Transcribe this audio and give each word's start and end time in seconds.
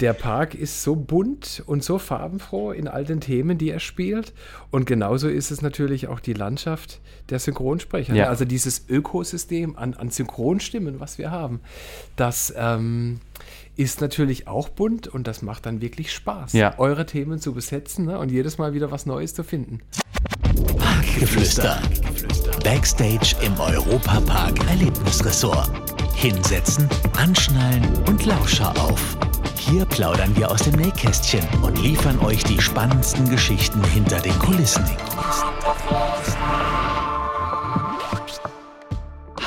der 0.00 0.14
Park 0.14 0.54
ist 0.54 0.82
so 0.82 0.96
bunt 0.96 1.62
und 1.66 1.84
so 1.84 1.98
farbenfroh 1.98 2.72
in 2.72 2.88
all 2.88 3.04
den 3.04 3.20
Themen, 3.20 3.58
die 3.58 3.70
er 3.70 3.80
spielt. 3.80 4.32
Und 4.70 4.86
genauso 4.86 5.28
ist 5.28 5.50
es 5.50 5.62
natürlich 5.62 6.08
auch 6.08 6.20
die 6.20 6.32
Landschaft 6.32 7.00
der 7.28 7.38
Synchronsprecher. 7.38 8.14
Ja. 8.14 8.28
Also 8.28 8.44
dieses 8.44 8.88
Ökosystem 8.88 9.76
an, 9.76 9.94
an 9.94 10.10
Synchronstimmen, 10.10 11.00
was 11.00 11.18
wir 11.18 11.30
haben, 11.30 11.60
das 12.16 12.52
ähm, 12.56 13.20
ist 13.76 14.00
natürlich 14.00 14.48
auch 14.48 14.68
bunt 14.68 15.06
und 15.08 15.26
das 15.26 15.42
macht 15.42 15.66
dann 15.66 15.80
wirklich 15.80 16.12
Spaß, 16.12 16.52
Ja. 16.54 16.78
eure 16.78 17.06
Themen 17.06 17.38
zu 17.38 17.52
besetzen 17.52 18.06
ne? 18.06 18.18
und 18.18 18.30
jedes 18.30 18.58
Mal 18.58 18.74
wieder 18.74 18.90
was 18.90 19.06
Neues 19.06 19.34
zu 19.34 19.44
finden. 19.44 19.80
Parkgeflüster. 20.78 21.80
Backstage 22.64 23.36
im 23.42 23.58
Europapark 23.58 24.58
Erlebnisresort. 24.68 25.70
Hinsetzen, 26.14 26.88
anschnallen 27.16 27.82
und 28.06 28.26
Lauscher 28.26 28.70
auf. 28.78 29.16
Hier 29.70 29.84
plaudern 29.84 30.34
wir 30.34 30.50
aus 30.50 30.64
dem 30.64 30.74
Nähkästchen 30.74 31.46
und 31.62 31.80
liefern 31.80 32.18
euch 32.24 32.42
die 32.42 32.60
spannendsten 32.60 33.30
Geschichten 33.30 33.80
hinter 33.84 34.18
den 34.18 34.36
Kulissen. 34.40 34.84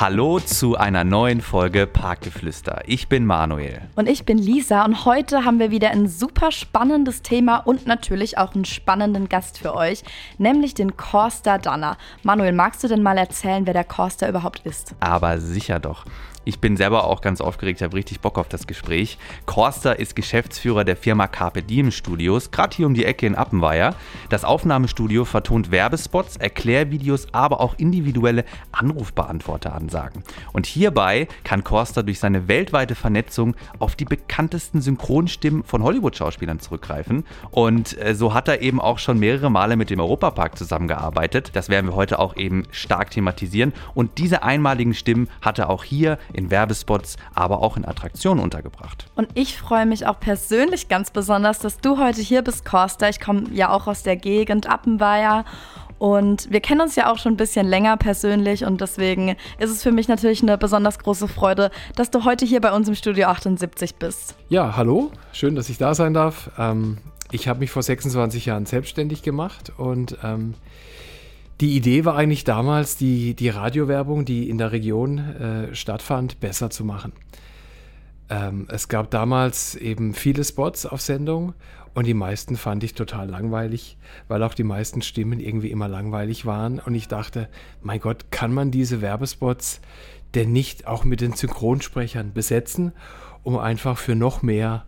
Hallo 0.00 0.40
zu 0.40 0.76
einer 0.76 1.04
neuen 1.04 1.42
Folge 1.42 1.86
Parkgeflüster. 1.86 2.84
Ich 2.86 3.08
bin 3.08 3.26
Manuel. 3.26 3.82
Und 3.96 4.08
ich 4.08 4.24
bin 4.24 4.38
Lisa 4.38 4.86
und 4.86 5.04
heute 5.04 5.44
haben 5.44 5.58
wir 5.58 5.70
wieder 5.70 5.90
ein 5.90 6.08
super 6.08 6.50
spannendes 6.52 7.20
Thema 7.20 7.58
und 7.58 7.86
natürlich 7.86 8.38
auch 8.38 8.54
einen 8.54 8.64
spannenden 8.64 9.28
Gast 9.28 9.58
für 9.58 9.74
euch, 9.74 10.04
nämlich 10.38 10.72
den 10.72 10.96
Corster 10.96 11.58
Danner. 11.58 11.98
Manuel, 12.22 12.52
magst 12.52 12.82
du 12.82 12.88
denn 12.88 13.02
mal 13.02 13.18
erzählen, 13.18 13.66
wer 13.66 13.74
der 13.74 13.84
Corster 13.84 14.26
überhaupt 14.26 14.62
ist? 14.64 14.94
Aber 15.00 15.38
sicher 15.38 15.80
doch. 15.80 16.06
Ich 16.46 16.60
bin 16.60 16.76
selber 16.76 17.04
auch 17.04 17.22
ganz 17.22 17.40
aufgeregt, 17.40 17.80
habe 17.80 17.96
richtig 17.96 18.20
Bock 18.20 18.38
auf 18.38 18.48
das 18.48 18.66
Gespräch. 18.66 19.16
Korster 19.46 19.98
ist 19.98 20.14
Geschäftsführer 20.14 20.84
der 20.84 20.96
Firma 20.96 21.26
Carpe 21.26 21.62
Diem 21.62 21.90
Studios, 21.90 22.50
gerade 22.50 22.76
hier 22.76 22.86
um 22.86 22.92
die 22.92 23.06
Ecke 23.06 23.26
in 23.26 23.34
Appenweier. 23.34 23.94
Das 24.28 24.44
Aufnahmestudio 24.44 25.24
vertont 25.24 25.70
Werbespots, 25.70 26.36
Erklärvideos, 26.36 27.28
aber 27.32 27.60
auch 27.60 27.76
individuelle 27.78 28.44
Anrufbeantworteransagen. 28.72 30.22
Und 30.52 30.66
hierbei 30.66 31.28
kann 31.44 31.64
Korster 31.64 32.02
durch 32.02 32.18
seine 32.18 32.46
weltweite 32.46 32.94
Vernetzung 32.94 33.56
auf 33.78 33.96
die 33.96 34.04
bekanntesten 34.04 34.82
Synchronstimmen 34.82 35.64
von 35.64 35.82
Hollywood-Schauspielern 35.82 36.60
zurückgreifen. 36.60 37.24
Und 37.52 37.98
äh, 37.98 38.14
so 38.14 38.34
hat 38.34 38.48
er 38.48 38.60
eben 38.60 38.80
auch 38.80 38.98
schon 38.98 39.18
mehrere 39.18 39.50
Male 39.50 39.76
mit 39.76 39.88
dem 39.88 40.00
Europapark 40.00 40.58
zusammengearbeitet. 40.58 41.52
Das 41.54 41.70
werden 41.70 41.86
wir 41.86 41.94
heute 41.94 42.18
auch 42.18 42.36
eben 42.36 42.64
stark 42.70 43.10
thematisieren. 43.10 43.72
Und 43.94 44.18
diese 44.18 44.42
einmaligen 44.42 44.92
Stimmen 44.92 45.28
hat 45.40 45.58
er 45.58 45.70
auch 45.70 45.84
hier 45.84 46.18
in 46.34 46.50
Werbespots, 46.50 47.16
aber 47.34 47.62
auch 47.62 47.76
in 47.76 47.84
Attraktionen 47.84 48.42
untergebracht. 48.42 49.06
Und 49.14 49.28
ich 49.34 49.56
freue 49.56 49.86
mich 49.86 50.06
auch 50.06 50.20
persönlich 50.20 50.88
ganz 50.88 51.10
besonders, 51.10 51.58
dass 51.58 51.78
du 51.78 51.98
heute 51.98 52.20
hier 52.20 52.42
bist, 52.42 52.64
Corster. 52.64 53.08
Ich 53.08 53.20
komme 53.20 53.44
ja 53.52 53.70
auch 53.70 53.86
aus 53.86 54.02
der 54.02 54.16
Gegend 54.16 54.68
Appenweier. 54.68 55.44
Und 55.98 56.50
wir 56.50 56.60
kennen 56.60 56.80
uns 56.80 56.96
ja 56.96 57.10
auch 57.10 57.18
schon 57.18 57.34
ein 57.34 57.36
bisschen 57.36 57.66
länger 57.66 57.96
persönlich 57.96 58.64
und 58.64 58.80
deswegen 58.80 59.36
ist 59.58 59.70
es 59.70 59.82
für 59.82 59.92
mich 59.92 60.08
natürlich 60.08 60.42
eine 60.42 60.58
besonders 60.58 60.98
große 60.98 61.28
Freude, 61.28 61.70
dass 61.94 62.10
du 62.10 62.24
heute 62.24 62.44
hier 62.44 62.60
bei 62.60 62.72
uns 62.72 62.88
im 62.88 62.94
Studio 62.94 63.28
78 63.28 63.94
bist. 63.94 64.34
Ja, 64.48 64.76
hallo, 64.76 65.12
schön, 65.32 65.54
dass 65.54 65.68
ich 65.68 65.78
da 65.78 65.94
sein 65.94 66.12
darf. 66.12 66.50
Ähm, 66.58 66.98
ich 67.30 67.48
habe 67.48 67.60
mich 67.60 67.70
vor 67.70 67.82
26 67.82 68.46
Jahren 68.46 68.66
selbstständig 68.66 69.22
gemacht 69.22 69.72
und 69.76 70.18
ähm, 70.22 70.54
die 71.60 71.76
Idee 71.76 72.04
war 72.04 72.16
eigentlich 72.16 72.44
damals, 72.44 72.96
die, 72.96 73.34
die 73.34 73.48
Radiowerbung, 73.48 74.24
die 74.24 74.48
in 74.48 74.58
der 74.58 74.72
Region 74.72 75.18
äh, 75.18 75.74
stattfand, 75.74 76.40
besser 76.40 76.70
zu 76.70 76.84
machen. 76.84 77.12
Ähm, 78.28 78.66
es 78.70 78.88
gab 78.88 79.10
damals 79.10 79.74
eben 79.74 80.14
viele 80.14 80.44
Spots 80.44 80.86
auf 80.86 81.00
Sendung 81.00 81.54
und 81.94 82.06
die 82.06 82.14
meisten 82.14 82.56
fand 82.56 82.82
ich 82.82 82.94
total 82.94 83.28
langweilig, 83.28 83.96
weil 84.26 84.42
auch 84.42 84.54
die 84.54 84.64
meisten 84.64 85.00
Stimmen 85.00 85.38
irgendwie 85.38 85.70
immer 85.70 85.86
langweilig 85.86 86.44
waren. 86.44 86.80
Und 86.80 86.94
ich 86.94 87.06
dachte, 87.06 87.48
mein 87.82 88.00
Gott, 88.00 88.32
kann 88.32 88.52
man 88.52 88.70
diese 88.72 89.00
Werbespots 89.00 89.80
denn 90.34 90.52
nicht 90.52 90.88
auch 90.88 91.04
mit 91.04 91.20
den 91.20 91.34
Synchronsprechern 91.34 92.32
besetzen, 92.32 92.92
um 93.44 93.56
einfach 93.56 93.96
für 93.96 94.16
noch 94.16 94.42
mehr 94.42 94.84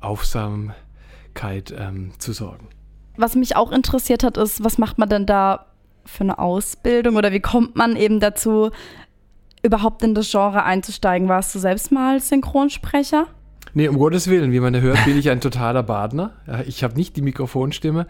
Aufsamkeit 0.00 1.74
ähm, 1.76 2.12
zu 2.18 2.32
sorgen? 2.32 2.68
Was 3.18 3.34
mich 3.34 3.56
auch 3.56 3.70
interessiert 3.70 4.22
hat, 4.22 4.38
ist, 4.38 4.64
was 4.64 4.78
macht 4.78 4.96
man 4.96 5.08
denn 5.08 5.26
da 5.26 5.66
für 6.08 6.24
eine 6.24 6.38
Ausbildung 6.38 7.16
oder 7.16 7.32
wie 7.32 7.40
kommt 7.40 7.76
man 7.76 7.96
eben 7.96 8.20
dazu, 8.20 8.70
überhaupt 9.62 10.02
in 10.02 10.14
das 10.14 10.30
Genre 10.30 10.64
einzusteigen? 10.64 11.28
Warst 11.28 11.54
du 11.54 11.58
selbst 11.58 11.92
mal 11.92 12.20
Synchronsprecher? 12.20 13.26
Nee, 13.74 13.88
um 13.88 13.98
Gottes 13.98 14.28
Willen, 14.28 14.52
wie 14.52 14.60
man 14.60 14.80
hört, 14.80 15.04
bin 15.04 15.18
ich 15.18 15.30
ein 15.30 15.40
totaler 15.40 15.82
Badner. 15.82 16.32
Ich 16.66 16.82
habe 16.82 16.94
nicht 16.94 17.16
die 17.16 17.22
Mikrofonstimme. 17.22 18.06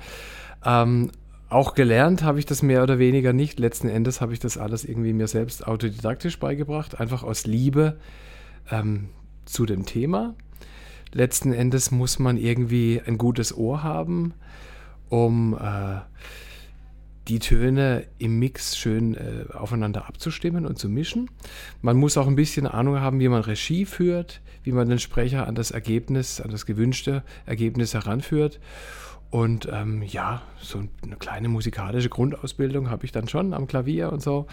Ähm, 0.65 1.11
auch 1.51 1.75
gelernt 1.75 2.23
habe 2.23 2.39
ich 2.39 2.47
das 2.47 2.63
mehr 2.63 2.83
oder 2.83 2.99
weniger 2.99 3.33
nicht. 3.33 3.59
Letzten 3.59 3.89
Endes 3.89 4.21
habe 4.21 4.33
ich 4.33 4.39
das 4.39 4.59
alles 4.59 4.85
irgendwie 4.85 5.13
mir 5.13 5.27
selbst 5.27 5.67
autodidaktisch 5.67 6.39
beigebracht, 6.39 7.01
einfach 7.01 7.23
aus 7.23 7.47
Liebe 7.47 7.99
ähm, 8.71 9.09
zu 9.47 9.67
dem 9.67 9.85
Thema. 9.87 10.35
Letzten 11.13 11.53
Endes 11.53 11.91
muss 11.91 12.19
man 12.19 12.37
irgendwie 12.37 13.01
ein 13.07 13.19
gutes 13.19 13.57
Ohr 13.57 13.83
haben, 13.83 14.35
um 15.09 15.55
äh, 15.55 16.01
die 17.29 17.39
Töne 17.39 18.07
im 18.19 18.39
Mix 18.39 18.77
schön 18.77 19.15
äh, 19.15 19.45
aufeinander 19.53 20.07
abzustimmen 20.07 20.67
und 20.67 20.79
zu 20.79 20.89
mischen. 20.89 21.31
Man 21.83 21.97
muss 21.97 22.17
auch 22.17 22.27
ein 22.27 22.37
bisschen 22.37 22.67
Ahnung 22.67 23.01
haben, 23.01 23.21
wie 23.21 23.29
man 23.29 23.43
Regie 23.43 23.85
führt, 23.85 24.41
wie 24.63 24.73
man 24.73 24.89
den 24.89 24.99
Sprecher 24.99 25.47
an 25.47 25.55
das 25.55 25.71
Ergebnis, 25.71 26.41
an 26.41 26.51
das 26.51 26.67
gewünschte 26.67 27.23
Ergebnis 27.47 27.95
heranführt. 27.95 28.61
Und 29.31 29.69
ähm, 29.71 30.03
ja, 30.03 30.41
so 30.59 30.83
eine 31.03 31.17
kleine 31.17 31.49
musikalische 31.49 32.09
Grundausbildung 32.09 32.89
habe 32.89 33.05
ich 33.05 33.13
dann 33.13 33.29
schon 33.29 33.53
am 33.53 33.67
Klavier 33.67 34.11
und 34.11 34.23
so. 34.23 34.47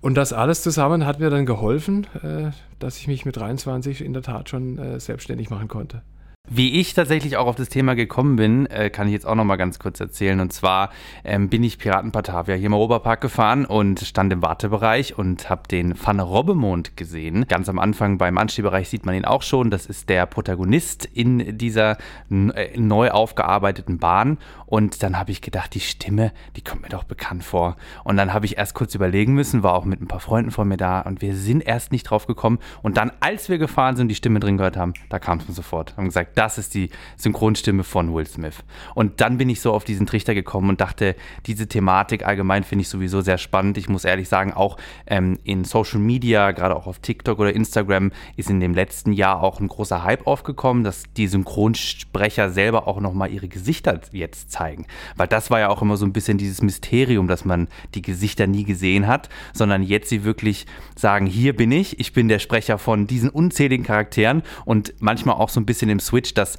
Und 0.00 0.14
das 0.16 0.32
alles 0.32 0.62
zusammen 0.62 1.06
hat 1.06 1.20
mir 1.20 1.30
dann 1.30 1.46
geholfen, 1.46 2.06
äh, 2.22 2.50
dass 2.80 2.98
ich 2.98 3.06
mich 3.06 3.24
mit 3.24 3.36
23 3.36 4.04
in 4.04 4.12
der 4.12 4.22
Tat 4.22 4.48
schon 4.48 4.76
äh, 4.78 4.98
selbstständig 4.98 5.50
machen 5.50 5.68
konnte. 5.68 6.02
Wie 6.50 6.80
ich 6.80 6.94
tatsächlich 6.94 7.36
auch 7.36 7.46
auf 7.46 7.56
das 7.56 7.68
Thema 7.68 7.94
gekommen 7.94 8.36
bin, 8.36 8.66
äh, 8.66 8.88
kann 8.88 9.06
ich 9.06 9.12
jetzt 9.12 9.26
auch 9.26 9.34
noch 9.34 9.44
mal 9.44 9.56
ganz 9.56 9.78
kurz 9.78 10.00
erzählen. 10.00 10.40
Und 10.40 10.52
zwar 10.52 10.90
ähm, 11.22 11.50
bin 11.50 11.62
ich 11.62 11.78
Piraten 11.78 12.10
Batavia 12.10 12.54
hier 12.54 12.66
im 12.66 12.74
Europapark 12.74 13.20
gefahren 13.20 13.66
und 13.66 14.00
stand 14.00 14.32
im 14.32 14.40
Wartebereich 14.40 15.18
und 15.18 15.50
habe 15.50 15.68
den 15.68 15.94
Van 16.02 16.20
Robbemond 16.20 16.96
gesehen. 16.96 17.46
Ganz 17.48 17.68
am 17.68 17.78
Anfang 17.78 18.16
beim 18.16 18.38
Anstehbereich 18.38 18.88
sieht 18.88 19.04
man 19.04 19.14
ihn 19.14 19.26
auch 19.26 19.42
schon. 19.42 19.70
Das 19.70 19.84
ist 19.84 20.08
der 20.08 20.24
Protagonist 20.24 21.04
in 21.04 21.58
dieser 21.58 21.98
äh, 22.30 22.78
neu 22.78 23.10
aufgearbeiteten 23.10 23.98
Bahn. 23.98 24.38
Und 24.64 25.02
dann 25.02 25.18
habe 25.18 25.30
ich 25.30 25.42
gedacht, 25.42 25.74
die 25.74 25.80
Stimme, 25.80 26.32
die 26.56 26.62
kommt 26.62 26.82
mir 26.82 26.88
doch 26.88 27.04
bekannt 27.04 27.44
vor. 27.44 27.76
Und 28.04 28.16
dann 28.16 28.32
habe 28.32 28.46
ich 28.46 28.56
erst 28.56 28.74
kurz 28.74 28.94
überlegen 28.94 29.34
müssen, 29.34 29.62
war 29.62 29.74
auch 29.74 29.84
mit 29.84 30.00
ein 30.00 30.08
paar 30.08 30.20
Freunden 30.20 30.50
von 30.50 30.66
mir 30.66 30.78
da 30.78 31.00
und 31.00 31.20
wir 31.20 31.34
sind 31.34 31.66
erst 31.66 31.92
nicht 31.92 32.04
drauf 32.04 32.26
gekommen. 32.26 32.58
Und 32.82 32.96
dann, 32.96 33.12
als 33.20 33.48
wir 33.50 33.58
gefahren 33.58 33.96
sind 33.96 34.04
und 34.04 34.08
die 34.08 34.14
Stimme 34.14 34.40
drin 34.40 34.56
gehört 34.56 34.76
haben, 34.78 34.94
da 35.10 35.18
kam 35.18 35.38
es 35.38 35.48
mir 35.48 35.54
sofort. 35.54 35.96
Haben 35.96 36.06
gesagt, 36.06 36.37
das 36.38 36.56
ist 36.56 36.74
die 36.74 36.90
Synchronstimme 37.16 37.82
von 37.82 38.14
Will 38.14 38.26
Smith. 38.26 38.54
Und 38.94 39.20
dann 39.20 39.38
bin 39.38 39.48
ich 39.48 39.60
so 39.60 39.72
auf 39.72 39.82
diesen 39.82 40.06
Trichter 40.06 40.34
gekommen 40.34 40.68
und 40.68 40.80
dachte, 40.80 41.16
diese 41.46 41.66
Thematik 41.66 42.24
allgemein 42.24 42.62
finde 42.62 42.82
ich 42.82 42.88
sowieso 42.88 43.22
sehr 43.22 43.38
spannend. 43.38 43.76
Ich 43.76 43.88
muss 43.88 44.04
ehrlich 44.04 44.28
sagen, 44.28 44.52
auch 44.52 44.76
ähm, 45.08 45.40
in 45.42 45.64
Social 45.64 45.98
Media, 45.98 46.52
gerade 46.52 46.76
auch 46.76 46.86
auf 46.86 47.00
TikTok 47.00 47.40
oder 47.40 47.52
Instagram, 47.52 48.12
ist 48.36 48.50
in 48.50 48.60
dem 48.60 48.72
letzten 48.72 49.12
Jahr 49.12 49.42
auch 49.42 49.58
ein 49.58 49.66
großer 49.66 50.04
Hype 50.04 50.28
aufgekommen, 50.28 50.84
dass 50.84 51.02
die 51.16 51.26
Synchronsprecher 51.26 52.50
selber 52.50 52.86
auch 52.86 53.00
nochmal 53.00 53.32
ihre 53.32 53.48
Gesichter 53.48 54.00
jetzt 54.12 54.52
zeigen. 54.52 54.86
Weil 55.16 55.26
das 55.26 55.50
war 55.50 55.58
ja 55.58 55.68
auch 55.70 55.82
immer 55.82 55.96
so 55.96 56.06
ein 56.06 56.12
bisschen 56.12 56.38
dieses 56.38 56.62
Mysterium, 56.62 57.26
dass 57.26 57.44
man 57.44 57.66
die 57.96 58.02
Gesichter 58.02 58.46
nie 58.46 58.62
gesehen 58.62 59.08
hat, 59.08 59.28
sondern 59.52 59.82
jetzt 59.82 60.08
sie 60.08 60.22
wirklich 60.22 60.66
sagen, 60.94 61.26
hier 61.26 61.56
bin 61.56 61.72
ich, 61.72 61.98
ich 61.98 62.12
bin 62.12 62.28
der 62.28 62.38
Sprecher 62.38 62.78
von 62.78 63.08
diesen 63.08 63.28
unzähligen 63.28 63.84
Charakteren 63.84 64.44
und 64.64 64.94
manchmal 65.00 65.34
auch 65.34 65.48
so 65.48 65.58
ein 65.58 65.66
bisschen 65.66 65.90
im 65.90 65.98
Switch, 65.98 66.27
dass 66.34 66.58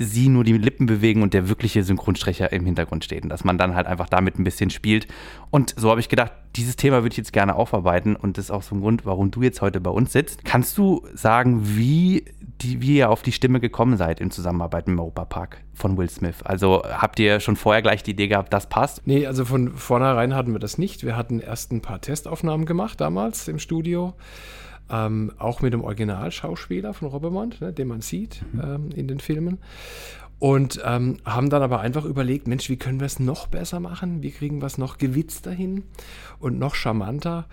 sie 0.00 0.30
nur 0.30 0.44
die 0.44 0.56
Lippen 0.56 0.86
bewegen 0.86 1.22
und 1.22 1.34
der 1.34 1.50
wirkliche 1.50 1.82
Synchronsprecher 1.82 2.50
im 2.52 2.64
Hintergrund 2.64 3.04
steht. 3.04 3.22
Und 3.22 3.28
dass 3.28 3.44
man 3.44 3.58
dann 3.58 3.74
halt 3.74 3.86
einfach 3.86 4.08
damit 4.08 4.38
ein 4.38 4.44
bisschen 4.44 4.70
spielt. 4.70 5.06
Und 5.50 5.74
so 5.76 5.90
habe 5.90 6.00
ich 6.00 6.08
gedacht, 6.08 6.32
dieses 6.56 6.76
Thema 6.76 7.02
würde 7.02 7.12
ich 7.12 7.18
jetzt 7.18 7.34
gerne 7.34 7.54
aufarbeiten 7.54 8.16
und 8.16 8.38
das 8.38 8.46
ist 8.46 8.50
auch 8.50 8.62
so 8.62 8.74
ein 8.74 8.80
Grund, 8.80 9.04
warum 9.04 9.30
du 9.30 9.42
jetzt 9.42 9.60
heute 9.60 9.78
bei 9.78 9.90
uns 9.90 10.12
sitzt. 10.12 10.44
Kannst 10.44 10.78
du 10.78 11.06
sagen, 11.12 11.76
wie, 11.76 12.24
die, 12.62 12.80
wie 12.80 12.96
ihr 12.96 13.10
auf 13.10 13.22
die 13.22 13.30
Stimme 13.30 13.60
gekommen 13.60 13.98
seid 13.98 14.20
in 14.20 14.30
Zusammenarbeit 14.30 14.88
mit 14.88 14.96
dem 14.96 15.00
Europapark 15.00 15.58
von 15.74 15.98
Will 15.98 16.08
Smith? 16.08 16.42
Also 16.44 16.82
habt 16.82 17.18
ihr 17.20 17.38
schon 17.40 17.56
vorher 17.56 17.82
gleich 17.82 18.02
die 18.02 18.12
Idee 18.12 18.28
gehabt, 18.28 18.54
das 18.54 18.70
passt? 18.70 19.06
Nee, 19.06 19.26
also 19.26 19.44
von 19.44 19.74
vornherein 19.76 20.34
hatten 20.34 20.52
wir 20.52 20.60
das 20.60 20.78
nicht. 20.78 21.04
Wir 21.04 21.14
hatten 21.14 21.40
erst 21.40 21.72
ein 21.72 21.82
paar 21.82 22.00
Testaufnahmen 22.00 22.64
gemacht 22.64 23.02
damals 23.02 23.48
im 23.48 23.58
Studio. 23.58 24.14
Ähm, 24.90 25.32
auch 25.38 25.62
mit 25.62 25.72
dem 25.72 25.82
Originalschauspieler 25.82 26.94
von 26.94 27.08
Robbermont, 27.08 27.60
ne, 27.60 27.72
den 27.72 27.88
man 27.88 28.00
sieht 28.00 28.44
ähm, 28.54 28.90
in 28.94 29.08
den 29.08 29.20
Filmen. 29.20 29.58
Und 30.38 30.80
ähm, 30.84 31.18
haben 31.24 31.50
dann 31.50 31.62
aber 31.62 31.80
einfach 31.80 32.04
überlegt, 32.04 32.48
Mensch, 32.48 32.70
wie 32.70 32.78
können 32.78 32.98
wir 32.98 33.06
es 33.06 33.20
noch 33.20 33.46
besser 33.46 33.78
machen? 33.78 34.22
Wie 34.22 34.30
kriegen 34.30 34.62
wir 34.62 34.66
es 34.66 34.78
noch 34.78 34.96
gewitzter 34.96 35.50
hin 35.50 35.84
und 36.38 36.58
noch 36.58 36.74
charmanter? 36.74 37.46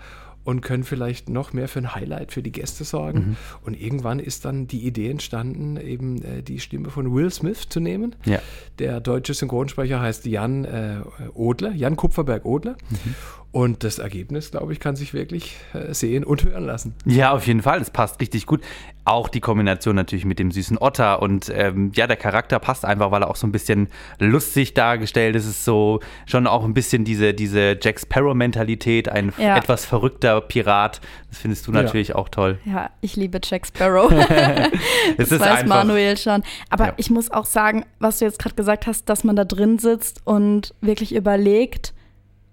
und 0.48 0.62
können 0.62 0.82
vielleicht 0.82 1.28
noch 1.28 1.52
mehr 1.52 1.68
für 1.68 1.80
ein 1.80 1.94
Highlight 1.94 2.32
für 2.32 2.42
die 2.42 2.52
Gäste 2.52 2.82
sorgen. 2.84 3.18
Mhm. 3.18 3.36
Und 3.66 3.78
irgendwann 3.78 4.18
ist 4.18 4.46
dann 4.46 4.66
die 4.66 4.86
Idee 4.86 5.10
entstanden, 5.10 5.76
eben 5.76 6.22
äh, 6.22 6.42
die 6.42 6.58
Stimme 6.58 6.88
von 6.88 7.14
Will 7.14 7.30
Smith 7.30 7.68
zu 7.68 7.80
nehmen. 7.80 8.16
Ja. 8.24 8.38
Der 8.78 9.00
deutsche 9.00 9.34
Synchronsprecher 9.34 10.00
heißt 10.00 10.24
Jan 10.24 10.64
äh, 10.64 11.00
Odler, 11.34 11.72
Jan 11.72 11.96
Kupferberg 11.96 12.46
Odler. 12.46 12.78
Mhm. 12.88 13.14
Und 13.50 13.82
das 13.82 13.98
Ergebnis, 13.98 14.50
glaube 14.50 14.74
ich, 14.74 14.80
kann 14.80 14.94
sich 14.94 15.14
wirklich 15.14 15.56
äh, 15.72 15.94
sehen 15.94 16.22
und 16.22 16.44
hören 16.44 16.66
lassen. 16.66 16.94
Ja, 17.06 17.32
auf 17.32 17.46
jeden 17.46 17.62
Fall. 17.62 17.80
Es 17.80 17.90
passt 17.90 18.20
richtig 18.20 18.44
gut. 18.44 18.60
Auch 19.06 19.28
die 19.28 19.40
Kombination 19.40 19.96
natürlich 19.96 20.26
mit 20.26 20.38
dem 20.38 20.50
süßen 20.50 20.76
Otter. 20.76 21.22
Und 21.22 21.50
ähm, 21.54 21.90
ja, 21.94 22.06
der 22.06 22.18
Charakter 22.18 22.58
passt 22.58 22.84
einfach, 22.84 23.10
weil 23.10 23.22
er 23.22 23.30
auch 23.30 23.36
so 23.36 23.46
ein 23.46 23.52
bisschen 23.52 23.88
lustig 24.18 24.74
dargestellt 24.74 25.34
ist. 25.34 25.44
Es 25.44 25.50
ist 25.50 25.64
so 25.64 26.00
schon 26.26 26.46
auch 26.46 26.62
ein 26.62 26.74
bisschen 26.74 27.06
diese, 27.06 27.32
diese 27.32 27.78
Jack 27.80 27.98
Sparrow-Mentalität, 28.00 29.08
ein 29.08 29.32
ja. 29.38 29.56
etwas 29.56 29.86
verrückter 29.86 30.42
Pirat. 30.42 31.00
Das 31.30 31.38
findest 31.38 31.66
du 31.66 31.72
natürlich 31.72 32.08
ja. 32.08 32.14
auch 32.16 32.28
toll. 32.28 32.58
Ja, 32.66 32.90
ich 33.00 33.16
liebe 33.16 33.40
Jack 33.42 33.66
Sparrow. 33.66 34.10
das, 35.16 35.30
das 35.30 35.40
weiß 35.40 35.40
einfach, 35.40 35.66
Manuel 35.84 36.18
schon. 36.18 36.42
Aber 36.68 36.88
ja. 36.88 36.94
ich 36.98 37.08
muss 37.08 37.30
auch 37.30 37.46
sagen, 37.46 37.86
was 37.98 38.18
du 38.18 38.26
jetzt 38.26 38.38
gerade 38.38 38.56
gesagt 38.56 38.86
hast, 38.86 39.08
dass 39.08 39.24
man 39.24 39.36
da 39.36 39.46
drin 39.46 39.78
sitzt 39.78 40.20
und 40.26 40.74
wirklich 40.82 41.14
überlegt, 41.14 41.94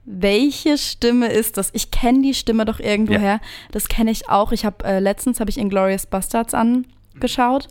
welche 0.06 0.78
Stimme 0.78 1.28
ist 1.28 1.58
das? 1.58 1.70
Ich 1.74 1.92
kenne 1.92 2.22
die 2.22 2.34
Stimme 2.34 2.66
doch 2.66 2.80
irgendwoher. 2.80 3.22
Ja. 3.22 3.40
Das 3.72 3.88
kenne 3.88 4.12
ich 4.12 4.30
auch. 4.30 4.52
Ich 4.52 4.66
habe 4.66 4.86
äh, 4.86 5.00
letztens 5.00 5.40
habe 5.40 5.50
ich 5.50 5.58
Inglorious 5.58 6.06
Bastards 6.06 6.54
angeschaut 6.54 7.68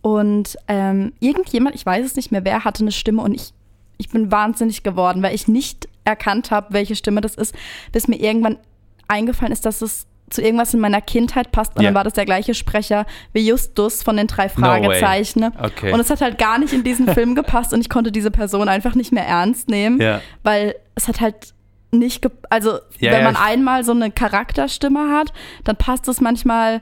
und 0.00 0.56
ähm, 0.66 1.12
irgendjemand, 1.20 1.76
ich 1.76 1.86
weiß 1.86 2.04
es 2.04 2.16
nicht 2.16 2.32
mehr, 2.32 2.44
wer 2.44 2.64
hatte 2.64 2.82
eine 2.82 2.92
Stimme 2.92 3.22
und 3.22 3.34
ich 3.34 3.52
ich 3.98 4.08
bin 4.08 4.32
wahnsinnig 4.32 4.82
geworden, 4.82 5.22
weil 5.22 5.34
ich 5.34 5.46
nicht 5.46 5.88
erkannt 6.04 6.50
habe, 6.50 6.74
welche 6.74 6.96
Stimme 6.96 7.20
das 7.20 7.36
ist, 7.36 7.54
bis 7.92 8.08
mir 8.08 8.16
irgendwann 8.16 8.58
eingefallen 9.06 9.52
ist, 9.52 9.64
dass 9.64 9.80
es 9.80 10.06
zu 10.28 10.42
irgendwas 10.42 10.74
in 10.74 10.80
meiner 10.80 11.00
Kindheit 11.00 11.52
passt. 11.52 11.76
Und 11.76 11.82
yeah. 11.82 11.90
dann 11.90 11.94
war 11.94 12.04
das 12.04 12.14
der 12.14 12.24
gleiche 12.24 12.54
Sprecher 12.54 13.06
wie 13.32 13.46
Justus 13.46 14.02
von 14.02 14.16
den 14.16 14.26
drei 14.26 14.48
Fragezeichen. 14.48 15.40
No 15.40 15.50
okay. 15.62 15.92
Und 15.92 16.00
es 16.00 16.10
hat 16.10 16.20
halt 16.20 16.38
gar 16.38 16.58
nicht 16.58 16.72
in 16.72 16.82
diesen 16.82 17.06
Film 17.08 17.34
gepasst 17.34 17.72
und 17.72 17.80
ich 17.80 17.88
konnte 17.88 18.10
diese 18.10 18.30
Person 18.30 18.68
einfach 18.68 18.94
nicht 18.94 19.12
mehr 19.12 19.26
ernst 19.26 19.68
nehmen, 19.68 20.00
yeah. 20.00 20.20
weil 20.42 20.74
es 20.94 21.08
hat 21.08 21.20
halt 21.20 21.54
nicht, 21.90 22.26
also 22.48 22.78
ja, 22.98 23.12
wenn 23.12 23.24
man 23.24 23.34
ja. 23.34 23.42
einmal 23.44 23.84
so 23.84 23.92
eine 23.92 24.10
Charakterstimme 24.10 25.10
hat, 25.10 25.32
dann 25.64 25.76
passt 25.76 26.08
es 26.08 26.20
manchmal 26.20 26.80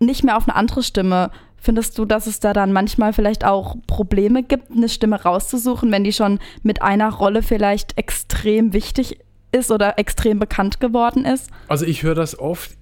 nicht 0.00 0.24
mehr 0.24 0.36
auf 0.36 0.48
eine 0.48 0.56
andere 0.56 0.82
Stimme. 0.82 1.30
Findest 1.56 1.98
du, 1.98 2.04
dass 2.04 2.26
es 2.26 2.40
da 2.40 2.52
dann 2.52 2.72
manchmal 2.72 3.12
vielleicht 3.12 3.44
auch 3.44 3.76
Probleme 3.86 4.42
gibt, 4.42 4.70
eine 4.70 4.88
Stimme 4.88 5.22
rauszusuchen, 5.22 5.92
wenn 5.92 6.04
die 6.04 6.12
schon 6.12 6.40
mit 6.62 6.82
einer 6.82 7.12
Rolle 7.12 7.42
vielleicht 7.42 7.98
extrem 7.98 8.72
wichtig 8.72 9.20
ist 9.52 9.70
oder 9.70 9.98
extrem 9.98 10.38
bekannt 10.38 10.80
geworden 10.80 11.24
ist? 11.24 11.50
Also 11.68 11.84
ich 11.84 12.02
höre 12.02 12.14
das 12.14 12.38
oft 12.38 12.72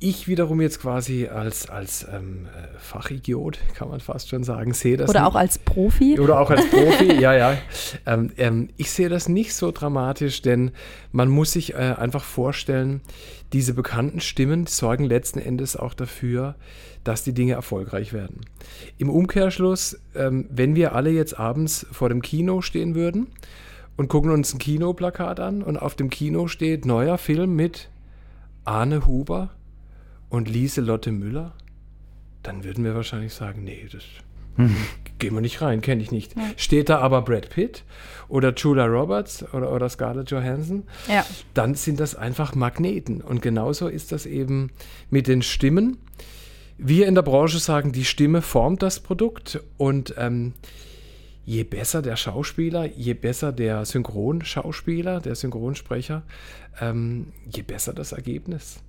ich 0.00 0.28
wiederum 0.28 0.60
jetzt 0.60 0.80
quasi 0.80 1.26
als, 1.26 1.68
als 1.68 2.06
ähm, 2.12 2.46
äh, 2.46 2.78
Fachidiot, 2.78 3.58
kann 3.74 3.88
man 3.88 3.98
fast 3.98 4.28
schon 4.28 4.44
sagen, 4.44 4.72
sehe 4.72 4.96
das. 4.96 5.10
Oder 5.10 5.20
nicht. 5.20 5.28
auch 5.28 5.34
als 5.34 5.58
Profi. 5.58 6.20
Oder 6.20 6.40
auch 6.40 6.50
als 6.50 6.68
Profi, 6.70 7.14
ja, 7.20 7.34
ja. 7.34 7.58
Ähm, 8.06 8.30
ähm, 8.36 8.68
ich 8.76 8.92
sehe 8.92 9.08
das 9.08 9.28
nicht 9.28 9.54
so 9.54 9.72
dramatisch, 9.72 10.40
denn 10.42 10.70
man 11.10 11.28
muss 11.28 11.52
sich 11.52 11.74
äh, 11.74 11.94
einfach 11.98 12.22
vorstellen, 12.22 13.00
diese 13.52 13.74
bekannten 13.74 14.20
Stimmen 14.20 14.66
sorgen 14.66 15.04
letzten 15.04 15.40
Endes 15.40 15.76
auch 15.76 15.94
dafür, 15.94 16.54
dass 17.02 17.24
die 17.24 17.32
Dinge 17.32 17.54
erfolgreich 17.54 18.12
werden. 18.12 18.42
Im 18.98 19.10
Umkehrschluss, 19.10 19.98
ähm, 20.14 20.46
wenn 20.50 20.76
wir 20.76 20.94
alle 20.94 21.10
jetzt 21.10 21.40
abends 21.40 21.86
vor 21.90 22.08
dem 22.08 22.22
Kino 22.22 22.60
stehen 22.60 22.94
würden 22.94 23.28
und 23.96 24.08
gucken 24.08 24.30
uns 24.30 24.54
ein 24.54 24.58
Kinoplakat 24.58 25.40
an 25.40 25.62
und 25.62 25.76
auf 25.76 25.96
dem 25.96 26.08
Kino 26.08 26.46
steht 26.46 26.86
neuer 26.86 27.18
Film 27.18 27.56
mit 27.56 27.90
Arne 28.64 29.06
Huber 29.06 29.50
und 30.28 30.48
Lieselotte 30.48 31.12
Müller, 31.12 31.54
dann 32.42 32.64
würden 32.64 32.84
wir 32.84 32.94
wahrscheinlich 32.94 33.34
sagen, 33.34 33.64
nee, 33.64 33.86
das 33.90 34.04
hm. 34.56 34.74
gehen 35.18 35.34
wir 35.34 35.40
nicht 35.40 35.62
rein, 35.62 35.80
kenne 35.80 36.02
ich 36.02 36.10
nicht. 36.10 36.36
Ja. 36.36 36.42
Steht 36.56 36.88
da 36.88 36.98
aber 36.98 37.22
Brad 37.22 37.50
Pitt 37.50 37.84
oder 38.28 38.52
Julia 38.52 38.84
Roberts 38.84 39.44
oder, 39.54 39.72
oder 39.72 39.88
Scarlett 39.88 40.30
Johansson, 40.30 40.84
ja. 41.08 41.24
dann 41.54 41.74
sind 41.74 42.00
das 42.00 42.14
einfach 42.14 42.54
Magneten. 42.54 43.20
Und 43.20 43.40
genauso 43.40 43.88
ist 43.88 44.12
das 44.12 44.26
eben 44.26 44.70
mit 45.10 45.26
den 45.26 45.42
Stimmen. 45.42 45.98
Wir 46.76 47.08
in 47.08 47.14
der 47.14 47.22
Branche 47.22 47.58
sagen, 47.58 47.92
die 47.92 48.04
Stimme 48.04 48.42
formt 48.42 48.82
das 48.82 49.00
Produkt 49.00 49.60
und 49.78 50.14
ähm, 50.16 50.52
je 51.44 51.64
besser 51.64 52.02
der 52.02 52.16
Schauspieler, 52.16 52.84
je 52.84 53.14
besser 53.14 53.52
der 53.52 53.84
Synchronschauspieler, 53.84 55.20
der 55.20 55.34
Synchronsprecher, 55.34 56.22
ähm, 56.80 57.32
je 57.50 57.62
besser 57.62 57.94
das 57.94 58.12
Ergebnis. 58.12 58.80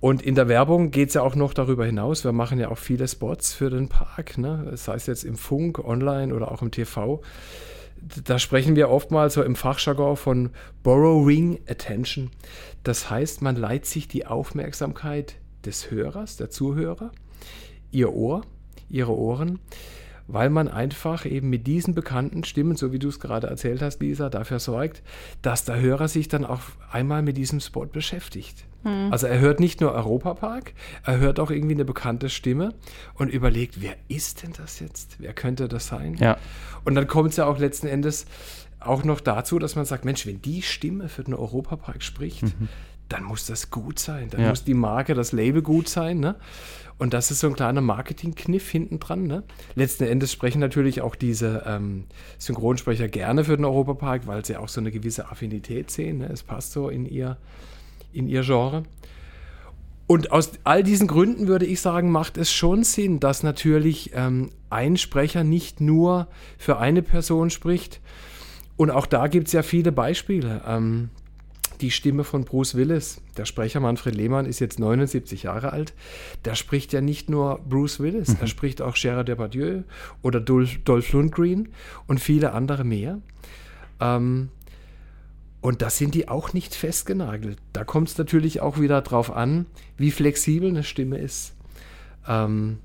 Und 0.00 0.22
in 0.22 0.34
der 0.34 0.48
Werbung 0.48 0.90
geht 0.90 1.08
es 1.08 1.14
ja 1.14 1.22
auch 1.22 1.36
noch 1.36 1.54
darüber 1.54 1.86
hinaus. 1.86 2.24
Wir 2.24 2.32
machen 2.32 2.58
ja 2.58 2.70
auch 2.70 2.78
viele 2.78 3.06
Spots 3.06 3.52
für 3.52 3.70
den 3.70 3.88
Park, 3.88 4.36
ne? 4.36 4.66
das 4.68 4.88
heißt 4.88 5.06
jetzt 5.06 5.22
im 5.22 5.36
Funk, 5.36 5.78
online 5.78 6.34
oder 6.34 6.50
auch 6.50 6.60
im 6.60 6.72
TV. 6.72 7.22
Da 8.24 8.40
sprechen 8.40 8.74
wir 8.74 8.90
oftmals 8.90 9.34
so 9.34 9.44
im 9.44 9.54
Fachjargon 9.54 10.16
von 10.16 10.50
Borrowing 10.82 11.60
Attention. 11.68 12.30
Das 12.82 13.10
heißt, 13.10 13.42
man 13.42 13.54
leiht 13.54 13.86
sich 13.86 14.08
die 14.08 14.26
Aufmerksamkeit 14.26 15.36
des 15.64 15.92
Hörers, 15.92 16.36
der 16.36 16.50
Zuhörer, 16.50 17.12
ihr 17.92 18.12
Ohr, 18.12 18.42
ihre 18.88 19.16
Ohren, 19.16 19.60
weil 20.32 20.48
man 20.48 20.68
einfach 20.68 21.26
eben 21.26 21.50
mit 21.50 21.66
diesen 21.66 21.94
bekannten 21.94 22.42
Stimmen, 22.44 22.74
so 22.74 22.90
wie 22.92 22.98
du 22.98 23.08
es 23.08 23.20
gerade 23.20 23.48
erzählt 23.48 23.82
hast, 23.82 24.00
Lisa, 24.00 24.30
dafür 24.30 24.58
sorgt, 24.58 25.02
dass 25.42 25.64
der 25.64 25.78
Hörer 25.80 26.08
sich 26.08 26.28
dann 26.28 26.46
auch 26.46 26.62
einmal 26.90 27.22
mit 27.22 27.36
diesem 27.36 27.60
Spot 27.60 27.84
beschäftigt. 27.84 28.64
Hm. 28.82 29.12
Also 29.12 29.26
er 29.26 29.38
hört 29.40 29.60
nicht 29.60 29.80
nur 29.82 29.92
Europapark, 29.92 30.72
er 31.04 31.18
hört 31.18 31.38
auch 31.38 31.50
irgendwie 31.50 31.74
eine 31.74 31.84
bekannte 31.84 32.30
Stimme 32.30 32.74
und 33.14 33.28
überlegt, 33.28 33.82
wer 33.82 33.94
ist 34.08 34.42
denn 34.42 34.54
das 34.56 34.80
jetzt? 34.80 35.16
Wer 35.18 35.34
könnte 35.34 35.68
das 35.68 35.86
sein? 35.86 36.14
Ja. 36.14 36.38
Und 36.84 36.94
dann 36.94 37.06
kommt 37.06 37.30
es 37.30 37.36
ja 37.36 37.44
auch 37.44 37.58
letzten 37.58 37.86
Endes 37.86 38.26
auch 38.80 39.04
noch 39.04 39.20
dazu, 39.20 39.58
dass 39.58 39.76
man 39.76 39.84
sagt, 39.84 40.04
Mensch, 40.04 40.26
wenn 40.26 40.42
die 40.42 40.62
Stimme 40.62 41.08
für 41.08 41.22
den 41.22 41.34
Europapark 41.34 42.02
spricht, 42.02 42.42
mhm. 42.42 42.68
Dann 43.12 43.24
muss 43.24 43.46
das 43.46 43.70
gut 43.70 43.98
sein. 43.98 44.28
Dann 44.30 44.42
ja. 44.42 44.48
muss 44.48 44.64
die 44.64 44.74
Marke, 44.74 45.14
das 45.14 45.32
Label 45.32 45.62
gut 45.62 45.88
sein. 45.88 46.20
Ne? 46.20 46.36
Und 46.98 47.14
das 47.14 47.30
ist 47.30 47.40
so 47.40 47.48
ein 47.48 47.54
kleiner 47.54 47.80
Marketing-Kniff 47.80 48.68
hinten 48.68 49.00
dran. 49.00 49.24
Ne? 49.24 49.42
Letzten 49.74 50.04
Endes 50.04 50.32
sprechen 50.32 50.60
natürlich 50.60 51.02
auch 51.02 51.14
diese 51.14 51.64
ähm, 51.66 52.04
Synchronsprecher 52.38 53.08
gerne 53.08 53.44
für 53.44 53.56
den 53.56 53.64
Europapark, 53.64 54.26
weil 54.26 54.44
sie 54.44 54.56
auch 54.56 54.68
so 54.68 54.80
eine 54.80 54.90
gewisse 54.90 55.30
Affinität 55.30 55.90
sehen. 55.90 56.18
Ne? 56.18 56.30
Es 56.32 56.42
passt 56.42 56.72
so 56.72 56.88
in 56.88 57.06
ihr 57.06 57.36
in 58.12 58.28
ihr 58.28 58.42
Genre. 58.42 58.84
Und 60.06 60.30
aus 60.32 60.52
all 60.64 60.82
diesen 60.82 61.06
Gründen 61.06 61.48
würde 61.48 61.64
ich 61.64 61.80
sagen, 61.80 62.10
macht 62.10 62.36
es 62.36 62.52
schon 62.52 62.84
Sinn, 62.84 63.20
dass 63.20 63.42
natürlich 63.42 64.10
ähm, 64.14 64.50
ein 64.68 64.96
Sprecher 64.96 65.44
nicht 65.44 65.80
nur 65.80 66.28
für 66.58 66.78
eine 66.78 67.02
Person 67.02 67.50
spricht. 67.50 68.00
Und 68.76 68.90
auch 68.90 69.06
da 69.06 69.28
gibt 69.28 69.46
es 69.46 69.52
ja 69.52 69.62
viele 69.62 69.90
Beispiele. 69.92 70.60
Ähm, 70.66 71.10
die 71.82 71.90
Stimme 71.90 72.24
von 72.24 72.44
Bruce 72.44 72.76
Willis, 72.76 73.20
der 73.36 73.44
Sprecher 73.44 73.80
Manfred 73.80 74.14
Lehmann 74.14 74.46
ist 74.46 74.60
jetzt 74.60 74.78
79 74.78 75.42
Jahre 75.42 75.72
alt. 75.72 75.92
Der 76.44 76.54
spricht 76.54 76.92
ja 76.92 77.00
nicht 77.00 77.28
nur 77.28 77.58
Bruce 77.68 78.00
Willis, 78.00 78.28
mhm. 78.28 78.36
er 78.40 78.46
spricht 78.46 78.80
auch 78.80 78.94
Gerard 78.94 79.28
Depardieu 79.28 79.82
oder 80.22 80.40
Dolph, 80.40 80.78
Dolph 80.84 81.12
Lundgren 81.12 81.68
und 82.06 82.20
viele 82.20 82.52
andere 82.52 82.84
mehr. 82.84 83.20
Ähm, 84.00 84.50
und 85.60 85.82
da 85.82 85.90
sind 85.90 86.14
die 86.14 86.28
auch 86.28 86.52
nicht 86.52 86.74
festgenagelt. 86.74 87.58
Da 87.72 87.84
kommt 87.84 88.08
es 88.08 88.18
natürlich 88.18 88.60
auch 88.60 88.80
wieder 88.80 89.00
darauf 89.00 89.30
an, 89.30 89.66
wie 89.96 90.10
flexibel 90.10 90.68
eine 90.68 90.84
Stimme 90.84 91.18
ist 91.18 91.54
ähm, 92.28 92.78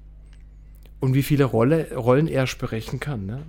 und 0.99 1.13
wie 1.13 1.23
viele 1.23 1.45
Rolle, 1.45 1.95
Rollen 1.95 2.27
er 2.27 2.47
sprechen 2.47 2.99
kann. 2.99 3.25
Ne? 3.25 3.43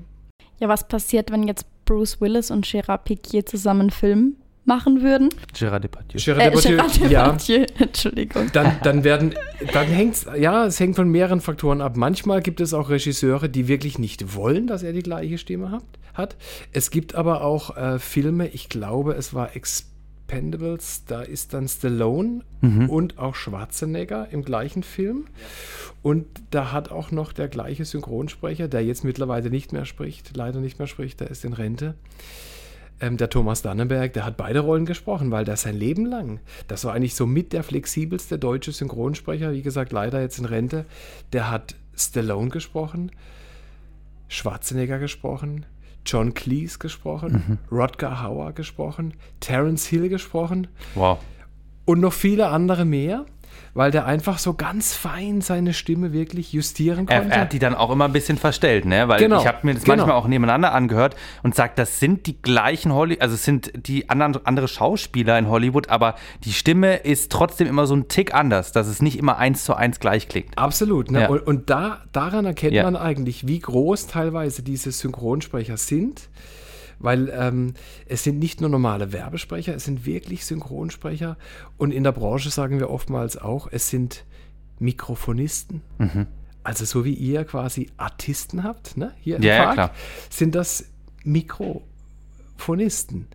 Ja, 0.61 0.69
was 0.69 0.89
passiert, 0.89 1.31
wenn 1.31 1.47
jetzt 1.49 1.67
Bruce 1.85 2.21
Willis 2.21 2.51
und 2.51 2.67
Gérard 2.67 3.05
Piquier 3.05 3.47
zusammen 3.47 3.83
einen 3.83 3.91
Film 3.91 4.37
machen 4.69 5.03
würden? 5.03 5.31
Gérard 5.53 5.81
Depardieu. 5.81 6.19
Gérard 6.19 6.45
Depardieu, 6.45 6.75
äh, 6.75 6.79
Gérard 6.79 7.11
Depardieu. 7.11 7.59
Ja. 7.59 7.67
Entschuldigung. 7.79 8.51
Dann, 8.53 8.77
dann 8.85 9.03
werden, 9.03 9.35
dann 9.73 9.87
hängt's, 9.89 10.27
ja, 10.39 10.67
es 10.67 10.79
hängt 10.79 10.95
von 10.95 11.09
mehreren 11.09 11.41
Faktoren 11.41 11.81
ab. 11.81 11.97
Manchmal 11.97 12.41
gibt 12.43 12.61
es 12.61 12.73
auch 12.73 12.91
Regisseure, 12.91 13.49
die 13.49 13.67
wirklich 13.67 13.99
nicht 13.99 14.37
wollen, 14.37 14.69
dass 14.69 14.85
er 14.85 14.93
die 14.93 15.03
gleiche 15.03 15.39
Stimme 15.39 15.73
hat 15.73 15.83
hat. 16.19 16.37
Es 16.73 16.91
gibt 16.91 17.15
aber 17.15 17.43
auch 17.43 17.77
äh, 17.77 17.99
Filme, 17.99 18.49
ich 18.49 18.69
glaube, 18.69 19.15
es 19.15 19.33
war 19.33 19.57
Expendables, 19.57 21.05
da 21.07 21.23
ist 21.23 21.55
dann 21.55 21.69
Stallone 21.69 22.43
mhm. 22.61 22.91
und 22.91 23.19
auch 23.19 23.35
Schwarzenegger 23.35 24.29
im 24.31 24.45
gleichen 24.45 24.83
Film. 24.83 25.29
Und 26.03 26.27
da 26.51 26.73
hat 26.73 26.91
auch 26.91 27.11
noch 27.11 27.33
der 27.33 27.49
gleiche 27.49 27.85
Synchronsprecher, 27.85 28.69
der 28.69 28.85
jetzt 28.85 29.05
mittlerweile 29.05 29.49
nicht 29.49 29.73
mehr 29.73 29.87
spricht, 29.87 30.37
leider 30.37 30.61
nicht 30.61 30.79
mehr 30.79 30.89
spricht, 30.89 31.21
der 31.21 31.31
ist 31.31 31.45
in 31.45 31.55
Rente. 31.55 31.95
Ähm, 33.01 33.17
der 33.17 33.31
Thomas 33.31 33.63
Dannenberg, 33.63 34.13
der 34.13 34.25
hat 34.25 34.37
beide 34.37 34.61
Rollen 34.61 34.87
gesprochen, 34.87 35.31
weil 35.31 35.45
der 35.45 35.57
sein 35.57 35.77
Leben 35.77 36.05
lang, 36.05 36.41
das 36.67 36.85
war 36.85 36.95
eigentlich 36.95 37.15
so 37.15 37.27
mit 37.27 37.53
der 37.53 37.63
flexibelste 37.63 38.39
deutsche 38.39 38.73
Synchronsprecher, 38.73 39.53
wie 39.53 39.63
gesagt, 39.63 39.93
leider 39.93 40.21
jetzt 40.21 40.39
in 40.39 40.45
Rente, 40.45 40.85
der 41.33 41.51
hat 41.51 41.77
Stallone 41.95 42.51
gesprochen, 42.51 43.13
Schwarzenegger 44.29 44.99
gesprochen, 44.99 45.65
John 46.05 46.35
Cleese 46.35 46.79
gesprochen, 46.79 47.45
mhm. 47.47 47.59
Rodger 47.71 48.23
Hauer 48.23 48.53
gesprochen, 48.53 49.15
Terence 49.41 49.87
Hill 49.87 50.09
gesprochen. 50.09 50.69
Wow. 50.95 51.19
Und 51.85 52.01
noch 52.01 52.13
viele 52.13 52.49
andere 52.49 52.85
mehr 52.85 53.27
weil 53.79 53.93
der 53.93 54.07
einfach 54.07 54.39
so 54.39 54.55
ganz 54.55 54.93
fein 54.93 55.41
seine 55.41 55.73
Stimme 55.73 56.13
wirklich 56.13 56.53
justieren 56.53 57.07
konnte. 57.07 57.13
Er, 57.13 57.31
er 57.31 57.41
hat 57.43 57.53
die 57.53 57.61
dann 57.61 57.77
auch 57.77 57.91
immer 57.91 58.07
ein 58.07 58.13
bisschen 58.13 58.37
verstellt, 58.37 58.85
ne? 58.85 59.07
Weil 59.07 59.21
Genau, 59.21 59.41
ich 59.41 59.47
habe 59.47 59.59
mir 59.63 59.75
das 59.75 59.85
genau. 59.85 59.99
manchmal 59.99 60.17
auch 60.17 60.27
nebeneinander 60.27 60.73
angehört 60.75 61.15
und 61.45 61.55
sagt, 61.55 61.79
das 61.79 62.01
sind 62.01 62.27
die 62.27 62.43
gleichen 62.43 62.93
Holly, 62.93 63.19
also 63.21 63.37
es 63.37 63.45
sind 63.45 63.71
die 63.87 64.11
anderen 64.11 64.45
andere 64.45 64.67
Schauspieler 64.67 65.39
in 65.39 65.47
Hollywood, 65.49 65.91
aber 65.91 66.17
die 66.43 66.53
Stimme 66.53 66.97
ist 66.97 67.31
trotzdem 67.31 67.69
immer 67.69 67.87
so 67.87 67.95
ein 67.95 68.09
Tick 68.09 68.35
anders, 68.35 68.73
dass 68.73 68.89
es 68.89 69.01
nicht 69.01 69.17
immer 69.17 69.39
eins 69.39 69.63
zu 69.63 69.75
eins 69.75 70.01
gleich 70.01 70.27
klingt. 70.27 70.59
Absolut. 70.59 71.13
Ne? 71.13 71.21
Ja. 71.23 71.29
Und, 71.29 71.47
und 71.47 71.71
da, 71.71 72.03
daran 72.11 72.47
erkennt 72.47 72.73
Ja. 72.73 72.83
man 72.83 72.97
eigentlich, 72.97 73.47
wie 73.47 73.61
groß 73.61 74.09
teilweise 74.09 74.65
diese 74.65 74.91
Synchronsprecher 74.91 75.77
sind. 75.77 76.29
Weil 77.01 77.29
ähm, 77.33 77.75
es 78.07 78.25
sind 78.25 78.39
nicht 78.39 78.61
nur 78.61 78.71
normale 78.71 79.13
Werbesprecher, 79.13 79.75
es 79.75 79.85
sind 79.85 80.05
wirklich 80.05 80.45
Synchronsprecher. 80.45 81.37
Und 81.77 81.93
in 81.93 82.03
der 82.05 82.13
Branche 82.13 82.51
sagen 82.51 82.79
wir 82.81 82.91
oftmals 82.91 83.37
auch, 83.37 83.69
es 83.71 83.89
sind 83.89 84.25
Mikrofonisten. 84.81 85.83
Mhm. 85.99 86.27
Also 86.65 86.85
so 86.85 87.05
wie 87.05 87.15
ihr 87.15 87.45
quasi 87.45 87.89
Artisten 87.97 88.63
habt, 88.65 88.97
ne? 88.97 89.13
hier 89.21 89.37
im 89.37 89.43
Ja, 89.43 89.55
ja, 89.55 89.63
Park, 89.65 89.75
klar. 89.75 89.91
sind 90.29 90.55
das 90.55 90.85
Mikrofonisten, 92.57 93.27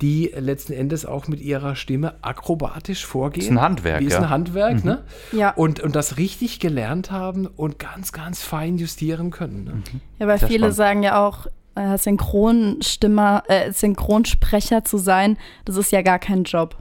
die 0.00 0.32
letzten 0.34 0.72
Endes 0.72 1.04
auch 1.04 1.28
mit 1.28 1.40
ihrer 1.40 1.76
Stimme 1.76 2.14
akrobatisch 2.22 3.04
vorgehen. 3.04 3.44
Ist 3.44 3.50
ein 3.50 3.60
Handwerk, 3.60 4.00
Wie 4.00 4.06
ist 4.06 4.12
ja. 4.14 4.20
Mhm. 4.20 4.24
ein 4.24 4.30
Handwerk, 4.30 4.84
ne? 4.84 5.04
Ja. 5.32 5.50
Und, 5.50 5.80
und 5.80 5.94
das 5.94 6.16
richtig 6.16 6.58
gelernt 6.60 7.10
haben 7.10 7.46
und 7.46 7.78
ganz, 7.78 8.12
ganz 8.12 8.42
fein 8.42 8.78
justieren 8.78 9.30
können. 9.30 9.64
Ne? 9.64 9.82
Ja, 10.18 10.26
weil 10.26 10.38
Sehr 10.38 10.48
viele 10.48 10.58
spannend. 10.60 10.76
sagen 10.76 11.02
ja 11.02 11.26
auch, 11.26 11.46
äh, 11.80 11.96
Synchronstimmer, 11.96 13.42
äh, 13.48 13.72
Synchronsprecher 13.72 14.84
zu 14.84 14.98
sein, 14.98 15.38
das 15.64 15.76
ist 15.76 15.92
ja 15.92 16.02
gar 16.02 16.18
kein 16.18 16.44
Job. 16.44 16.76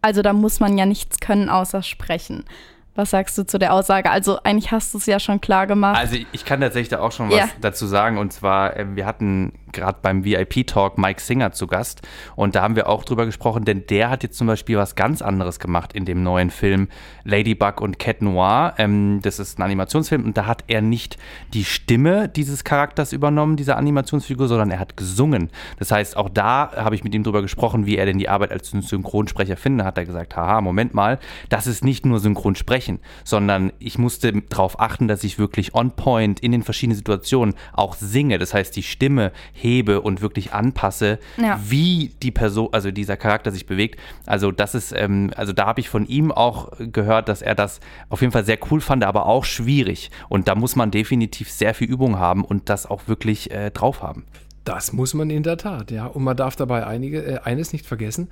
Also 0.00 0.22
da 0.22 0.32
muss 0.32 0.60
man 0.60 0.78
ja 0.78 0.86
nichts 0.86 1.18
können 1.18 1.48
außer 1.48 1.82
sprechen. 1.82 2.44
Was 2.94 3.10
sagst 3.10 3.36
du 3.38 3.44
zu 3.44 3.58
der 3.58 3.72
Aussage? 3.72 4.10
Also 4.10 4.38
eigentlich 4.44 4.70
hast 4.70 4.94
du 4.94 4.98
es 4.98 5.06
ja 5.06 5.18
schon 5.18 5.40
klar 5.40 5.66
gemacht. 5.66 5.98
Also 5.98 6.16
ich 6.32 6.44
kann 6.44 6.60
tatsächlich 6.60 6.90
da 6.90 7.00
auch 7.00 7.10
schon 7.12 7.28
was 7.28 7.36
Ja. 7.36 7.48
dazu 7.60 7.86
sagen. 7.86 8.18
Und 8.18 8.32
zwar, 8.32 8.76
ähm, 8.76 8.94
wir 8.94 9.04
hatten 9.04 9.52
gerade 9.72 9.98
beim 10.00 10.24
VIP-Talk 10.24 10.96
Mike 10.98 11.20
Singer 11.20 11.50
zu 11.50 11.66
Gast. 11.66 12.02
Und 12.36 12.54
da 12.54 12.62
haben 12.62 12.76
wir 12.76 12.88
auch 12.88 13.04
drüber 13.04 13.26
gesprochen, 13.26 13.64
denn 13.64 13.86
der 13.88 14.08
hat 14.10 14.22
jetzt 14.22 14.38
zum 14.38 14.46
Beispiel 14.46 14.76
was 14.78 14.94
ganz 14.94 15.20
anderes 15.20 15.58
gemacht 15.58 15.92
in 15.92 16.04
dem 16.04 16.22
neuen 16.22 16.50
Film 16.50 16.86
Ladybug 17.24 17.80
und 17.80 17.98
Cat 17.98 18.22
Noir. 18.22 18.74
Ähm, 18.78 19.18
das 19.22 19.40
ist 19.40 19.58
ein 19.58 19.62
Animationsfilm 19.62 20.24
und 20.24 20.36
da 20.36 20.46
hat 20.46 20.62
er 20.68 20.80
nicht 20.80 21.18
die 21.52 21.64
Stimme 21.64 22.28
dieses 22.28 22.62
Charakters 22.62 23.12
übernommen, 23.12 23.56
dieser 23.56 23.76
Animationsfigur, 23.76 24.46
sondern 24.46 24.70
er 24.70 24.78
hat 24.78 24.96
gesungen. 24.96 25.50
Das 25.80 25.90
heißt, 25.90 26.16
auch 26.16 26.28
da 26.28 26.70
habe 26.76 26.94
ich 26.94 27.02
mit 27.02 27.12
ihm 27.12 27.24
drüber 27.24 27.42
gesprochen, 27.42 27.86
wie 27.86 27.96
er 27.96 28.06
denn 28.06 28.18
die 28.18 28.28
Arbeit 28.28 28.52
als 28.52 28.70
Synchronsprecher 28.70 29.56
findet. 29.56 29.84
Hat 29.84 29.98
er 29.98 30.04
gesagt, 30.04 30.36
haha, 30.36 30.60
Moment 30.60 30.94
mal, 30.94 31.18
das 31.48 31.66
ist 31.66 31.82
nicht 31.84 32.06
nur 32.06 32.20
Synchronsprechen, 32.84 33.00
sondern 33.24 33.72
ich 33.78 33.98
musste 33.98 34.32
darauf 34.32 34.80
achten, 34.80 35.08
dass 35.08 35.24
ich 35.24 35.38
wirklich 35.38 35.74
on 35.74 35.92
point 35.92 36.40
in 36.40 36.52
den 36.52 36.62
verschiedenen 36.62 36.96
Situationen 36.96 37.54
auch 37.72 37.94
singe. 37.94 38.38
Das 38.38 38.54
heißt, 38.54 38.74
die 38.76 38.82
Stimme 38.82 39.32
hebe 39.52 40.00
und 40.00 40.20
wirklich 40.20 40.52
anpasse, 40.52 41.18
Ja. 41.36 41.60
wie 41.66 42.12
die 42.22 42.30
Person, 42.30 42.68
also 42.72 42.90
dieser 42.90 43.16
Charakter 43.16 43.50
sich 43.50 43.66
bewegt. 43.66 43.98
Also 44.26 44.50
das 44.50 44.74
ist, 44.74 44.92
ähm, 44.96 45.30
also 45.36 45.52
da 45.52 45.66
habe 45.66 45.80
ich 45.80 45.88
von 45.88 46.06
ihm 46.06 46.30
auch 46.32 46.72
gehört, 46.78 47.28
dass 47.28 47.42
er 47.42 47.54
das 47.54 47.80
auf 48.08 48.20
jeden 48.20 48.32
Fall 48.32 48.44
sehr 48.44 48.58
cool 48.70 48.80
fand, 48.80 49.04
aber 49.04 49.26
auch 49.26 49.44
schwierig. 49.44 50.10
Und 50.28 50.48
da 50.48 50.54
muss 50.54 50.76
man 50.76 50.90
definitiv 50.90 51.50
sehr 51.50 51.74
viel 51.74 51.88
Übung 51.88 52.18
haben 52.18 52.44
und 52.44 52.68
das 52.68 52.86
auch 52.86 53.08
wirklich 53.08 53.50
äh, 53.50 53.70
drauf 53.70 54.02
haben. 54.02 54.24
Das 54.64 54.94
muss 54.94 55.12
man 55.12 55.28
in 55.28 55.42
der 55.42 55.58
Tat, 55.58 55.90
ja. 55.90 56.06
Und 56.06 56.24
man 56.24 56.36
darf 56.36 56.56
dabei 56.56 56.86
einige, 56.86 57.22
äh, 57.22 57.38
eines 57.40 57.72
nicht 57.74 57.84
vergessen. 57.84 58.28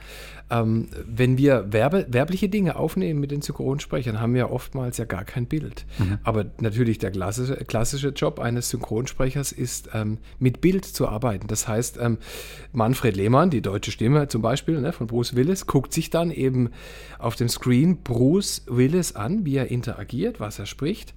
Ähm, 0.51 0.89
wenn 1.07 1.37
wir 1.37 1.73
Werbe, 1.73 2.07
werbliche 2.09 2.49
Dinge 2.49 2.77
aufnehmen 2.77 3.21
mit 3.21 3.31
den 3.31 3.43
Synchronsprechern, 3.43 4.19
haben 4.19 4.33
wir 4.35 4.51
oftmals 4.51 4.97
ja 4.97 5.05
gar 5.05 5.25
kein 5.25 5.47
Bild. 5.47 5.85
Aber 6.25 6.47
natürlich 6.59 6.99
der 6.99 7.11
klassische, 7.11 7.57
klassische 7.57 8.09
Job 8.09 8.41
eines 8.41 8.71
Synchronsprechers 8.71 9.53
ist, 9.53 9.91
ähm, 9.93 10.19
mit 10.39 10.63
Bild 10.63 10.87
zu 10.87 11.07
arbeiten. 11.07 11.49
Das 11.49 11.69
heißt, 11.69 11.99
ähm, 12.01 12.19
Manfred 12.73 13.15
Lehmann, 13.17 13.51
die 13.51 13.61
deutsche 13.61 13.91
Stimme 13.91 14.29
zum 14.29 14.41
Beispiel 14.41 14.81
ne, 14.81 14.93
von 14.93 15.07
Bruce 15.07 15.37
Willis, 15.37 15.67
guckt 15.67 15.93
sich 15.93 16.09
dann 16.09 16.31
eben 16.31 16.71
auf 17.19 17.37
dem 17.37 17.49
Screen 17.49 17.99
Bruce 18.03 18.63
Willis 18.67 19.15
an, 19.15 19.45
wie 19.45 19.57
er 19.57 19.71
interagiert, 19.71 20.41
was 20.41 20.59
er 20.59 20.67
spricht 20.67 21.13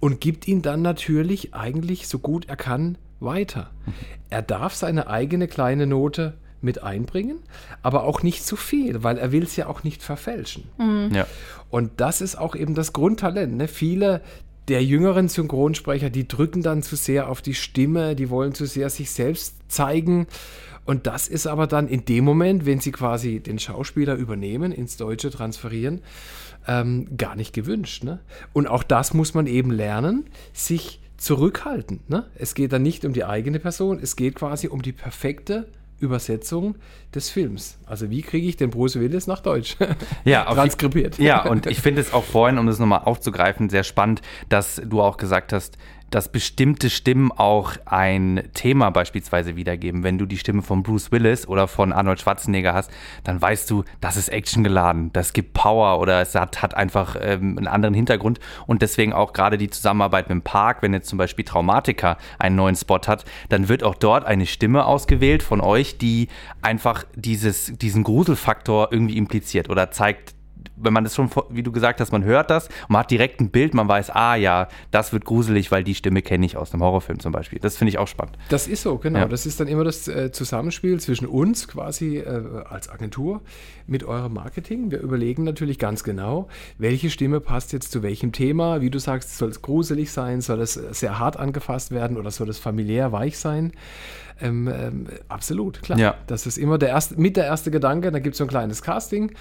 und 0.00 0.20
gibt 0.20 0.48
ihn 0.48 0.62
dann 0.62 0.82
natürlich 0.82 1.54
eigentlich 1.54 2.08
so 2.08 2.18
gut 2.18 2.46
er 2.48 2.56
kann 2.56 2.96
weiter. 3.20 3.70
Er 4.30 4.42
darf 4.42 4.74
seine 4.74 5.08
eigene 5.08 5.48
kleine 5.48 5.86
Note 5.86 6.34
mit 6.62 6.82
einbringen, 6.82 7.38
aber 7.82 8.04
auch 8.04 8.22
nicht 8.22 8.44
zu 8.44 8.56
viel, 8.56 9.02
weil 9.02 9.18
er 9.18 9.32
will 9.32 9.42
es 9.42 9.56
ja 9.56 9.66
auch 9.66 9.82
nicht 9.82 10.02
verfälschen. 10.02 10.64
Ja. 11.12 11.26
Und 11.70 11.92
das 11.96 12.20
ist 12.20 12.36
auch 12.36 12.54
eben 12.54 12.74
das 12.74 12.92
Grundtalent. 12.92 13.56
Ne? 13.56 13.68
Viele 13.68 14.20
der 14.68 14.84
jüngeren 14.84 15.28
Synchronsprecher, 15.28 16.10
die 16.10 16.28
drücken 16.28 16.62
dann 16.62 16.82
zu 16.82 16.96
sehr 16.96 17.28
auf 17.28 17.42
die 17.42 17.54
Stimme, 17.54 18.14
die 18.14 18.30
wollen 18.30 18.54
zu 18.54 18.66
sehr 18.66 18.90
sich 18.90 19.10
selbst 19.10 19.56
zeigen. 19.68 20.26
Und 20.84 21.06
das 21.06 21.28
ist 21.28 21.46
aber 21.46 21.66
dann 21.66 21.88
in 21.88 22.04
dem 22.04 22.24
Moment, 22.24 22.66
wenn 22.66 22.80
sie 22.80 22.92
quasi 22.92 23.40
den 23.40 23.58
Schauspieler 23.58 24.14
übernehmen, 24.14 24.72
ins 24.72 24.96
Deutsche 24.96 25.30
transferieren, 25.30 26.02
ähm, 26.66 27.16
gar 27.16 27.36
nicht 27.36 27.52
gewünscht. 27.52 28.04
Ne? 28.04 28.20
Und 28.52 28.66
auch 28.66 28.82
das 28.82 29.14
muss 29.14 29.34
man 29.34 29.46
eben 29.46 29.70
lernen, 29.70 30.26
sich 30.52 31.00
zurückhalten. 31.20 32.00
Ne? 32.08 32.24
Es 32.34 32.54
geht 32.54 32.72
dann 32.72 32.82
nicht 32.82 33.04
um 33.04 33.12
die 33.12 33.24
eigene 33.24 33.60
Person, 33.60 34.00
es 34.02 34.16
geht 34.16 34.34
quasi 34.34 34.68
um 34.68 34.80
die 34.80 34.92
perfekte 34.92 35.68
Übersetzung 35.98 36.76
des 37.14 37.28
Films. 37.28 37.78
Also 37.84 38.08
wie 38.08 38.22
kriege 38.22 38.48
ich 38.48 38.56
den 38.56 38.70
Bruce 38.70 38.98
Willis 38.98 39.26
nach 39.26 39.40
Deutsch? 39.40 39.76
Ja, 40.24 40.44
transkribiert. 40.44 41.18
Ja, 41.18 41.44
und 41.46 41.66
ich 41.66 41.80
finde 41.80 42.00
es 42.00 42.12
auch 42.14 42.24
vorhin, 42.24 42.58
um 42.58 42.66
das 42.66 42.78
nochmal 42.78 43.02
aufzugreifen, 43.04 43.68
sehr 43.68 43.84
spannend, 43.84 44.22
dass 44.48 44.80
du 44.84 45.02
auch 45.02 45.18
gesagt 45.18 45.52
hast, 45.52 45.76
dass 46.10 46.30
bestimmte 46.30 46.90
Stimmen 46.90 47.32
auch 47.32 47.72
ein 47.86 48.48
Thema 48.54 48.90
beispielsweise 48.90 49.56
wiedergeben. 49.56 50.02
Wenn 50.02 50.18
du 50.18 50.26
die 50.26 50.38
Stimme 50.38 50.62
von 50.62 50.82
Bruce 50.82 51.12
Willis 51.12 51.46
oder 51.46 51.68
von 51.68 51.92
Arnold 51.92 52.20
Schwarzenegger 52.20 52.74
hast, 52.74 52.90
dann 53.24 53.40
weißt 53.40 53.70
du, 53.70 53.84
das 54.00 54.16
ist 54.16 54.30
actiongeladen, 54.30 55.12
das 55.12 55.32
gibt 55.32 55.52
Power 55.52 56.00
oder 56.00 56.20
es 56.20 56.34
hat, 56.34 56.62
hat 56.62 56.74
einfach 56.74 57.16
ähm, 57.20 57.56
einen 57.58 57.68
anderen 57.68 57.94
Hintergrund. 57.94 58.40
Und 58.66 58.82
deswegen 58.82 59.12
auch 59.12 59.32
gerade 59.32 59.58
die 59.58 59.70
Zusammenarbeit 59.70 60.28
mit 60.28 60.36
dem 60.36 60.42
Park, 60.42 60.82
wenn 60.82 60.92
jetzt 60.92 61.08
zum 61.08 61.18
Beispiel 61.18 61.44
Traumatica 61.44 62.18
einen 62.38 62.56
neuen 62.56 62.76
Spot 62.76 63.00
hat, 63.06 63.24
dann 63.48 63.68
wird 63.68 63.82
auch 63.82 63.94
dort 63.94 64.24
eine 64.24 64.46
Stimme 64.46 64.84
ausgewählt 64.84 65.42
von 65.42 65.60
euch, 65.60 65.98
die 65.98 66.28
einfach 66.62 67.04
dieses, 67.14 67.72
diesen 67.78 68.04
Gruselfaktor 68.04 68.88
irgendwie 68.90 69.16
impliziert 69.16 69.70
oder 69.70 69.90
zeigt, 69.90 70.34
wenn 70.76 70.92
man 70.92 71.04
das 71.04 71.14
schon, 71.14 71.30
wie 71.50 71.62
du 71.62 71.72
gesagt 71.72 72.00
hast, 72.00 72.12
man 72.12 72.24
hört 72.24 72.50
das 72.50 72.68
und 72.68 72.90
man 72.90 73.00
hat 73.00 73.10
direkt 73.10 73.40
ein 73.40 73.50
Bild, 73.50 73.74
man 73.74 73.88
weiß, 73.88 74.10
ah 74.10 74.34
ja, 74.34 74.68
das 74.90 75.12
wird 75.12 75.24
gruselig, 75.24 75.70
weil 75.70 75.84
die 75.84 75.94
Stimme 75.94 76.22
kenne 76.22 76.46
ich 76.46 76.56
aus 76.56 76.72
einem 76.72 76.82
Horrorfilm 76.82 77.20
zum 77.20 77.32
Beispiel. 77.32 77.58
Das 77.58 77.76
finde 77.76 77.90
ich 77.90 77.98
auch 77.98 78.08
spannend. 78.08 78.36
Das 78.48 78.66
ist 78.66 78.82
so, 78.82 78.98
genau. 78.98 79.20
Ja. 79.20 79.28
Das 79.28 79.46
ist 79.46 79.60
dann 79.60 79.68
immer 79.68 79.84
das 79.84 80.08
äh, 80.08 80.32
Zusammenspiel 80.32 81.00
zwischen 81.00 81.26
uns 81.26 81.68
quasi 81.68 82.18
äh, 82.18 82.64
als 82.68 82.88
Agentur 82.88 83.40
mit 83.86 84.04
eurem 84.04 84.34
Marketing. 84.34 84.90
Wir 84.90 85.00
überlegen 85.00 85.44
natürlich 85.44 85.78
ganz 85.78 86.04
genau, 86.04 86.48
welche 86.78 87.10
Stimme 87.10 87.40
passt 87.40 87.72
jetzt 87.72 87.92
zu 87.92 88.02
welchem 88.02 88.32
Thema. 88.32 88.80
Wie 88.80 88.90
du 88.90 88.98
sagst, 88.98 89.36
soll 89.36 89.50
es 89.50 89.62
gruselig 89.62 90.12
sein, 90.12 90.40
soll 90.40 90.60
es 90.60 90.76
äh, 90.76 90.92
sehr 90.92 91.18
hart 91.18 91.36
angefasst 91.36 91.90
werden 91.90 92.16
oder 92.16 92.30
soll 92.30 92.48
es 92.48 92.58
familiär 92.58 93.12
weich 93.12 93.38
sein? 93.38 93.72
Ähm, 94.40 94.68
ähm, 94.68 95.06
absolut, 95.28 95.82
klar. 95.82 95.98
Ja. 95.98 96.14
Das 96.26 96.46
ist 96.46 96.56
immer 96.56 96.78
der 96.78 96.90
erste, 96.90 97.20
mit 97.20 97.36
der 97.36 97.44
erste 97.44 97.70
Gedanke. 97.70 98.10
Da 98.10 98.18
gibt 98.18 98.34
es 98.34 98.38
so 98.38 98.44
ein 98.44 98.48
kleines 98.48 98.82
Casting 98.82 99.32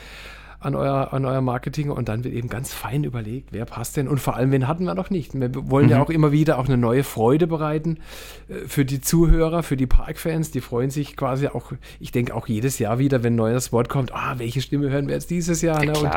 an 0.60 0.76
euer, 0.76 1.14
an 1.14 1.26
euer 1.26 1.42
Marketing 1.42 1.90
und 1.90 2.10
dann 2.10 2.24
wird 2.24 2.34
eben 2.34 2.50
ganz 2.50 2.74
fein 2.74 3.04
überlegt, 3.04 3.50
wer 3.52 3.66
passt 3.66 3.96
denn 3.98 4.08
und 4.08 4.20
vor 4.20 4.36
allem, 4.36 4.52
wen 4.52 4.68
hatten 4.68 4.84
wir 4.84 4.94
noch 4.94 5.10
nicht. 5.10 5.34
Wir 5.34 5.50
wollen 5.70 5.90
ja 5.90 6.02
auch 6.02 6.10
immer 6.10 6.32
wieder 6.32 6.60
auch 6.60 6.66
eine 6.66 6.78
neue 6.78 7.04
Freude 7.04 7.48
bereiten 7.48 7.98
äh, 8.50 8.68
für 8.68 8.84
die 8.86 9.00
Zuhörer, 9.02 9.64
für 9.64 9.78
die 9.78 9.88
Parkfans, 9.88 10.52
die 10.52 10.62
freuen 10.62 10.90
sich 10.90 11.16
quasi 11.16 11.48
auch, 11.48 11.72
ich 12.00 12.12
denke 12.12 12.36
auch 12.36 12.48
jedes 12.48 12.78
Jahr 12.80 13.00
wieder, 13.00 13.24
wenn 13.24 13.34
ein 13.34 13.38
neues 13.38 13.72
Wort 13.72 13.90
kommt, 13.90 14.14
ah, 14.14 14.36
welche 14.38 14.62
Stimme 14.62 14.90
hören 14.90 15.08
wir 15.08 15.16
jetzt 15.16 15.30
dieses 15.30 15.62
Jahr? 15.62 15.84
Ne? 15.84 15.94
Und 15.98 16.10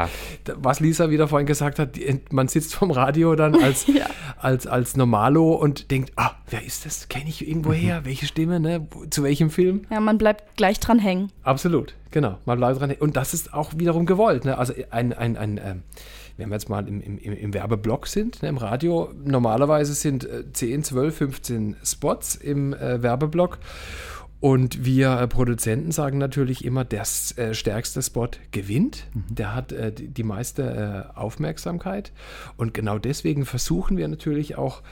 was 0.56 0.80
Lisa 0.80 1.10
wieder 1.10 1.28
vorhin 1.28 1.46
gesagt 1.46 1.78
hat, 1.78 1.98
man 2.30 2.48
sitzt 2.48 2.74
vom 2.74 2.90
Radio 2.90 3.34
dann 3.36 3.54
als, 3.54 3.86
Ja. 3.92 4.06
als, 4.38 4.66
als 4.66 4.96
Normalo 4.96 5.52
und 5.52 5.90
denkt, 5.90 6.12
ah, 6.16 6.32
wer 6.50 6.64
ist 6.64 6.84
das? 6.86 7.08
Kenne 7.08 7.28
ich 7.28 7.46
irgendwo 7.46 7.72
her? 7.72 8.00
Welche 8.04 8.26
Stimme? 8.26 8.58
Ne? 8.58 8.86
Zu 9.10 9.22
welchem 9.22 9.50
Film? 9.50 9.82
Ja, 9.90 10.00
man 10.00 10.18
bleibt 10.18 10.56
gleich 10.56 10.80
dran 10.80 10.98
hängen. 10.98 11.30
Absolut, 11.44 11.94
genau. 12.12 12.38
Man 12.44 12.58
bleibt 12.58 12.80
dran. 12.80 12.92
Und 13.00 13.16
das 13.16 13.34
ist 13.34 13.52
auch 13.52 13.72
wiederum 13.76 14.06
gewollt. 14.06 14.44
Ne? 14.44 14.56
Also 14.56 14.72
ein, 14.90 15.12
ein, 15.12 15.36
ein 15.36 15.60
ähm, 15.62 15.82
wenn 16.36 16.48
wir 16.48 16.54
jetzt 16.54 16.68
mal 16.68 16.86
im, 16.88 17.00
im, 17.00 17.18
im 17.18 17.54
Werbeblock 17.54 18.06
sind, 18.06 18.42
ne, 18.42 18.48
im 18.48 18.56
Radio, 18.56 19.12
normalerweise 19.24 19.94
sind 19.94 20.24
äh, 20.24 20.44
10, 20.50 20.84
12, 20.84 21.16
15 21.16 21.76
Spots 21.82 22.36
im 22.36 22.72
äh, 22.74 23.02
Werbeblock. 23.02 23.58
Und 24.40 24.84
wir 24.84 25.20
äh, 25.20 25.28
Produzenten 25.28 25.92
sagen 25.92 26.18
natürlich 26.18 26.64
immer, 26.64 26.84
der 26.84 27.02
äh, 27.36 27.54
stärkste 27.54 28.02
Spot 28.02 28.28
gewinnt. 28.50 29.06
Der 29.14 29.54
hat 29.54 29.70
äh, 29.70 29.92
die, 29.92 30.08
die 30.08 30.24
meiste 30.24 31.08
äh, 31.14 31.18
Aufmerksamkeit. 31.18 32.12
Und 32.56 32.74
genau 32.74 32.98
deswegen 32.98 33.46
versuchen 33.46 33.96
wir 33.96 34.08
natürlich 34.08 34.56
auch 34.56 34.82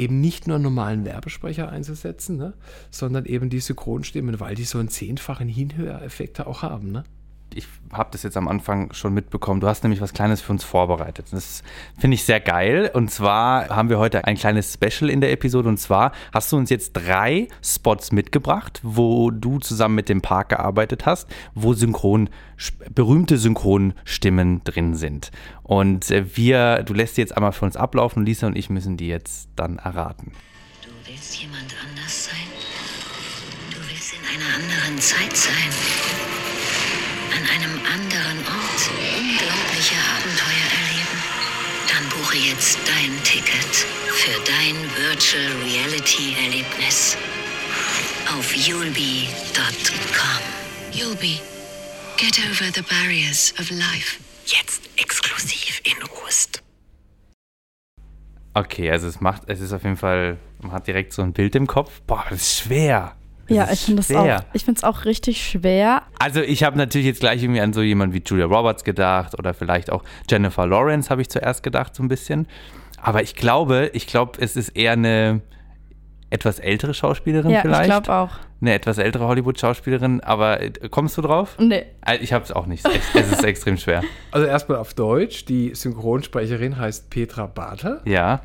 eben 0.00 0.20
nicht 0.20 0.48
nur 0.48 0.58
normalen 0.58 1.04
Werbesprecher 1.04 1.68
einzusetzen, 1.68 2.38
ne, 2.38 2.54
sondern 2.90 3.26
eben 3.26 3.50
die 3.50 3.60
Synchronstimmen, 3.60 4.40
weil 4.40 4.54
die 4.54 4.64
so 4.64 4.78
einen 4.78 4.88
zehnfachen 4.88 5.48
Hinhöreffekt 5.48 6.40
auch 6.40 6.62
haben. 6.62 6.90
Ne? 6.90 7.04
Ich 7.54 7.66
habe 7.92 8.10
das 8.12 8.22
jetzt 8.22 8.36
am 8.36 8.48
Anfang 8.48 8.92
schon 8.92 9.12
mitbekommen. 9.12 9.60
Du 9.60 9.66
hast 9.66 9.82
nämlich 9.82 10.00
was 10.00 10.12
Kleines 10.12 10.40
für 10.40 10.52
uns 10.52 10.64
vorbereitet. 10.64 11.26
Das 11.32 11.62
finde 11.98 12.14
ich 12.14 12.24
sehr 12.24 12.40
geil. 12.40 12.90
Und 12.92 13.10
zwar 13.10 13.68
haben 13.68 13.88
wir 13.88 13.98
heute 13.98 14.24
ein 14.24 14.36
kleines 14.36 14.74
Special 14.74 15.10
in 15.10 15.20
der 15.20 15.32
Episode. 15.32 15.68
Und 15.68 15.78
zwar 15.78 16.12
hast 16.32 16.52
du 16.52 16.56
uns 16.56 16.70
jetzt 16.70 16.92
drei 16.92 17.48
Spots 17.62 18.12
mitgebracht, 18.12 18.80
wo 18.82 19.30
du 19.30 19.58
zusammen 19.58 19.96
mit 19.96 20.08
dem 20.08 20.22
Park 20.22 20.50
gearbeitet 20.50 21.06
hast, 21.06 21.28
wo 21.54 21.74
Synchron, 21.74 22.30
berühmte 22.94 23.38
Synchronstimmen 23.38 24.62
drin 24.64 24.94
sind. 24.94 25.30
Und 25.62 26.10
äh, 26.10 26.36
wir, 26.36 26.82
du 26.82 26.94
lässt 26.94 27.16
die 27.16 27.22
jetzt 27.22 27.36
einmal 27.36 27.52
für 27.52 27.64
uns 27.64 27.76
ablaufen. 27.76 28.24
Lisa 28.24 28.46
und 28.46 28.56
ich 28.56 28.70
müssen 28.70 28.96
die 28.96 29.08
jetzt 29.08 29.48
dann 29.56 29.78
erraten. 29.78 30.32
Du 30.82 30.90
willst 31.10 31.36
jemand 31.36 31.74
anders 31.88 32.26
sein? 32.26 32.36
Du 33.70 33.78
willst 33.88 34.14
in 34.14 34.20
einer 34.20 34.54
anderen 34.54 34.98
Zeit 34.98 35.36
sein? 35.36 36.09
An 37.40 37.46
einem 37.48 37.80
anderen 37.86 38.38
Ort 38.44 38.90
unglaubliche 39.16 39.96
Abenteuer 40.14 40.68
erleben? 40.76 41.16
Dann 41.88 42.08
buche 42.10 42.36
jetzt 42.36 42.78
dein 42.86 43.22
Ticket 43.24 43.86
für 44.12 44.38
dein 44.44 44.76
Virtual 44.96 45.50
Reality 45.64 46.36
Erlebnis 46.44 47.16
auf 48.36 48.54
yulby.com. 48.54 49.32
Yulby. 50.92 51.40
Get 52.18 52.38
over 52.40 52.70
the 52.74 52.82
barriers 52.82 53.54
of 53.58 53.70
life. 53.70 54.20
Jetzt 54.44 54.82
exklusiv 54.98 55.80
in 55.84 55.96
Rust. 56.22 56.62
Okay, 58.52 58.90
also 58.90 59.08
es 59.08 59.20
macht, 59.22 59.44
es 59.46 59.60
ist 59.60 59.72
auf 59.72 59.84
jeden 59.84 59.96
Fall, 59.96 60.36
man 60.60 60.72
hat 60.72 60.86
direkt 60.86 61.14
so 61.14 61.22
ein 61.22 61.32
Bild 61.32 61.54
im 61.54 61.66
Kopf. 61.66 62.02
Boah, 62.02 62.26
das 62.28 62.42
ist 62.42 62.58
schwer. 62.64 63.16
Das 63.50 63.68
Ja, 63.68 63.72
ich 63.72 63.80
finde 63.80 64.00
es 64.00 64.14
auch, 64.14 64.44
ich 64.52 64.64
finde 64.64 64.78
es 64.78 64.84
auch 64.84 65.04
richtig 65.04 65.42
schwer. 65.44 66.02
Also 66.18 66.40
ich 66.40 66.62
habe 66.64 66.78
natürlich 66.78 67.06
jetzt 67.06 67.20
gleich 67.20 67.42
irgendwie 67.42 67.60
an 67.60 67.72
so 67.72 67.82
jemanden 67.82 68.14
wie 68.14 68.22
Julia 68.24 68.46
Roberts 68.46 68.84
gedacht 68.84 69.38
oder 69.38 69.54
vielleicht 69.54 69.90
auch 69.92 70.02
Jennifer 70.30 70.66
Lawrence 70.66 71.10
habe 71.10 71.20
ich 71.22 71.28
zuerst 71.28 71.62
gedacht 71.62 71.94
so 71.94 72.02
ein 72.02 72.08
bisschen. 72.08 72.46
Aber 73.02 73.22
ich 73.22 73.34
glaube, 73.34 73.90
ich 73.94 74.06
glaube, 74.06 74.32
es 74.40 74.56
ist 74.56 74.70
eher 74.70 74.92
eine 74.92 75.40
etwas 76.30 76.58
ältere 76.60 76.94
Schauspielerin 76.94 77.50
Ja, 77.50 77.60
vielleicht. 77.62 77.80
ich 77.82 77.86
glaube 77.86 78.12
auch. 78.12 78.30
Eine 78.60 78.74
etwas 78.74 78.98
ältere 78.98 79.26
Hollywood-Schauspielerin. 79.26 80.20
Aber 80.20 80.60
äh, 80.60 80.70
kommst 80.90 81.16
du 81.16 81.22
drauf? 81.22 81.56
Nee. 81.58 81.86
Äh, 82.06 82.18
Ich 82.20 82.32
habe 82.32 82.44
es 82.44 82.52
auch 82.52 82.66
nicht. 82.66 82.86
Es 83.14 83.32
ist- 83.32 83.42
extrem 83.44 83.76
schwer. 83.78 84.02
Also 84.30 84.46
erstmal 84.46 84.78
auf 84.78 84.94
Deutsch. 84.94 85.46
Die 85.46 85.74
Synchronsprecherin 85.74 86.78
heißt 86.78 87.10
Petra 87.10 87.46
Bartel 87.46 88.00
Ja. 88.04 88.42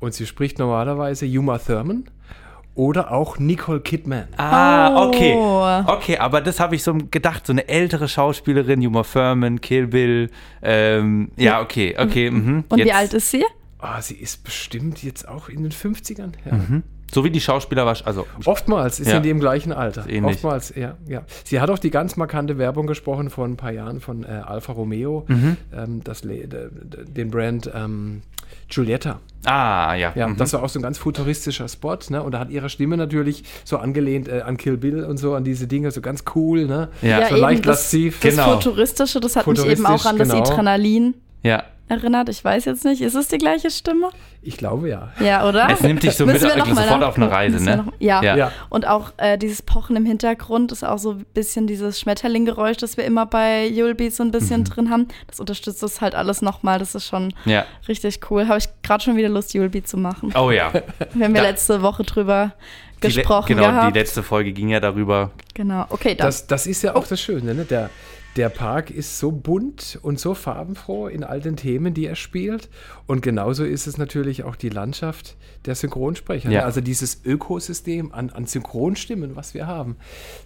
und 0.00 0.14
sie 0.14 0.26
spricht 0.26 0.58
normalerweise 0.58 1.26
Uma 1.26 1.58
Thurman 1.58 2.04
oder 2.78 3.10
auch 3.10 3.38
Nicole 3.40 3.80
Kidman. 3.80 4.28
Ah, 4.36 5.04
okay. 5.04 5.34
Oh. 5.36 5.82
Okay, 5.92 6.16
aber 6.16 6.40
das 6.40 6.60
habe 6.60 6.76
ich 6.76 6.84
so 6.84 6.94
gedacht. 6.94 7.44
So 7.44 7.52
eine 7.52 7.68
ältere 7.68 8.06
Schauspielerin, 8.08 8.86
Uma 8.86 9.02
Thurman, 9.02 9.60
Kill 9.60 9.88
Bill. 9.88 10.30
Ähm, 10.62 11.32
ja, 11.36 11.60
okay, 11.60 11.96
okay. 11.98 12.30
Mhm. 12.30 12.64
Und 12.68 12.78
wie 12.78 12.84
Jetzt- 12.84 12.94
alt 12.96 13.14
ist 13.14 13.30
sie? 13.32 13.44
Ah, 13.80 14.00
sie 14.00 14.14
ist 14.14 14.44
bestimmt 14.44 15.02
jetzt 15.02 15.26
auch 15.26 15.48
in 15.48 15.64
den 15.64 15.72
50ern. 15.72 16.32
Ja. 16.48 16.54
Mhm. 16.54 16.82
So 17.12 17.24
wie 17.24 17.30
die 17.30 17.40
Schauspieler 17.40 17.86
war, 17.86 17.96
also 18.04 18.26
Oftmals 18.44 19.00
ist 19.00 19.06
Ja. 19.06 19.12
sie 19.12 19.16
in 19.18 19.22
dem 19.22 19.40
gleichen 19.40 19.72
Alter. 19.72 20.08
Ähnlich. 20.08 20.36
Oftmals, 20.36 20.74
ja, 20.76 20.96
ja. 21.06 21.22
Sie 21.44 21.60
hat 21.60 21.70
auch 21.70 21.78
die 21.78 21.90
ganz 21.90 22.16
markante 22.16 22.58
Werbung 22.58 22.86
gesprochen 22.86 23.30
vor 23.30 23.46
ein 23.46 23.56
paar 23.56 23.72
Jahren 23.72 24.00
von 24.00 24.24
äh, 24.24 24.26
Alfa 24.26 24.72
Romeo, 24.72 25.24
Mhm. 25.28 25.56
ähm, 25.74 26.00
das, 26.04 26.22
den 26.22 27.30
Brand 27.30 27.70
ähm, 27.74 28.22
Giulietta. 28.68 29.20
Ah, 29.44 29.94
ja. 29.94 30.12
Ja, 30.14 30.28
mhm. 30.28 30.36
das 30.36 30.52
war 30.52 30.62
auch 30.62 30.68
so 30.68 30.78
ein 30.78 30.82
ganz 30.82 30.98
futuristischer 30.98 31.68
Spot, 31.68 31.96
ne? 32.10 32.22
Und 32.22 32.32
da 32.32 32.40
hat 32.40 32.50
ihre 32.50 32.68
Stimme 32.68 32.96
natürlich 32.96 33.44
so 33.64 33.78
angelehnt 33.78 34.28
äh, 34.28 34.42
an 34.42 34.56
Kill 34.58 34.76
Bill 34.76 35.04
und 35.04 35.16
so, 35.16 35.34
an 35.34 35.44
diese 35.44 35.66
Dinge, 35.66 35.90
so 35.90 36.00
ganz 36.02 36.24
cool, 36.34 36.66
ne? 36.66 36.88
Ja. 37.00 37.26
so 37.28 37.36
leicht 37.36 37.64
lasziv. 37.64 38.20
das 38.20 38.34
Genau. 38.34 38.54
Futuristische, 38.54 39.20
das 39.20 39.36
hat 39.36 39.46
mich 39.46 39.64
eben 39.64 39.86
auch 39.86 40.04
an 40.04 40.18
das 40.18 40.28
genau. 40.28 40.42
Adrenalin 40.42 41.14
ja. 41.42 41.62
Erinnert. 41.88 42.28
Ich 42.28 42.44
weiß 42.44 42.64
jetzt 42.64 42.84
nicht, 42.84 43.00
ist 43.02 43.14
es 43.14 43.28
die 43.28 43.38
gleiche 43.38 43.70
Stimme? 43.70 44.10
Ich 44.42 44.56
glaube 44.56 44.88
ja. 44.88 45.08
Ja, 45.20 45.48
oder? 45.48 45.68
Es 45.70 45.80
nimmt 45.80 46.02
dich 46.02 46.14
so 46.16 46.24
mit 46.24 46.40
mal 46.40 46.64
sofort 46.66 47.02
auf 47.02 47.16
eine. 47.16 47.30
Reise, 47.30 47.62
ne? 47.62 47.78
noch- 47.78 47.92
Ja. 47.98 48.22
Ja. 48.22 48.36
Ja. 48.36 48.52
Und 48.70 48.86
auch 48.86 49.10
äh, 49.16 49.36
dieses 49.36 49.62
Pochen 49.62 49.96
im 49.96 50.06
Hintergrund 50.06 50.70
ist 50.72 50.84
auch 50.84 50.98
so 50.98 51.12
ein 51.12 51.26
bisschen 51.34 51.66
dieses 51.66 51.98
Schmetterlinggeräusch, 52.00 52.76
das 52.76 52.96
wir 52.96 53.04
immer 53.04 53.26
bei 53.26 53.66
Yulby 53.66 54.10
so 54.10 54.22
ein 54.22 54.30
bisschen 54.30 54.64
drin 54.64 54.90
haben. 54.90 55.08
Das 55.26 55.40
unterstützt 55.40 55.82
das 55.82 56.00
halt 56.00 56.14
alles 56.14 56.40
nochmal. 56.40 56.78
Das 56.78 56.94
ist 56.94 57.06
schon 57.06 57.26
Mhm. 57.44 57.50
Ja. 57.50 57.64
richtig 57.88 58.20
cool. 58.30 58.46
Habe 58.48 58.58
ich 58.58 58.68
gerade 58.82 59.02
schon 59.02 59.16
wieder 59.16 59.28
Lust, 59.28 59.54
Yulby 59.54 59.82
zu 59.82 59.96
machen. 59.96 60.32
Oh 60.36 60.50
ja. 60.50 60.72
Wir 61.14 61.24
haben 61.26 61.34
ja 61.34 61.42
letzte 61.42 61.82
Woche 61.82 62.04
drüber 62.04 62.52
Die 63.02 63.08
le- 63.08 63.14
gesprochen 63.14 63.48
genau, 63.56 63.68
gehabt. 63.68 63.94
die 63.94 63.98
letzte 63.98 64.22
Folge 64.22 64.52
ging 64.52 64.68
ja 64.68 64.80
darüber. 64.80 65.32
genau, 65.54 65.84
okay, 65.90 66.14
dann. 66.14 66.26
Das, 66.28 66.46
das 66.46 66.66
ist 66.66 66.82
ja 66.82 66.94
auch 66.94 67.06
das 67.06 67.20
Schöne, 67.20 67.54
ne? 67.54 67.64
Der, 67.64 67.90
der 68.38 68.48
Park 68.50 68.90
ist 68.90 69.18
so 69.18 69.32
bunt 69.32 69.98
und 70.00 70.20
so 70.20 70.32
farbenfroh 70.32 71.08
in 71.08 71.24
all 71.24 71.40
den 71.40 71.56
Themen, 71.56 71.92
die 71.92 72.06
er 72.06 72.14
spielt. 72.14 72.68
Und 73.06 73.20
genauso 73.20 73.64
ist 73.64 73.88
es 73.88 73.98
natürlich 73.98 74.44
auch 74.44 74.54
die 74.54 74.68
Landschaft 74.68 75.36
der 75.64 75.74
Synchronsprecher. 75.74 76.48
Ja. 76.48 76.60
Ne? 76.60 76.64
Also 76.64 76.80
dieses 76.80 77.24
Ökosystem 77.24 78.12
an, 78.12 78.30
an 78.30 78.46
Synchronstimmen, 78.46 79.34
was 79.34 79.54
wir 79.54 79.66
haben, 79.66 79.96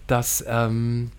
das 0.07 0.43
ähm, 0.47 1.11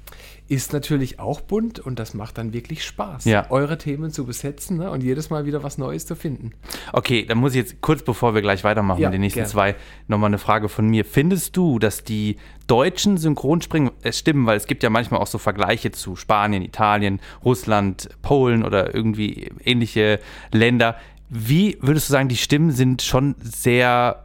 ist 0.46 0.72
natürlich 0.74 1.18
auch 1.18 1.40
bunt 1.40 1.78
und 1.78 1.98
das 1.98 2.12
macht 2.12 2.36
dann 2.36 2.52
wirklich 2.52 2.84
Spaß, 2.84 3.24
Ja. 3.24 3.50
eure 3.50 3.78
Themen 3.78 4.10
zu 4.10 4.24
besetzen 4.26 4.76
ne? 4.76 4.90
und 4.90 5.02
jedes 5.02 5.30
Mal 5.30 5.46
wieder 5.46 5.62
was 5.62 5.78
Neues 5.78 6.04
zu 6.04 6.14
finden. 6.16 6.52
Okay, 6.92 7.24
dann 7.24 7.38
muss 7.38 7.52
ich 7.52 7.58
jetzt 7.62 7.80
kurz 7.80 8.02
bevor 8.02 8.34
wir 8.34 8.42
gleich 8.42 8.62
weitermachen 8.62 9.00
Ja, 9.00 9.08
mit 9.08 9.14
den 9.14 9.22
nächsten 9.22 9.38
gerne. 9.40 9.50
zwei 9.50 9.74
nochmal 10.06 10.28
eine 10.28 10.38
Frage 10.38 10.68
von 10.68 10.86
mir. 10.86 11.04
Findest 11.06 11.56
du, 11.56 11.78
dass 11.78 12.04
die 12.04 12.36
deutschen 12.66 13.16
Synchronstimmen, 13.16 13.90
äh, 14.02 14.12
stimmen, 14.12 14.44
weil 14.46 14.56
es 14.58 14.66
gibt 14.66 14.82
ja 14.82 14.90
manchmal 14.90 15.20
auch 15.20 15.26
so 15.26 15.38
Vergleiche 15.38 15.92
zu 15.92 16.14
Spanien, 16.16 16.62
Italien, 16.62 17.20
Russland, 17.44 18.10
Polen 18.20 18.64
oder 18.64 18.94
irgendwie 18.94 19.50
ähnliche 19.64 20.20
Länder. 20.52 20.96
Wie 21.30 21.78
würdest 21.80 22.08
du 22.08 22.12
sagen, 22.12 22.28
die 22.28 22.36
Stimmen 22.36 22.70
sind 22.70 23.00
schon 23.02 23.34
sehr 23.40 24.23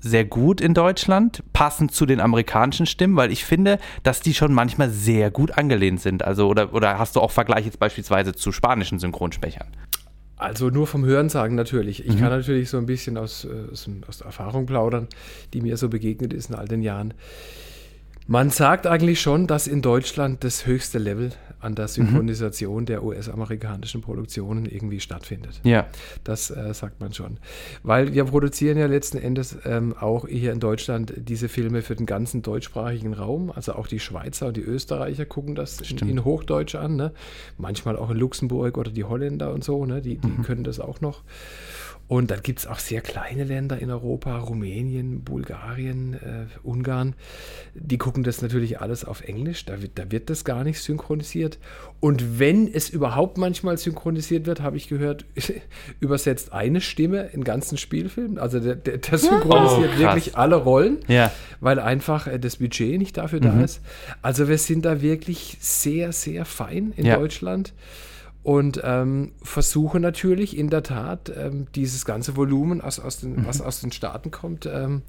sehr 0.00 0.24
gut 0.24 0.60
in 0.60 0.74
Deutschland, 0.74 1.42
passend 1.52 1.92
zu 1.92 2.06
den 2.06 2.20
amerikanischen 2.20 2.86
Stimmen, 2.86 3.16
weil 3.16 3.32
ich 3.32 3.44
finde, 3.44 3.78
dass 4.02 4.20
die 4.20 4.34
schon 4.34 4.52
manchmal 4.52 4.90
sehr 4.90 5.30
gut 5.30 5.56
angelehnt 5.58 6.00
sind. 6.00 6.24
Also, 6.24 6.48
oder, 6.48 6.72
oder 6.72 6.98
hast 6.98 7.16
du 7.16 7.20
auch 7.20 7.30
Vergleich 7.30 7.64
jetzt 7.64 7.78
beispielsweise 7.78 8.34
zu 8.34 8.52
spanischen 8.52 8.98
Synchronsprechern? 8.98 9.68
Also 10.36 10.70
nur 10.70 10.86
vom 10.86 11.04
Hörensagen 11.04 11.56
natürlich. 11.56 12.06
Ich 12.06 12.16
kann 12.16 12.30
natürlich 12.30 12.70
so 12.70 12.78
ein 12.78 12.86
bisschen 12.86 13.16
aus, 13.16 13.44
äh, 13.44 13.72
aus, 13.72 13.90
aus 14.06 14.18
der 14.18 14.26
Erfahrung 14.26 14.66
plaudern, 14.66 15.08
die 15.52 15.60
mir 15.60 15.76
so 15.76 15.88
begegnet 15.88 16.32
ist 16.32 16.50
in 16.50 16.54
all 16.54 16.68
den 16.68 16.80
Jahren. 16.80 17.12
Man 18.28 18.50
sagt 18.50 18.86
eigentlich 18.86 19.20
schon, 19.20 19.46
dass 19.46 19.66
in 19.66 19.82
Deutschland 19.82 20.44
das 20.44 20.66
höchste 20.66 20.98
Level 20.98 21.32
an 21.60 21.74
der 21.74 21.88
Synchronisation 21.88 22.86
der 22.86 23.02
US-amerikanischen 23.02 24.00
Produktionen 24.00 24.66
irgendwie 24.66 25.00
stattfindet. 25.00 25.60
Ja. 25.64 25.86
Das 26.24 26.50
äh, 26.50 26.72
sagt 26.72 27.00
man 27.00 27.12
schon. 27.12 27.38
Weil 27.82 28.14
wir 28.14 28.24
produzieren 28.24 28.78
ja 28.78 28.86
letzten 28.86 29.18
Endes 29.18 29.56
ähm, 29.64 29.94
auch 29.98 30.28
hier 30.28 30.52
in 30.52 30.60
Deutschland 30.60 31.12
diese 31.16 31.48
Filme 31.48 31.82
für 31.82 31.96
den 31.96 32.06
ganzen 32.06 32.42
deutschsprachigen 32.42 33.12
Raum. 33.12 33.50
Also 33.54 33.74
auch 33.74 33.86
die 33.86 34.00
Schweizer 34.00 34.48
und 34.48 34.56
die 34.56 34.62
Österreicher 34.62 35.24
gucken 35.24 35.54
das 35.54 35.80
in, 35.80 35.98
in 36.08 36.24
Hochdeutsch 36.24 36.74
an. 36.74 36.96
Ne? 36.96 37.12
Manchmal 37.56 37.96
auch 37.96 38.10
in 38.10 38.16
Luxemburg 38.16 38.78
oder 38.78 38.90
die 38.90 39.04
Holländer 39.04 39.52
und 39.52 39.64
so. 39.64 39.84
Ne? 39.84 40.00
Die, 40.00 40.18
die 40.18 40.42
können 40.42 40.64
das 40.64 40.80
auch 40.80 41.00
noch. 41.00 41.22
Und 42.08 42.30
dann 42.30 42.40
gibt 42.42 42.60
es 42.60 42.66
auch 42.66 42.78
sehr 42.78 43.02
kleine 43.02 43.44
Länder 43.44 43.78
in 43.78 43.90
Europa, 43.90 44.38
Rumänien, 44.38 45.24
Bulgarien, 45.24 46.14
äh, 46.14 46.46
Ungarn. 46.62 47.14
Die 47.74 47.98
gucken 47.98 48.22
das 48.24 48.40
natürlich 48.40 48.80
alles 48.80 49.04
auf 49.04 49.20
Englisch. 49.20 49.66
Da 49.66 49.82
wird, 49.82 49.98
da 49.98 50.10
wird 50.10 50.30
das 50.30 50.44
gar 50.46 50.64
nicht 50.64 50.80
synchronisiert. 50.80 51.58
Und 52.00 52.38
wenn 52.38 52.66
es 52.72 52.88
überhaupt 52.88 53.36
manchmal 53.36 53.76
synchronisiert 53.76 54.46
wird, 54.46 54.62
habe 54.62 54.78
ich 54.78 54.88
gehört, 54.88 55.26
übersetzt 56.00 56.52
eine 56.54 56.80
Stimme 56.80 57.28
in 57.34 57.44
ganzen 57.44 57.76
Spielfilmen. 57.76 58.38
Also 58.38 58.58
der, 58.60 58.74
der, 58.76 58.98
der 58.98 59.18
synchronisiert 59.18 59.90
Oh, 59.96 59.98
wirklich 59.98 60.34
alle 60.36 60.56
Rollen, 60.56 60.98
Ja. 61.08 61.30
weil 61.60 61.78
einfach 61.78 62.26
äh, 62.26 62.38
das 62.38 62.56
Budget 62.56 62.98
nicht 62.98 63.18
dafür 63.18 63.40
da 63.40 63.60
ist. 63.62 63.80
Also 64.22 64.48
wir 64.48 64.56
sind 64.58 64.86
da 64.86 65.02
wirklich 65.02 65.58
sehr, 65.60 66.12
sehr 66.12 66.44
fein 66.46 66.92
in 66.96 67.04
Ja. 67.04 67.16
Deutschland 67.18 67.74
und 68.48 68.80
ähm, 68.82 69.32
versuche 69.42 70.00
natürlich 70.00 70.56
in 70.56 70.70
der 70.70 70.82
Tat 70.82 71.30
ähm, 71.36 71.66
dieses 71.74 72.06
ganze 72.06 72.34
Volumen, 72.34 72.80
aus, 72.80 72.98
aus 72.98 73.20
den, 73.20 73.44
was 73.44 73.60
aus 73.60 73.82
den 73.82 73.92
Staaten 73.92 74.30
kommt, 74.30 74.64
ähm, 74.64 75.02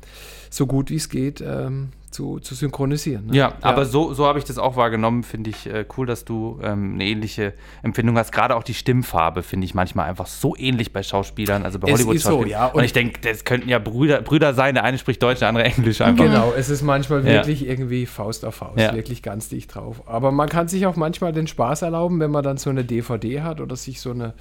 so 0.50 0.68
gut 0.68 0.90
wie 0.90 0.98
es 0.98 1.08
geht 1.08 1.40
ähm, 1.40 1.94
zu, 2.12 2.40
zu 2.40 2.56
synchronisieren. 2.56 3.28
ne? 3.28 3.36
Ja, 3.36 3.54
aber 3.62 3.86
so, 3.86 4.14
so 4.14 4.26
habe 4.26 4.40
ich 4.40 4.46
das 4.46 4.58
auch 4.58 4.76
wahrgenommen. 4.76 5.24
Finde 5.24 5.50
ich 5.50 5.66
äh, 5.68 5.86
cool, 5.98 6.06
dass 6.08 6.26
du 6.26 6.60
ähm, 6.64 6.94
eine 6.96 7.06
ähnliche 7.06 7.54
Empfindung 7.84 8.18
hast. 8.18 8.32
Gerade 8.32 8.56
auch 8.56 8.64
die 8.64 8.74
Stimmfarbe 8.74 9.44
finde 9.44 9.66
ich 9.66 9.74
manchmal 9.76 10.10
einfach 10.10 10.28
so 10.28 10.56
ähnlich 10.58 10.92
bei 10.94 11.04
Schauspielern, 11.04 11.64
also 11.64 11.80
bei 11.80 11.92
Hollywood-Schauspielern. 11.92 12.42
so, 12.44 12.50
ja, 12.50 12.66
und, 12.68 12.76
und- 12.76 12.84
ich 12.84 12.94
denke, 12.94 13.20
das 13.22 13.44
könnten 13.46 13.70
ja 13.70 13.80
Brüder, 13.80 14.22
Brüder 14.22 14.54
sein. 14.54 14.74
Der 14.76 14.84
eine 14.84 14.98
spricht 14.98 15.22
Deutsch, 15.22 15.40
der 15.40 15.50
andere 15.50 15.66
Englisch 15.66 16.02
einfach. 16.02 16.24
Genau, 16.26 16.54
es 16.58 16.70
ist 16.70 16.82
manchmal 16.82 17.20
Ja. 17.26 17.34
wirklich 17.34 17.68
irgendwie 17.68 18.06
Faust 18.06 18.46
auf 18.46 18.56
Faust, 18.56 18.80
Ja. 18.80 18.94
wirklich 18.96 19.22
ganz 19.24 19.50
dicht 19.50 19.74
drauf. 19.76 20.04
Aber 20.08 20.32
man 20.32 20.50
kann 20.50 20.68
sich 20.68 20.86
auch 20.86 20.96
manchmal 20.96 21.32
den 21.34 21.48
Spaß 21.48 21.82
erlauben, 21.84 22.20
wenn 22.20 22.32
man 22.32 22.44
dann 22.44 22.58
so 22.58 22.70
eine 22.70 22.84
DVD 22.84 23.42
hat 23.42 23.62
oder 23.62 23.76
sich 23.76 24.02
so, 24.02 24.12
eine, 24.12 24.34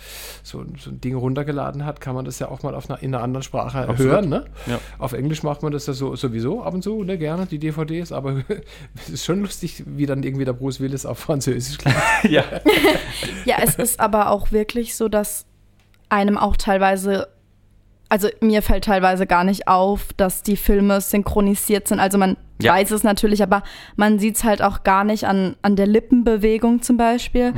so, 0.42 0.64
so 0.78 0.90
ein 0.90 1.00
Ding 1.00 1.14
runtergeladen 1.16 1.84
hat, 1.84 2.00
kann 2.00 2.14
man 2.14 2.24
das 2.24 2.38
ja 2.38 2.48
auch 2.48 2.62
mal 2.62 2.74
auf 2.74 2.88
einer, 2.90 3.02
in 3.02 3.14
einer 3.14 3.22
anderen 3.22 3.42
Sprache 3.42 3.88
Absolut. 3.88 4.12
hören. 4.12 4.28
Ne? 4.28 4.44
Ja. 4.66 4.78
Auf 4.98 5.12
Englisch 5.12 5.42
macht 5.42 5.62
man 5.62 5.72
das 5.72 5.86
ja 5.86 5.92
so, 5.92 6.16
sowieso 6.16 6.62
ab 6.62 6.74
und 6.74 6.82
zu, 6.82 7.02
ne, 7.04 7.18
gerne. 7.18 7.46
Die 7.46 7.57
die 7.58 7.68
DVDs, 7.68 8.12
aber 8.12 8.42
es 8.96 9.08
ist 9.10 9.24
schon 9.24 9.40
lustig, 9.42 9.82
wie 9.86 10.06
dann 10.06 10.22
irgendwie 10.22 10.44
der 10.44 10.52
Bruce 10.52 10.80
Willis 10.80 11.06
auf 11.06 11.18
Französisch 11.18 11.78
klingt. 11.78 11.96
ja. 12.30 12.44
Ja, 13.44 13.56
es 13.62 13.76
ist 13.76 14.00
aber 14.00 14.30
auch 14.30 14.52
wirklich 14.52 14.94
so, 14.96 15.08
dass 15.08 15.46
einem 16.08 16.38
auch 16.38 16.56
teilweise, 16.56 17.28
also 18.08 18.28
mir 18.40 18.62
fällt 18.62 18.84
teilweise 18.84 19.26
gar 19.26 19.44
nicht 19.44 19.68
auf, 19.68 20.12
dass 20.16 20.42
die 20.42 20.56
Filme 20.56 21.00
synchronisiert 21.00 21.88
sind. 21.88 22.00
Also 22.00 22.16
man 22.18 22.36
Ja. 22.62 22.72
weiß 22.72 22.90
es 22.92 23.02
natürlich, 23.04 23.42
aber 23.42 23.62
man 23.96 24.18
sieht 24.18 24.36
es 24.36 24.44
halt 24.44 24.62
auch 24.62 24.82
gar 24.84 25.04
nicht 25.04 25.24
an, 25.24 25.56
an 25.62 25.76
der 25.76 25.86
Lippenbewegung 25.86 26.82
zum 26.82 26.96
Beispiel, 26.96 27.52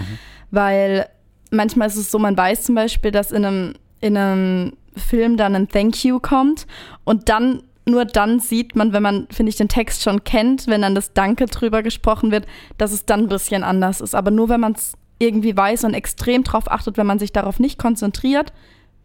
weil 0.51 1.07
manchmal 1.51 1.89
ist 1.89 1.97
es 1.97 2.11
so, 2.11 2.19
man 2.19 2.37
weiß 2.37 2.65
zum 2.65 2.75
Beispiel, 2.75 3.11
dass 3.11 3.31
in 3.31 3.45
einem, 3.45 3.75
in 4.01 4.17
einem 4.17 4.73
Film 4.97 5.37
dann 5.37 5.55
ein 5.55 5.69
Thank 5.69 6.05
you 6.05 6.19
kommt 6.19 6.67
und 7.05 7.29
dann 7.29 7.63
nur 7.91 8.05
dann 8.05 8.41
sieht 8.41 8.77
man, 8.77 8.93
wenn 8.93 9.03
man, 9.03 9.27
finde 9.31 9.51
ich, 9.51 9.57
den 9.57 9.69
Text 9.69 10.03
schon 10.03 10.25
kennt, 10.25 10.67
wenn 10.67 10.83
dann 10.83 10.95
das 10.95 11.13
Danke 11.13 11.47
drüber 11.47 11.83
gesprochen 11.83 12.31
wird, 12.31 12.47
dass 12.79 12.93
es 12.93 13.07
dann 13.07 13.21
ein 13.21 13.29
bisschen 13.29 13.65
anders 13.65 14.01
ist. 14.01 14.15
Aber 14.15 14.31
nur 14.31 14.49
wenn 14.49 14.61
man 14.61 14.73
es 14.73 14.95
irgendwie 15.19 15.57
weiß 15.57 15.85
und 15.85 15.95
extrem 15.95 16.45
drauf 16.45 16.71
achtet, 16.71 16.97
wenn 16.97 17.07
man 17.07 17.19
sich 17.19 17.33
darauf 17.33 17.61
nicht 17.61 17.79
konzentriert, 17.79 18.53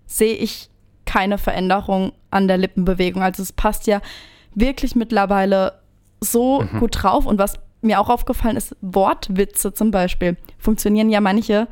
sehe 0.06 0.36
ich 0.36 0.70
keine 1.06 1.38
Veränderung 1.38 2.14
an 2.32 2.48
der 2.48 2.58
Lippenbewegung. 2.58 3.22
Also 3.22 3.44
es 3.44 3.52
passt 3.52 3.88
ja 3.88 4.02
wirklich 4.56 4.96
mittlerweile 4.96 5.74
so 6.22 6.64
gut 6.80 7.04
drauf. 7.04 7.26
Und 7.26 7.38
was 7.38 7.60
mir 7.82 8.00
auch 8.00 8.10
aufgefallen 8.10 8.58
ist, 8.58 8.76
Wortwitze 8.82 9.74
zum 9.74 9.92
Beispiel 9.92 10.38
funktionieren 10.58 11.10
ja 11.10 11.22
manche, 11.22 11.68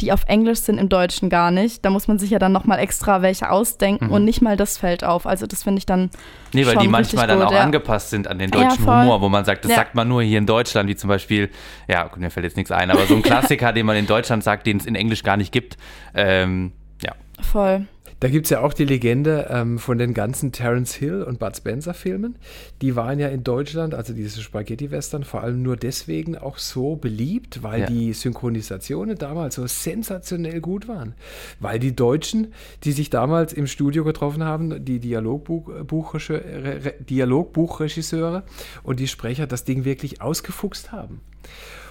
die 0.00 0.12
auf 0.12 0.24
Englisch 0.26 0.58
sind, 0.60 0.78
im 0.78 0.88
Deutschen 0.88 1.30
gar 1.30 1.50
nicht. 1.50 1.84
Da 1.84 1.90
muss 1.90 2.06
man 2.08 2.18
sich 2.18 2.30
ja 2.30 2.38
dann 2.38 2.52
nochmal 2.52 2.78
extra 2.78 3.22
welche 3.22 3.50
ausdenken 3.50 4.10
und 4.10 4.24
nicht 4.24 4.42
mal 4.42 4.56
das 4.56 4.78
fällt 4.78 5.04
auf. 5.04 5.26
Also 5.26 5.46
das 5.46 5.62
finde 5.62 5.78
ich 5.78 5.86
dann 5.86 6.10
Nee, 6.52 6.66
weil 6.66 6.76
die 6.76 6.88
manchmal 6.88 7.26
dann 7.26 7.38
gut, 7.38 7.48
auch 7.48 7.52
ja. 7.52 7.60
angepasst 7.60 8.10
sind 8.10 8.28
an 8.28 8.38
den 8.38 8.50
Ja, 8.50 8.68
deutschen 8.68 8.84
voll. 8.84 9.02
Humor, 9.02 9.20
wo 9.20 9.28
man 9.28 9.44
sagt, 9.44 9.64
das 9.64 9.70
Ja. 9.70 9.76
sagt 9.78 9.94
man 9.94 10.08
nur 10.08 10.22
hier 10.22 10.38
in 10.38 10.46
Deutschland, 10.46 10.88
wie 10.88 10.96
zum 10.96 11.08
Beispiel, 11.08 11.50
ja, 11.88 12.10
mir 12.16 12.30
fällt 12.30 12.44
jetzt 12.44 12.56
nichts 12.56 12.70
ein, 12.70 12.90
aber 12.90 13.06
so 13.06 13.14
ein 13.14 13.22
Klassiker, 13.24 13.72
den 13.72 13.86
man 13.86 13.96
in 13.96 14.06
Deutschland 14.06 14.44
sagt, 14.44 14.66
den 14.66 14.76
es 14.78 14.86
in 14.86 14.94
Englisch 14.94 15.22
gar 15.22 15.36
nicht 15.36 15.52
gibt. 15.52 15.76
Ähm, 16.14 16.72
ja. 17.02 17.12
Voll. 17.40 17.86
Da 18.18 18.28
gibt 18.28 18.46
es 18.46 18.50
ja 18.50 18.60
auch 18.62 18.72
die 18.72 18.86
Legende 18.86 19.48
ähm, 19.50 19.78
von 19.78 19.98
den 19.98 20.14
ganzen 20.14 20.50
Terence 20.50 20.94
Hill 20.94 21.22
und 21.22 21.38
Bud 21.38 21.54
Spencer 21.54 21.92
Filmen. 21.92 22.36
Die 22.80 22.96
waren 22.96 23.18
ja 23.18 23.28
in 23.28 23.44
Deutschland, 23.44 23.94
also 23.94 24.14
diese 24.14 24.40
Spaghetti-Western, 24.40 25.22
vor 25.22 25.42
allem 25.42 25.62
nur 25.62 25.76
deswegen 25.76 26.38
auch 26.38 26.56
so 26.56 26.96
beliebt, 26.96 27.62
weil 27.62 27.82
Ja. 27.82 27.86
die 27.88 28.14
Synchronisationen 28.14 29.18
damals 29.18 29.56
so 29.56 29.66
sensationell 29.66 30.60
gut 30.62 30.88
waren. 30.88 31.14
Weil 31.60 31.78
die 31.78 31.94
Deutschen, 31.94 32.54
die 32.84 32.92
sich 32.92 33.10
damals 33.10 33.52
im 33.52 33.66
Studio 33.66 34.02
getroffen 34.02 34.42
haben, 34.44 34.82
die 34.82 34.98
Dialogbuchregisseure 34.98 36.84
Re- 36.84 36.94
Dialogbuchregisseure 37.00 38.44
und 38.82 38.98
die 38.98 39.08
Sprecher 39.08 39.46
das 39.46 39.64
Ding 39.64 39.84
wirklich 39.84 40.22
ausgefuchst 40.22 40.90
haben. 40.92 41.20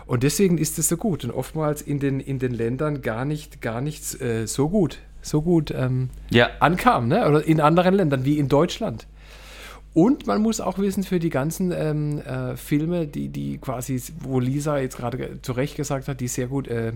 Und 0.08 0.24
deswegen 0.24 0.58
ist 0.58 0.78
es 0.80 0.88
so 0.88 0.98
gut 0.98 1.24
und 1.24 1.32
oftmals 1.32 1.82
in 1.82 2.00
den, 2.00 2.20
in 2.20 2.38
den 2.40 2.54
Ländern 2.54 3.02
gar 3.02 3.26
nicht, 3.26 3.62
gar 3.62 3.82
nicht 3.82 4.22
äh, 4.22 4.46
so 4.46 4.70
gut, 4.70 5.00
so 5.26 5.42
gut 5.42 5.72
ähm, 5.76 6.10
Ja. 6.30 6.50
ankam, 6.60 7.08
ne? 7.08 7.28
oder 7.28 7.44
in 7.44 7.60
anderen 7.60 7.96
Ländern 7.96 8.26
wie 8.26 8.38
in 8.38 8.48
Deutschland. 8.48 9.08
Und 9.94 10.28
man 10.28 10.42
muss 10.42 10.60
auch 10.60 10.78
wissen, 10.78 11.04
für 11.04 11.20
die 11.20 11.30
ganzen 11.30 11.72
ähm, 11.72 12.20
äh, 12.20 12.58
Filme, 12.58 13.08
die, 13.08 13.30
die 13.30 13.58
quasi, 13.60 14.02
wo 14.20 14.42
Lisa 14.42 14.78
jetzt 14.78 14.98
gerade 14.98 15.18
ge- 15.18 15.42
zu 15.42 15.54
Recht 15.54 15.78
gesagt 15.78 16.10
hat, 16.10 16.20
die 16.20 16.28
sehr 16.28 16.48
gut 16.48 16.68
äh, 16.68 16.92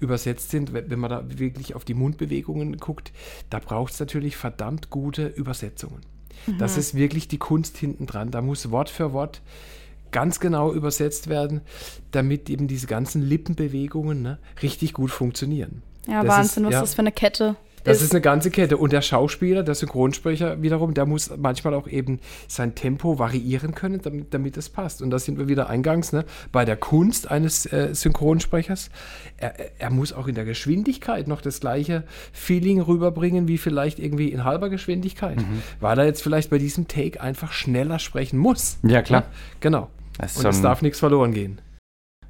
übersetzt 0.00 0.50
sind, 0.50 0.72
wenn 0.72 0.98
man 0.98 1.08
da 1.08 1.22
wirklich 1.38 1.76
auf 1.76 1.84
die 1.84 1.94
Mundbewegungen 1.94 2.78
guckt, 2.78 3.12
da 3.48 3.60
braucht 3.60 3.92
es 3.92 4.00
natürlich 4.00 4.36
verdammt 4.36 4.90
gute 4.90 5.28
Übersetzungen. 5.28 6.00
Das 6.58 6.76
ist 6.76 6.96
wirklich 6.96 7.28
die 7.28 7.38
Kunst 7.38 7.76
hinten 7.78 8.06
dran. 8.06 8.32
Da 8.32 8.42
muss 8.42 8.72
Wort 8.72 8.90
für 8.90 9.12
Wort 9.12 9.40
ganz 10.10 10.40
genau 10.40 10.72
übersetzt 10.72 11.28
werden, 11.28 11.60
damit 12.10 12.50
eben 12.50 12.66
diese 12.66 12.88
ganzen 12.88 13.22
Lippenbewegungen 13.22 14.20
ne, 14.20 14.38
richtig 14.62 14.92
gut 14.94 15.12
funktionieren. 15.12 15.82
Ja, 16.08 16.22
Das 16.22 16.36
Wahnsinn, 16.36 16.62
ist- 16.64 16.66
was 16.68 16.72
ja. 16.74 16.80
das 16.80 16.94
für 16.94 17.00
eine 17.00 17.12
Kette 17.12 17.56
Das 17.84 18.00
ist 18.00 18.12
eine 18.12 18.20
ganze 18.20 18.50
Kette. 18.52 18.76
Und 18.76 18.92
der 18.92 19.02
Schauspieler, 19.02 19.64
der 19.64 19.74
Synchronsprecher 19.74 20.62
wiederum, 20.62 20.94
der 20.94 21.04
muss 21.04 21.30
manchmal 21.36 21.74
auch 21.74 21.88
eben 21.88 22.20
sein 22.46 22.76
Tempo 22.76 23.18
variieren 23.18 23.74
können, 23.74 24.00
damit, 24.02 24.32
damit 24.32 24.56
es 24.56 24.68
passt. 24.68 25.02
Und 25.02 25.10
da 25.10 25.18
sind 25.18 25.36
wir 25.36 25.48
wieder 25.48 25.68
eingangs 25.68 26.12
ne, 26.12 26.24
bei 26.52 26.64
der 26.64 26.76
Kunst 26.76 27.28
eines 27.28 27.66
äh, 27.66 27.92
Synchronsprechers. 27.92 28.90
Er, 29.36 29.80
er- 29.80 29.90
muss 29.90 30.12
auch 30.12 30.28
in 30.28 30.36
der 30.36 30.44
Geschwindigkeit 30.44 31.26
noch 31.26 31.40
das 31.40 31.58
gleiche 31.60 32.04
Feeling 32.32 32.80
rüberbringen, 32.80 33.48
wie 33.48 33.58
vielleicht 33.58 33.98
irgendwie 33.98 34.28
in 34.28 34.44
halber 34.44 34.68
Geschwindigkeit. 34.70 35.38
Weil 35.80 35.98
er 35.98 36.04
jetzt 36.06 36.22
vielleicht 36.22 36.50
bei 36.50 36.58
diesem 36.58 36.86
Take 36.88 37.20
einfach 37.20 37.52
schneller 37.52 37.98
sprechen 37.98 38.38
muss. 38.38 38.78
Ja, 38.84 39.02
klar. 39.02 39.24
Genau. 39.60 39.88
Das 40.18 40.36
ist 40.36 40.44
Und 40.44 40.50
es 40.50 40.62
darf 40.62 40.82
nichts 40.82 41.00
verloren 41.00 41.32
gehen. 41.34 41.60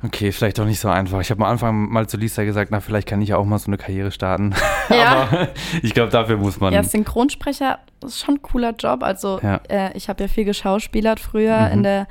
Okay, 0.04 0.32
vielleicht 0.32 0.58
doch 0.58 0.64
nicht 0.64 0.80
so 0.80 0.88
einfach. 0.88 1.20
Ich 1.20 1.30
habe 1.30 1.44
am 1.44 1.50
Anfang 1.50 1.88
mal 1.90 2.08
zu 2.08 2.16
Lisa 2.16 2.42
gesagt, 2.44 2.70
na, 2.72 2.80
vielleicht 2.80 3.08
kann 3.08 3.22
ich 3.22 3.28
ja 3.30 3.36
auch 3.36 3.44
mal 3.44 3.58
so 3.58 3.68
eine 3.68 3.76
Karriere 3.78 4.10
starten. 4.10 4.54
Ja. 4.90 5.28
Aber 5.30 5.48
ich 5.82 5.94
glaube, 5.94 6.10
dafür 6.10 6.36
muss 6.36 6.60
man. 6.60 6.72
Ja, 6.74 6.82
Synchronsprecher 6.82 7.78
ist 8.04 8.18
schon 8.20 8.34
ein 8.34 8.42
cooler 8.42 8.74
Job. 8.78 9.02
Also 9.02 9.38
Ja. 9.42 9.60
äh, 9.68 9.96
ich 9.96 10.08
habe 10.08 10.24
ja 10.24 10.28
viel 10.28 10.44
geschauspielert 10.44 11.18
früher 11.20 11.70
in, 11.70 11.82
der, 11.82 12.08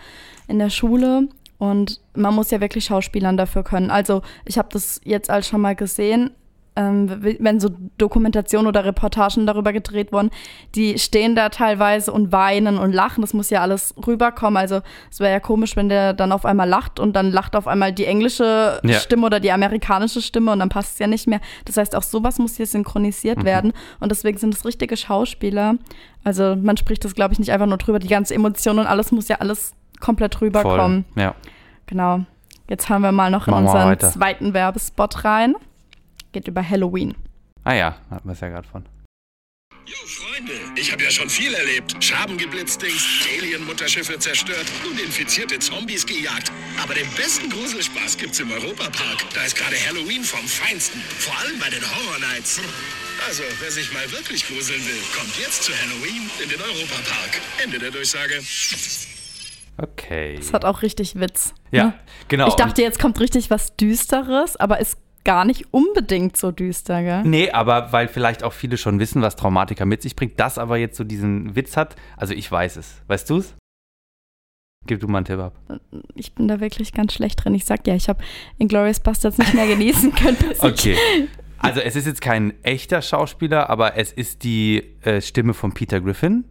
in 0.47 0.57
der 0.57 0.69
Schule 0.69 1.27
und 1.59 1.99
man 2.15 2.33
muss 2.33 2.49
ja 2.49 2.59
wirklich 2.61 2.85
Schauspielern 2.85 3.37
dafür 3.37 3.63
können. 3.63 3.91
Also 3.91 4.21
ich 4.45 4.57
habe 4.57 4.69
das 4.71 4.99
jetzt 5.03 5.29
all 5.29 5.43
schon 5.43 5.61
mal 5.61 5.75
gesehen, 5.75 6.31
ähm, 6.75 7.09
wenn 7.39 7.59
so 7.59 7.69
Dokumentationen 7.97 8.65
oder 8.67 8.85
Reportagen 8.85 9.45
darüber 9.45 9.73
gedreht 9.73 10.13
wurden, 10.13 10.29
die 10.73 10.97
stehen 10.99 11.35
da 11.35 11.49
teilweise 11.49 12.13
und 12.13 12.31
weinen 12.31 12.77
und 12.77 12.93
lachen. 12.93 13.21
Das 13.21 13.33
muss 13.33 13.49
ja 13.49 13.61
alles 13.61 13.93
rüberkommen. 14.07 14.55
Also 14.55 14.81
es 15.09 15.19
wäre 15.19 15.31
ja 15.33 15.39
komisch, 15.41 15.75
wenn 15.75 15.89
der 15.89 16.13
dann 16.13 16.31
auf 16.31 16.45
einmal 16.45 16.69
lacht 16.69 16.99
und 16.99 17.13
dann 17.13 17.29
lacht 17.31 17.55
auf 17.57 17.67
einmal 17.67 17.91
die 17.91 18.05
englische 18.05 18.79
Ja. 18.83 18.99
Stimme 18.99 19.25
oder 19.25 19.41
die 19.41 19.51
amerikanische 19.51 20.21
Stimme 20.21 20.51
und 20.53 20.59
dann 20.59 20.69
passt 20.69 20.93
es 20.93 20.99
ja 20.99 21.07
nicht 21.07 21.27
mehr. 21.27 21.41
Das 21.65 21.75
heißt, 21.75 21.93
auch 21.95 22.03
sowas 22.03 22.39
muss 22.39 22.55
hier 22.55 22.65
synchronisiert 22.67 23.43
werden 23.43 23.73
und 23.99 24.09
deswegen 24.09 24.37
sind 24.37 24.53
es 24.53 24.63
richtige 24.63 24.95
Schauspieler. 24.95 25.75
Also 26.23 26.55
man 26.55 26.77
spricht 26.77 27.03
das, 27.03 27.15
glaube 27.15 27.33
ich, 27.33 27.39
nicht 27.39 27.51
einfach 27.51 27.67
nur 27.67 27.77
drüber. 27.77 27.99
Die 27.99 28.07
ganze 28.07 28.33
Emotion 28.33 28.79
und 28.79 28.85
alles 28.87 29.11
muss 29.11 29.27
ja 29.27 29.37
alles 29.37 29.73
komplett 29.99 30.39
rüberkommen. 30.39 31.05
voll. 31.13 31.21
Ja. 31.23 31.35
Genau. 31.87 32.21
Jetzt 32.69 32.87
haben 32.89 33.01
wir 33.01 33.11
mal 33.11 33.29
noch 33.29 33.47
in 33.47 33.51
Machen 33.53 33.65
unseren 33.65 33.99
zweiten 33.99 34.53
Werbespot 34.53 35.25
rein. 35.25 35.55
Geht 36.31 36.47
über 36.47 36.67
Halloween. 36.67 37.15
Ah 37.63 37.73
ja, 37.73 37.97
hatten 38.09 38.27
wir 38.27 38.33
es 38.33 38.39
ja 38.39 38.49
gerade 38.49 38.67
von. 38.67 38.85
Jo, 39.85 39.97
Freunde, 40.05 40.53
ich 40.75 40.91
habe 40.91 41.03
ja 41.03 41.09
schon 41.09 41.29
viel 41.29 41.53
erlebt. 41.53 41.95
Schaben 42.03 42.37
geblitzt, 42.37 42.81
Dings, 42.81 43.27
Alien-Mutterschiffe 43.37 44.17
zerstört 44.19 44.65
und 44.89 44.99
infizierte 44.99 45.59
Zombies 45.59 46.05
gejagt. 46.05 46.51
Aber 46.81 46.93
den 46.93 47.07
besten 47.17 47.49
Gruselspaß 47.49 48.17
gibt's 48.17 48.39
im 48.39 48.51
Europapark. 48.51 49.25
Da 49.33 49.43
ist 49.43 49.57
gerade 49.57 49.75
Halloween 49.87 50.23
vom 50.23 50.45
Feinsten. 50.47 51.01
Vor 51.01 51.37
allem 51.39 51.59
bei 51.59 51.69
den 51.69 51.81
Horror 51.81 52.19
Nights. 52.19 52.61
Also, 53.27 53.43
wer 53.59 53.71
sich 53.71 53.91
mal 53.91 54.09
wirklich 54.11 54.47
gruseln 54.47 54.79
will, 54.85 55.01
kommt 55.17 55.37
jetzt 55.39 55.63
zu 55.63 55.73
Halloween 55.73 56.29
in 56.41 56.49
den 56.49 56.61
Europapark. 56.61 57.41
Ende 57.63 57.79
der 57.79 57.91
Durchsage. 57.91 58.39
Okay. 59.77 60.35
Das 60.37 60.53
hat 60.53 60.63
auch 60.63 60.83
richtig 60.83 61.19
Witz. 61.19 61.53
Ja, 61.71 61.85
ne? 61.85 61.93
genau. 62.27 62.47
Ich 62.47 62.53
dachte, 62.53 62.81
jetzt 62.81 62.99
kommt 62.99 63.19
richtig 63.19 63.49
was 63.49 63.75
Düsteres, 63.75 64.57
aber 64.57 64.79
ist 64.79 64.97
gar 65.23 65.45
nicht 65.45 65.73
unbedingt 65.73 66.37
so 66.37 66.51
düster, 66.51 67.01
gell? 67.03 67.23
Nee, 67.23 67.51
aber 67.51 67.91
weil 67.91 68.07
vielleicht 68.07 68.43
auch 68.43 68.53
viele 68.53 68.77
schon 68.77 68.99
wissen, 68.99 69.21
was 69.21 69.35
Traumatiker 69.35 69.85
mit 69.85 70.01
sich 70.01 70.15
bringt, 70.15 70.39
das 70.39 70.57
aber 70.57 70.77
jetzt 70.77 70.97
so 70.97 71.03
diesen 71.03 71.55
Witz 71.55 71.77
hat. 71.77 71.95
Also 72.17 72.33
ich 72.33 72.51
weiß 72.51 72.77
es. 72.77 73.01
Weißt 73.07 73.29
du 73.29 73.37
es? 73.37 73.55
Gib 74.87 74.99
du 74.99 75.07
mal 75.07 75.19
einen 75.19 75.25
Tipp 75.25 75.39
ab. 75.39 75.53
Ich 76.15 76.33
bin 76.33 76.47
da 76.47 76.59
wirklich 76.59 76.91
ganz 76.91 77.13
schlecht 77.13 77.43
drin. 77.43 77.53
Ich 77.53 77.65
sag 77.65 77.85
ja, 77.85 77.93
ich 77.93 78.09
habe 78.09 78.23
Inglourious 78.57 78.99
Bastards 78.99 79.37
nicht 79.37 79.53
mehr 79.53 79.67
genießen 79.67 80.13
können. 80.15 80.37
Okay. 80.59 80.97
Also 81.59 81.79
es 81.81 81.95
ist 81.95 82.07
jetzt 82.07 82.21
kein 82.21 82.53
echter 82.63 83.03
Schauspieler, 83.03 83.69
aber 83.69 83.95
es 83.95 84.11
ist 84.11 84.43
die 84.43 84.83
äh, 85.03 85.21
Stimme 85.21 85.53
von 85.53 85.73
Peter 85.73 86.01
Griffin 86.01 86.45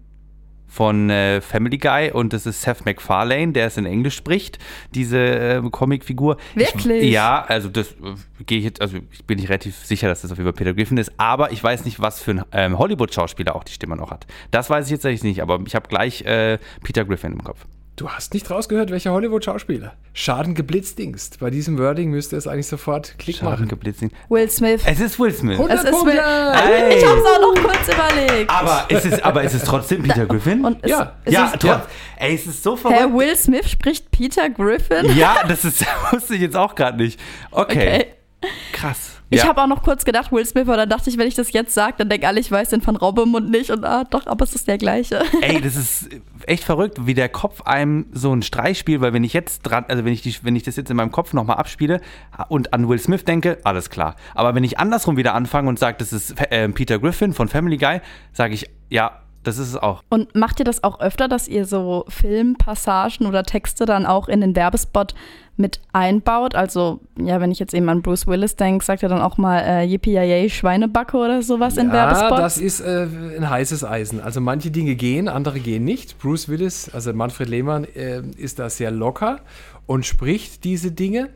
von 0.70 1.10
äh, 1.10 1.40
Family 1.40 1.78
Guy 1.78 2.12
und 2.12 2.32
das 2.32 2.46
ist 2.46 2.62
Seth 2.62 2.86
MacFarlane, 2.86 3.52
der 3.52 3.66
es 3.66 3.76
in 3.76 3.86
Englisch 3.86 4.14
spricht, 4.14 4.58
diese 4.94 5.18
äh, 5.18 5.62
Comicfigur. 5.70 6.36
Wirklich? 6.54 7.02
Ich, 7.02 7.10
ja, 7.10 7.44
also 7.46 7.68
das 7.68 7.90
äh, 7.90 8.44
gehe 8.46 8.58
ich 8.58 8.64
jetzt, 8.64 8.80
also 8.80 8.98
ich 9.10 9.24
bin 9.24 9.38
nicht 9.38 9.48
relativ 9.48 9.76
sicher, 9.76 10.08
dass 10.08 10.22
das 10.22 10.30
auf 10.30 10.38
jeden 10.38 10.46
Fall 10.46 10.54
Peter 10.54 10.72
Griffin 10.72 10.96
ist, 10.96 11.12
aber 11.16 11.50
ich 11.50 11.62
weiß 11.62 11.84
nicht, 11.84 12.00
was 12.00 12.22
für 12.22 12.30
ein 12.30 12.44
ähm, 12.52 12.78
Hollywood-Schauspieler 12.78 13.56
auch 13.56 13.64
die 13.64 13.72
Stimme 13.72 13.96
noch 13.96 14.12
hat. 14.12 14.26
Das 14.52 14.70
weiß 14.70 14.86
ich 14.86 14.92
jetzt 14.92 15.04
eigentlich 15.04 15.24
nicht, 15.24 15.42
aber 15.42 15.58
ich 15.66 15.74
habe 15.74 15.88
gleich 15.88 16.22
äh, 16.22 16.58
Peter 16.84 17.04
Griffin 17.04 17.32
im 17.32 17.42
Kopf. 17.42 17.66
Du 18.00 18.08
hast 18.08 18.32
nicht 18.32 18.50
rausgehört, 18.50 18.90
welcher 18.90 19.12
Hollywood-Schauspieler. 19.12 19.92
Schaden 20.14 20.54
geblitzdingst. 20.54 21.38
Bei 21.38 21.50
diesem 21.50 21.76
Wording 21.76 22.08
müsste 22.10 22.34
es 22.34 22.46
eigentlich 22.46 22.66
sofort 22.66 23.18
Klick 23.18 23.36
Schaden 23.36 23.50
machen. 23.50 23.68
geblitzt. 23.68 24.02
Will 24.30 24.48
Smith. 24.48 24.80
Es 24.86 25.00
ist 25.00 25.20
Will 25.20 25.34
Smith. 25.34 25.60
Es 25.68 25.84
ist! 25.84 25.92
Will 25.92 26.16
Ey. 26.16 26.96
Ich 26.96 27.06
habe 27.06 27.18
es 27.18 27.26
auch 27.26 27.40
noch 27.42 27.62
kurz 27.62 27.88
überlegt. 27.88 28.50
Aber 28.50 28.86
ist 28.88 29.04
es, 29.04 29.22
aber 29.22 29.42
ist 29.42 29.52
es 29.52 29.64
trotzdem 29.64 30.02
Peter 30.02 30.24
Griffin? 30.24 30.64
Und 30.64 30.78
es, 30.80 30.90
Ja. 30.92 31.12
es 31.26 31.34
ja, 31.34 31.44
ist, 31.48 31.60
trotz, 31.60 31.82
ey, 32.16 32.34
es 32.36 32.46
ist 32.46 32.62
so 32.62 32.74
verrückt. 32.74 32.98
Herr 32.98 33.12
Will 33.12 33.36
Smith 33.36 33.68
spricht 33.68 34.10
Peter 34.10 34.48
Griffin. 34.48 35.14
Ja, 35.14 35.44
das 35.46 35.66
ist, 35.66 35.84
wusste 36.10 36.36
ich 36.36 36.40
jetzt 36.40 36.56
auch 36.56 36.74
gerade 36.74 36.96
nicht. 36.96 37.20
Okay. 37.50 38.06
Okay. 38.40 38.50
Krass. 38.72 39.19
Ich 39.32 39.38
Ja. 39.38 39.48
habe 39.48 39.62
auch 39.62 39.66
noch 39.68 39.82
kurz 39.82 40.04
gedacht, 40.04 40.32
Will 40.32 40.44
Smith, 40.44 40.64
aber 40.66 40.76
dann 40.76 40.88
dachte 40.88 41.08
ich, 41.08 41.16
wenn 41.16 41.28
ich 41.28 41.34
das 41.34 41.52
jetzt 41.52 41.72
sage, 41.72 41.94
dann 41.98 42.08
denken 42.08 42.26
alle, 42.26 42.40
ich 42.40 42.50
weiß 42.50 42.70
den 42.70 42.80
von 42.80 42.96
Robbemund 42.96 43.48
nicht. 43.50 43.70
Und 43.70 43.84
ah, 43.84 44.04
doch, 44.04 44.26
aber 44.26 44.44
es 44.44 44.54
ist 44.56 44.66
der 44.66 44.76
gleiche. 44.76 45.22
Ey, 45.40 45.60
das 45.60 45.76
ist 45.76 46.08
echt 46.46 46.64
verrückt, 46.64 47.06
wie 47.06 47.14
der 47.14 47.28
Kopf 47.28 47.62
einem 47.62 48.06
so 48.12 48.32
einen 48.32 48.42
Streich 48.42 48.78
spielt, 48.78 49.00
weil 49.00 49.12
wenn 49.12 49.22
ich 49.22 49.32
jetzt 49.32 49.62
dran, 49.62 49.84
also 49.88 50.04
wenn 50.04 50.12
ich, 50.12 50.22
die, 50.22 50.34
wenn 50.42 50.56
ich 50.56 50.64
das 50.64 50.74
jetzt 50.76 50.90
in 50.90 50.96
meinem 50.96 51.12
Kopf 51.12 51.32
nochmal 51.32 51.58
abspiele 51.58 52.00
und 52.48 52.72
an 52.74 52.88
Will 52.88 52.98
Smith 52.98 53.24
denke, 53.24 53.58
alles 53.62 53.88
klar. 53.88 54.16
Aber 54.34 54.54
wenn 54.56 54.64
ich 54.64 54.78
andersrum 54.80 55.16
wieder 55.16 55.34
anfange 55.34 55.68
und 55.68 55.78
sage, 55.78 55.96
das 55.98 56.12
ist 56.12 56.34
äh, 56.50 56.68
Peter 56.70 56.98
Griffin 56.98 57.32
von 57.32 57.46
Family 57.46 57.76
Guy, 57.76 58.00
sage 58.32 58.54
ich, 58.54 58.68
ja, 58.88 59.12
das 59.44 59.56
ist 59.58 59.68
es 59.68 59.76
auch. 59.76 60.02
Und 60.10 60.34
macht 60.34 60.58
ihr 60.58 60.64
das 60.66 60.84
auch 60.84 61.00
öfter, 61.00 61.26
dass 61.28 61.48
ihr 61.48 61.64
so 61.64 62.04
Filmpassagen 62.08 63.26
oder 63.26 63.42
Texte 63.44 63.86
dann 63.86 64.04
auch 64.06 64.28
in 64.28 64.40
den 64.40 64.54
Werbespot 64.56 65.14
mit 65.60 65.80
einbaut? 65.92 66.54
Also, 66.54 67.00
ja, 67.18 67.40
wenn 67.40 67.50
ich 67.50 67.58
jetzt 67.58 67.74
eben 67.74 67.88
an 67.88 68.02
Bruce 68.02 68.26
Willis 68.26 68.56
denke, 68.56 68.84
sagt 68.84 69.02
er 69.02 69.08
dann 69.08 69.20
auch 69.20 69.36
mal 69.38 69.60
äh, 69.60 69.84
Yippie 69.84 70.48
Schweinebacke 70.48 71.16
oder 71.16 71.42
sowas 71.42 71.76
in 71.76 71.88
Ja, 71.88 71.92
Werbespots? 71.92 72.40
das 72.40 72.58
ist 72.58 72.80
äh, 72.80 73.06
ein 73.36 73.48
heißes 73.48 73.84
Eisen. 73.84 74.20
Also 74.20 74.40
manche 74.40 74.70
Dinge 74.70 74.94
gehen, 74.96 75.28
andere 75.28 75.60
gehen 75.60 75.84
nicht. 75.84 76.18
Bruce 76.18 76.48
Willis, 76.48 76.90
also 76.92 77.12
Manfred 77.12 77.48
Lehmann, 77.48 77.84
äh, 77.84 78.22
ist 78.36 78.58
da 78.58 78.70
sehr 78.70 78.90
locker 78.90 79.40
und 79.86 80.06
spricht 80.06 80.64
diese 80.64 80.90
Dinge 80.90 81.30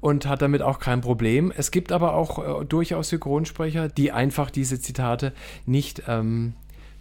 und 0.00 0.26
hat 0.26 0.42
damit 0.42 0.60
auch 0.60 0.80
kein 0.80 1.00
Problem. 1.00 1.52
Es 1.56 1.70
gibt 1.70 1.90
aber 1.90 2.14
auch 2.14 2.62
äh, 2.62 2.64
durchaus 2.66 3.08
Synchronsprecher, 3.08 3.88
die 3.88 4.12
einfach 4.12 4.50
diese 4.50 4.78
Zitate 4.80 5.32
nicht 5.64 6.02
ähm, 6.08 6.54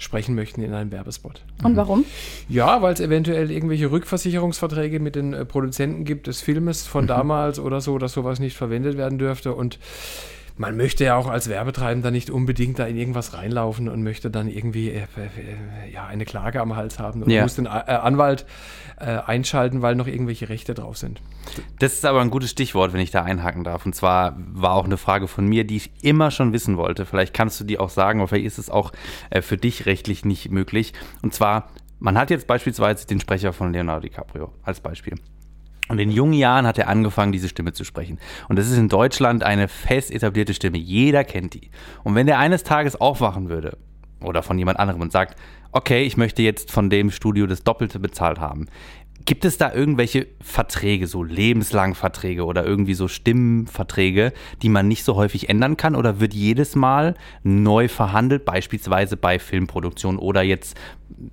sprechen 0.03 0.35
möchten 0.35 0.61
in 0.61 0.73
einem 0.73 0.91
Werbespot. 0.91 1.41
Und 1.63 1.75
warum? 1.75 2.05
Ja, 2.49 2.81
weil 2.81 2.93
es 2.93 2.99
eventuell 2.99 3.49
irgendwelche 3.49 3.91
Rückversicherungsverträge 3.91 4.99
mit 4.99 5.15
den 5.15 5.33
äh, 5.33 5.45
Produzenten 5.45 6.05
gibt 6.05 6.27
des 6.27 6.41
Filmes 6.41 6.85
von 6.85 7.07
damals 7.07 7.59
oder 7.59 7.81
so, 7.81 7.97
dass 7.97 8.13
sowas 8.13 8.39
nicht 8.39 8.55
verwendet 8.55 8.97
werden 8.97 9.17
dürfte. 9.17 9.53
Und 9.53 9.79
man 10.55 10.77
möchte 10.77 11.03
ja 11.03 11.15
auch 11.15 11.27
als 11.27 11.49
Werbetreibender 11.49 12.11
nicht 12.11 12.29
unbedingt 12.29 12.77
da 12.79 12.85
in 12.85 12.95
irgendwas 12.95 13.33
reinlaufen 13.33 13.89
und 13.89 14.03
möchte 14.03 14.29
dann 14.29 14.47
irgendwie 14.47 14.89
äh, 14.91 15.01
äh, 15.01 15.91
ja, 15.91 16.05
eine 16.05 16.25
Klage 16.25 16.61
am 16.61 16.75
Hals 16.75 16.99
haben 16.99 17.23
und 17.23 17.29
Ja. 17.31 17.41
muss 17.41 17.55
den 17.55 17.65
äh, 17.65 17.69
Anwalt 17.69 18.45
äh, 18.99 19.05
einschalten, 19.05 19.81
weil 19.81 19.95
noch 19.95 20.07
irgendwelche 20.07 20.49
Rechte 20.49 20.73
drauf 20.75 20.97
sind. 20.97 21.21
Das 21.79 21.93
ist 21.93 22.05
aber 22.05 22.21
ein 22.21 22.29
gutes 22.29 22.51
Stichwort, 22.51 22.93
wenn 22.93 23.01
ich 23.01 23.09
da 23.11 23.23
einhaken 23.23 23.63
darf. 23.63 23.85
Und 23.85 23.95
zwar 23.95 24.35
war 24.37 24.73
auch 24.73 24.85
eine 24.85 24.97
Frage 24.97 25.27
von 25.27 25.47
mir, 25.47 25.63
die 25.65 25.77
ich 25.77 25.91
immer 26.03 26.29
schon 26.29 26.53
wissen 26.53 26.77
wollte. 26.77 27.05
Vielleicht 27.05 27.33
kannst 27.33 27.59
du 27.59 27.63
die 27.63 27.79
auch 27.79 27.89
sagen, 27.89 28.19
aber 28.19 28.27
vielleicht 28.27 28.45
ist 28.45 28.59
es 28.59 28.69
auch 28.69 28.91
äh, 29.31 29.41
für 29.41 29.57
dich 29.57 29.85
rechtlich 29.87 30.23
nicht 30.23 30.51
möglich. 30.51 30.93
Und 31.23 31.33
zwar, 31.33 31.69
man 31.99 32.17
hat 32.17 32.29
jetzt 32.29 32.45
beispielsweise 32.47 33.07
den 33.07 33.19
Sprecher 33.19 33.53
von 33.53 33.73
Leonardo 33.73 34.01
DiCaprio 34.01 34.53
als 34.61 34.79
Beispiel. 34.81 35.15
Und 35.89 35.99
in 35.99 36.11
jungen 36.11 36.33
Jahren 36.33 36.65
hat 36.65 36.77
er 36.77 36.87
angefangen, 36.87 37.31
diese 37.31 37.49
Stimme 37.49 37.73
zu 37.73 37.83
sprechen. 37.83 38.19
Und 38.47 38.57
das 38.57 38.69
ist 38.69 38.77
in 38.77 38.89
Deutschland 38.89 39.43
eine 39.43 39.67
fest 39.67 40.11
etablierte 40.11 40.53
Stimme. 40.53 40.77
Jeder 40.77 41.23
kennt 41.23 41.53
die. 41.53 41.71
Und 42.03 42.15
wenn 42.15 42.25
der 42.25 42.39
eines 42.39 42.63
Tages 42.63 42.99
aufwachen 42.99 43.49
würde 43.49 43.77
oder 44.21 44.43
von 44.43 44.57
jemand 44.57 44.79
anderem 44.79 45.01
und 45.01 45.11
sagt, 45.11 45.37
okay, 45.73 46.03
ich 46.03 46.15
möchte 46.17 46.41
jetzt 46.41 46.71
von 46.71 46.89
dem 46.89 47.11
Studio 47.11 47.47
das 47.47 47.63
Doppelte 47.63 47.99
bezahlt 47.99 48.39
haben. 48.39 48.67
Gibt 49.25 49.45
es 49.45 49.57
da 49.57 49.73
irgendwelche 49.73 50.27
Verträge, 50.41 51.07
so 51.07 51.23
lebenslang 51.23 51.95
Verträge 51.95 52.43
oder 52.43 52.65
irgendwie 52.65 52.93
so 52.93 53.07
Stimmenverträge, 53.07 54.33
die 54.61 54.67
man 54.67 54.89
nicht 54.89 55.05
so 55.05 55.15
häufig 55.15 55.47
ändern 55.47 55.77
kann? 55.77 55.95
Oder 55.95 56.19
wird 56.19 56.33
jedes 56.33 56.75
Mal 56.75 57.15
neu 57.41 57.87
verhandelt, 57.87 58.43
beispielsweise 58.43 59.15
bei 59.15 59.39
Filmproduktion 59.39 60.17
oder 60.17 60.41
jetzt, 60.41 60.77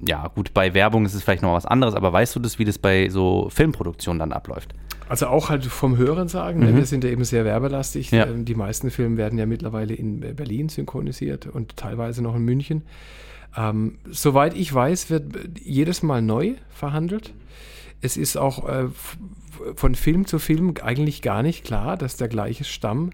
ja 0.06 0.28
gut, 0.28 0.54
bei 0.54 0.72
Werbung 0.72 1.04
ist 1.04 1.14
es 1.14 1.24
vielleicht 1.24 1.42
noch 1.42 1.54
was 1.54 1.66
anderes, 1.66 1.94
aber 1.94 2.12
weißt 2.12 2.36
du 2.36 2.40
das, 2.40 2.60
wie 2.60 2.64
das 2.64 2.78
bei 2.78 3.08
so 3.08 3.48
Filmproduktionen 3.50 4.20
dann 4.20 4.32
abläuft? 4.32 4.72
Also 5.08 5.26
auch 5.26 5.50
halt 5.50 5.64
vom 5.64 5.96
Hören 5.96 6.28
sagen, 6.28 6.60
ne? 6.60 6.76
wir 6.76 6.86
sind 6.86 7.02
ja 7.02 7.10
eben 7.10 7.24
sehr 7.24 7.44
werbelastig. 7.44 8.12
Ja. 8.12 8.26
Ähm, 8.26 8.44
Die 8.44 8.54
meisten 8.54 8.92
Filme 8.92 9.16
werden 9.16 9.36
ja 9.40 9.46
mittlerweile 9.46 9.92
in 9.92 10.20
Berlin 10.20 10.68
synchronisiert 10.68 11.48
und 11.48 11.76
teilweise 11.76 12.22
noch 12.22 12.36
in 12.36 12.44
München. 12.44 12.82
Ähm, 13.56 13.98
soweit 14.10 14.54
ich 14.54 14.72
weiß, 14.72 15.10
wird 15.10 15.58
jedes 15.62 16.02
Mal 16.02 16.22
neu 16.22 16.54
verhandelt. 16.70 17.34
Es 18.00 18.16
ist 18.16 18.36
auch 18.36 18.68
äh, 18.68 18.88
von 19.74 19.94
Film 19.94 20.26
zu 20.26 20.38
Film 20.38 20.74
eigentlich 20.82 21.22
gar 21.22 21.42
nicht 21.42 21.64
klar, 21.64 21.96
dass 21.96 22.16
der 22.16 22.28
gleiche 22.28 22.64
Stamm 22.64 23.10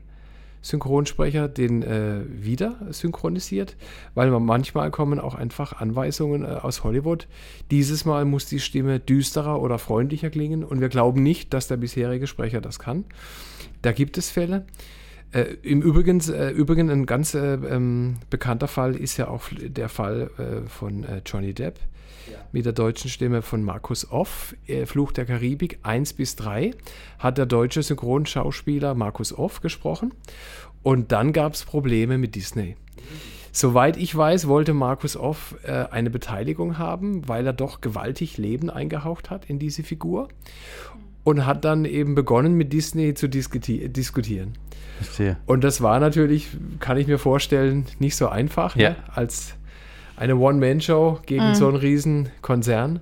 Synchronsprecher 0.67 1.49
den 1.49 1.83
äh, 1.83 2.23
wieder 2.29 2.77
synchronisiert, 2.91 3.77
weil 4.15 4.31
man 4.31 4.45
manchmal 4.45 4.91
kommen 4.91 5.21
auch 5.21 5.35
einfach 5.37 5.75
Anweisungen 5.75 6.43
äh, 6.43 6.47
aus 6.47 6.83
Hollywood. 6.83 7.29
Dieses 7.71 8.05
Mal 8.05 8.25
muss 8.25 8.47
die 8.47 8.59
Stimme 8.59 8.99
düsterer 8.99 9.63
oder 9.63 9.79
freundlicher 9.79 10.31
klingen 10.31 10.65
und 10.65 10.81
wir 10.81 10.89
glauben 10.89 11.23
nicht, 11.23 11.55
dass 11.55 11.69
der 11.69 11.77
bisherige 11.77 12.27
Sprecher 12.27 12.61
das 12.61 12.79
kann. 12.79 13.05
Da 13.83 13.93
gibt 13.93 14.19
es 14.19 14.31
Fälle. 14.31 14.67
Äh, 15.33 15.57
Im 15.63 15.83
Übrigen, 15.83 16.21
äh, 16.31 16.51
Übrigen 16.51 16.91
ein 16.91 17.07
ganz 17.07 17.35
äh, 17.35 17.55
ähm, 17.55 18.17
bekannter 18.31 18.69
Fall 18.69 18.97
ist 18.97 19.17
ja 19.17 19.29
auch 19.29 19.43
der 19.59 19.89
Fall 19.89 20.31
äh, 20.39 20.69
von 20.69 21.05
äh, 21.05 21.21
Johnny 21.27 21.53
Depp 21.53 21.79
mit 22.53 22.65
der 22.65 22.73
deutschen 22.73 23.11
Stimme 23.11 23.43
von 23.43 23.63
Markus 23.63 24.11
Off. 24.11 24.55
Äh, 24.67 24.87
Fluch 24.87 25.13
der 25.13 25.27
Karibik 25.27 25.79
1 25.83 26.15
bis 26.15 26.37
3 26.37 26.73
hat 27.19 27.39
der 27.39 27.47
deutsche 27.47 27.83
Synchronschauspieler 27.83 28.95
Markus 28.95 29.33
Off 29.33 29.61
gesprochen. 29.61 30.13
Und 30.83 31.13
dann 31.13 31.33
gab 31.33 31.55
es 31.55 31.65
Probleme 31.65 32.19
mit 32.19 32.35
Disney. 32.35 32.77
Soweit 33.53 33.97
ich 33.97 34.15
weiß, 34.15 34.49
wollte 34.49 34.75
Markus 34.75 35.17
Off 35.17 35.57
äh, 35.63 35.87
eine 35.91 36.11
Beteiligung 36.11 36.77
haben, 36.77 37.27
weil 37.27 37.47
er 37.47 37.55
doch 37.55 37.81
gewaltig 37.81 38.37
Leben 38.37 38.69
eingehaucht 38.69 39.31
hat 39.31 39.47
in 39.47 39.59
diese 39.59 39.83
Figur. 39.83 40.29
Und 41.27 41.45
hat 41.45 41.65
dann 41.65 41.85
eben 41.85 42.15
begonnen, 42.15 42.55
mit 42.55 42.73
Disney 42.73 43.13
zu 43.15 43.29
diskuti 43.29 43.89
diskutieren. 43.89 44.53
Verstehe. 45.01 45.37
Und 45.45 45.65
das 45.65 45.81
war 45.81 45.99
natürlich, 45.99 46.47
kann 46.79 46.97
ich 46.99 47.09
mir 47.09 47.19
vorstellen, 47.19 47.85
nicht 47.99 48.15
so 48.15 48.29
einfach, 48.29 48.77
Ja. 48.77 48.91
ne? 48.91 48.97
als 49.13 49.55
eine 50.17 50.37
One-Man-Show 50.37 51.19
gegen 51.27 51.57
so 51.57 51.67
einen 51.67 51.77
riesen 51.79 52.29
Konzern. 52.43 53.01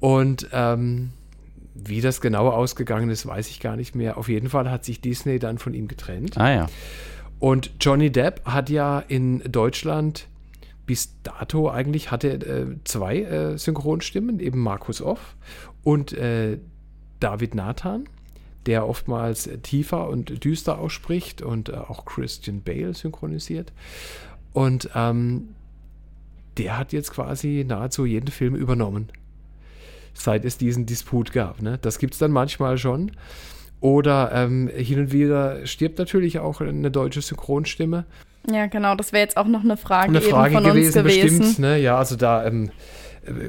Und 0.00 0.48
ähm, 0.52 1.10
wie 1.76 2.00
das 2.00 2.20
genau 2.20 2.48
ausgegangen 2.48 3.08
ist, 3.08 3.24
weiß 3.24 3.48
ich 3.50 3.60
gar 3.60 3.76
nicht 3.76 3.94
mehr. 3.94 4.18
Auf 4.18 4.28
jeden 4.28 4.48
Fall 4.48 4.68
hat 4.68 4.84
sich 4.84 5.00
Disney 5.00 5.38
dann 5.38 5.58
von 5.58 5.74
ihm 5.74 5.86
getrennt. 5.86 6.36
Ah 6.38 6.50
ja. 6.52 6.66
Und 7.38 7.70
Johnny 7.80 8.10
Depp 8.10 8.44
hat 8.46 8.68
ja 8.68 8.98
in 9.06 9.44
Deutschland 9.50 10.26
bis 10.86 11.14
dato 11.22 11.70
eigentlich 11.70 12.10
hatte 12.10 12.30
äh, 12.32 12.66
zwei 12.82 13.18
äh, 13.20 13.58
Synchronstimmen, 13.58 14.40
eben 14.40 14.58
Markus 14.58 15.00
Off 15.00 15.36
und 15.84 16.12
äh, 16.14 16.58
David 17.20 17.54
Nathan, 17.54 18.04
der 18.66 18.86
oftmals 18.86 19.48
tiefer 19.62 20.08
und 20.08 20.44
düster 20.44 20.78
ausspricht 20.78 21.42
und 21.42 21.68
äh, 21.68 21.72
auch 21.72 22.04
Christian 22.04 22.62
Bale 22.62 22.94
synchronisiert. 22.94 23.72
Und 24.52 24.90
ähm, 24.94 25.50
der 26.58 26.76
hat 26.76 26.92
jetzt 26.92 27.12
quasi 27.12 27.64
nahezu 27.66 28.04
jeden 28.04 28.30
Film 28.30 28.54
übernommen, 28.54 29.08
seit 30.12 30.44
es 30.44 30.58
diesen 30.58 30.86
Disput 30.86 31.32
gab. 31.32 31.62
Ne? 31.62 31.78
Das 31.80 31.98
gibt 31.98 32.14
es 32.14 32.18
dann 32.18 32.32
manchmal 32.32 32.78
schon. 32.78 33.12
Oder 33.80 34.32
ähm, 34.34 34.68
hin 34.74 34.98
und 34.98 35.12
wieder 35.12 35.64
stirbt 35.66 35.98
natürlich 35.98 36.40
auch 36.40 36.60
eine 36.60 36.90
deutsche 36.90 37.22
Synchronstimme. 37.22 38.04
Ja, 38.50 38.66
genau, 38.66 38.96
das 38.96 39.12
wäre 39.12 39.22
jetzt 39.22 39.36
auch 39.36 39.46
noch 39.46 39.62
eine 39.62 39.76
Frage, 39.76 40.08
Eine 40.08 40.20
Frage 40.20 40.54
von 40.54 40.64
gewesen, 40.64 40.86
uns 40.86 40.94
gewesen. 40.94 41.38
bestimmt. 41.38 41.58
Ne? 41.60 41.78
Ja, 41.80 41.96
also 41.96 42.16
da 42.16 42.44
ähm, 42.44 42.66
äh, 42.66 42.70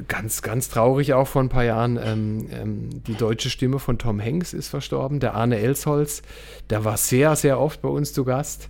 ganz, 0.08 0.42
ganz 0.42 0.68
traurig 0.68 1.14
auch 1.14 1.26
vor 1.26 1.42
ein 1.42 1.48
paar 1.48 1.64
Jahren. 1.64 1.98
Ähm, 2.02 2.46
ähm, 2.52 3.02
die 3.04 3.14
deutsche 3.14 3.50
Stimme 3.50 3.78
von 3.78 3.98
Tom 3.98 4.20
Hanks 4.20 4.52
ist 4.52 4.68
verstorben. 4.68 5.20
Der 5.20 5.34
Arne 5.34 5.58
Elsholz, 5.58 6.22
der 6.70 6.84
war 6.84 6.96
sehr, 6.96 7.36
sehr 7.36 7.60
oft 7.60 7.82
bei 7.82 7.88
uns 7.88 8.12
zu 8.12 8.24
Gast 8.24 8.68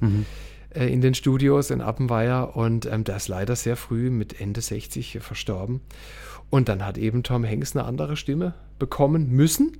äh, 0.75 0.93
in 0.93 1.01
den 1.01 1.15
Studios 1.15 1.71
in 1.71 1.81
Appenweier 1.81 2.57
und 2.57 2.87
ähm, 2.87 3.05
der 3.05 3.17
ist 3.17 3.29
leider 3.29 3.57
sehr 3.57 3.77
früh 3.77 4.11
mit 4.11 4.41
Ende 4.41 4.61
60 4.61 5.19
verstorben. 5.21 5.81
Und 6.51 6.69
dann 6.69 6.85
hat 6.85 6.99
eben 6.99 7.23
Tom 7.23 7.47
Hanks 7.47 7.77
eine 7.77 7.85
andere 7.85 8.17
Stimme 8.17 8.55
bekommen 8.79 9.31
müssen. 9.31 9.79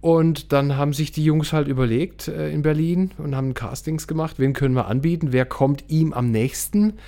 Und 0.00 0.52
dann 0.52 0.76
haben 0.76 0.92
sich 0.92 1.12
die 1.12 1.24
Jungs 1.24 1.52
halt 1.52 1.66
überlegt 1.66 2.28
äh, 2.28 2.50
in 2.50 2.60
Berlin 2.62 3.12
und 3.16 3.34
haben 3.34 3.54
Castings 3.54 4.06
gemacht, 4.06 4.38
wen 4.38 4.52
können 4.52 4.74
wir 4.74 4.86
anbieten, 4.86 5.32
wer 5.32 5.46
kommt 5.46 5.84
ihm 5.88 6.12
am 6.12 6.30
nächsten. 6.30 6.98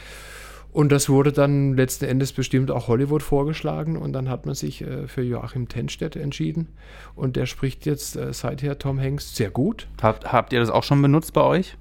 Und 0.76 0.92
das 0.92 1.08
wurde 1.08 1.32
dann 1.32 1.72
letzten 1.72 2.04
Endes 2.04 2.34
bestimmt 2.34 2.70
auch 2.70 2.86
Hollywood 2.86 3.22
vorgeschlagen 3.22 3.96
und 3.96 4.12
dann 4.12 4.28
hat 4.28 4.44
man 4.44 4.54
sich 4.54 4.82
äh, 4.82 5.08
für 5.08 5.22
Joachim 5.22 5.68
Tenstedt 5.68 6.16
entschieden. 6.16 6.68
Und 7.14 7.36
der 7.36 7.46
spricht 7.46 7.86
jetzt 7.86 8.14
äh, 8.14 8.30
seither 8.34 8.78
Tom 8.78 9.00
Hanks 9.00 9.34
sehr 9.34 9.48
gut. 9.48 9.88
Habt, 10.02 10.30
habt 10.30 10.52
ihr 10.52 10.60
das 10.60 10.68
auch 10.68 10.82
schon 10.82 11.00
benutzt 11.00 11.32
bei 11.32 11.40
euch? 11.40 11.78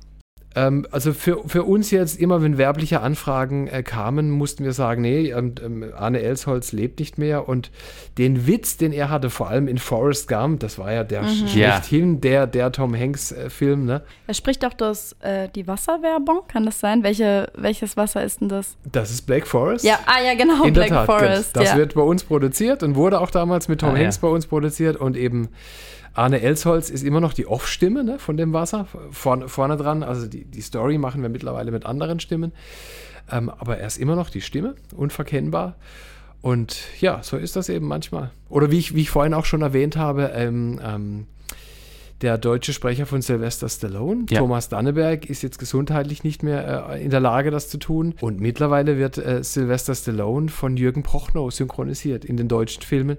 Ähm, 0.56 0.88
also 0.92 1.12
für, 1.14 1.42
für 1.48 1.64
uns 1.64 1.92
jetzt 1.92 2.18
immer, 2.20 2.42
wenn 2.42 2.58
werbliche 2.58 3.02
Anfragen 3.02 3.68
äh, 3.68 3.84
kamen, 3.84 4.32
mussten 4.32 4.64
wir 4.64 4.72
sagen, 4.72 5.02
nee, 5.02 5.30
ähm, 5.32 5.56
ähm, 5.64 5.86
Arne 5.98 6.22
Elsholz 6.22 6.72
lebt 6.72 7.00
nicht 7.00 7.18
mehr 7.18 7.50
und 7.50 7.72
den 8.18 8.48
Witz, 8.48 8.78
den 8.78 8.94
er 8.94 9.10
hatte, 9.10 9.30
vor 9.30 9.50
allem 9.50 9.68
in 9.68 9.78
Forrest 9.78 10.28
Gump, 10.30 10.62
das 10.62 10.80
war 10.80 10.94
ja 10.94 11.04
der 11.04 11.24
Ja. 11.24 11.48
schlechthin, 11.48 12.22
der, 12.22 12.48
der 12.48 12.72
Tom 12.72 12.96
Hanks 12.98 13.32
äh, 13.34 13.50
Film, 13.50 13.86
ne? 13.86 14.02
Er 14.28 14.34
spricht 14.34 14.64
doch 14.64 14.74
das, 14.74 15.14
äh, 15.22 15.50
die 15.54 15.68
Wasserwerbung, 15.68 16.42
kann 16.48 16.66
das 16.66 16.80
sein? 16.80 17.04
Welche, 17.04 17.52
welches 17.56 17.98
Wasser 17.98 18.24
ist 18.24 18.40
denn 18.42 18.50
das? 18.50 18.78
Das 18.90 19.12
ist 19.12 19.24
Black 19.24 19.46
Forest. 19.48 19.84
Ja, 19.84 20.00
ah 20.06 20.24
ja, 20.26 20.36
genau, 20.36 20.64
In 20.64 20.74
Black 20.74 20.88
der 20.88 20.98
Tat, 20.98 21.06
Forest. 21.06 21.56
das 21.58 21.72
ja. 21.72 21.78
wird 21.78 21.96
bei 21.96 22.02
uns 22.02 22.24
produziert 22.24 22.82
und 22.82 22.96
wurde 22.96 23.20
auch 23.20 23.30
damals 23.32 23.68
mit 23.68 23.82
Tom 23.82 23.90
Ah, 23.90 23.98
ja. 23.98 24.04
Hanks 24.04 24.20
bei 24.20 24.28
uns 24.30 24.48
produziert 24.48 24.96
und 24.96 25.18
eben 25.18 25.50
Arne 26.16 26.42
Elsholz 26.42 26.90
ist 26.90 27.04
immer 27.04 27.20
noch 27.20 27.34
die 27.34 27.46
Off-Stimme 27.46 28.04
ne, 28.04 28.20
von 28.20 28.38
dem 28.38 28.54
Wasser, 28.54 28.88
vorne, 29.12 29.50
vorne 29.50 29.76
dran. 29.76 30.02
Also 30.02 30.28
die, 30.28 30.46
die 30.46 30.62
Story 30.62 30.98
machen 30.98 31.22
wir 31.22 31.30
mittlerweile 31.30 31.72
mit 31.72 31.86
anderen 31.86 32.20
Stimmen. 32.22 32.54
Ähm, 33.30 33.50
aber 33.50 33.78
er 33.78 33.88
ist 33.88 33.98
immer 33.98 34.16
noch 34.16 34.30
die 34.30 34.42
Stimme, 34.42 34.76
unverkennbar. 34.96 35.76
Und 36.42 36.78
ja, 37.02 37.22
so 37.22 37.38
ist 37.38 37.56
das 37.56 37.70
eben 37.70 37.88
manchmal. 37.88 38.32
Oder 38.50 38.72
wie 38.72 38.80
ich, 38.80 38.96
wie 38.96 39.02
ich 39.02 39.10
vorhin 39.10 39.34
auch 39.34 39.46
schon 39.46 39.62
erwähnt 39.62 39.98
habe, 39.98 40.32
ähm, 40.34 40.80
ähm, 40.82 41.28
der 42.22 42.38
deutsche 42.38 42.72
Sprecher 42.72 43.06
von 43.06 43.22
Sylvester 43.22 43.68
Stallone, 43.68 44.26
ja. 44.30 44.40
Thomas 44.40 44.70
Danneberg, 44.70 45.30
ist 45.30 45.44
jetzt 45.44 45.60
gesundheitlich 45.60 46.24
nicht 46.24 46.44
mehr 46.44 46.92
äh, 46.92 47.04
in 47.04 47.10
der 47.10 47.20
Lage, 47.20 47.52
das 47.52 47.68
zu 47.68 47.78
tun. 47.78 48.16
Und 48.22 48.40
mittlerweile 48.40 48.98
wird 48.98 49.18
äh, 49.18 49.44
Sylvester 49.44 49.96
Stallone 49.96 50.48
von 50.48 50.78
Jürgen 50.78 51.04
Prochnow 51.04 51.52
synchronisiert 51.52 52.24
in 52.24 52.38
den 52.38 52.48
deutschen 52.48 52.84
Filmen 52.84 53.18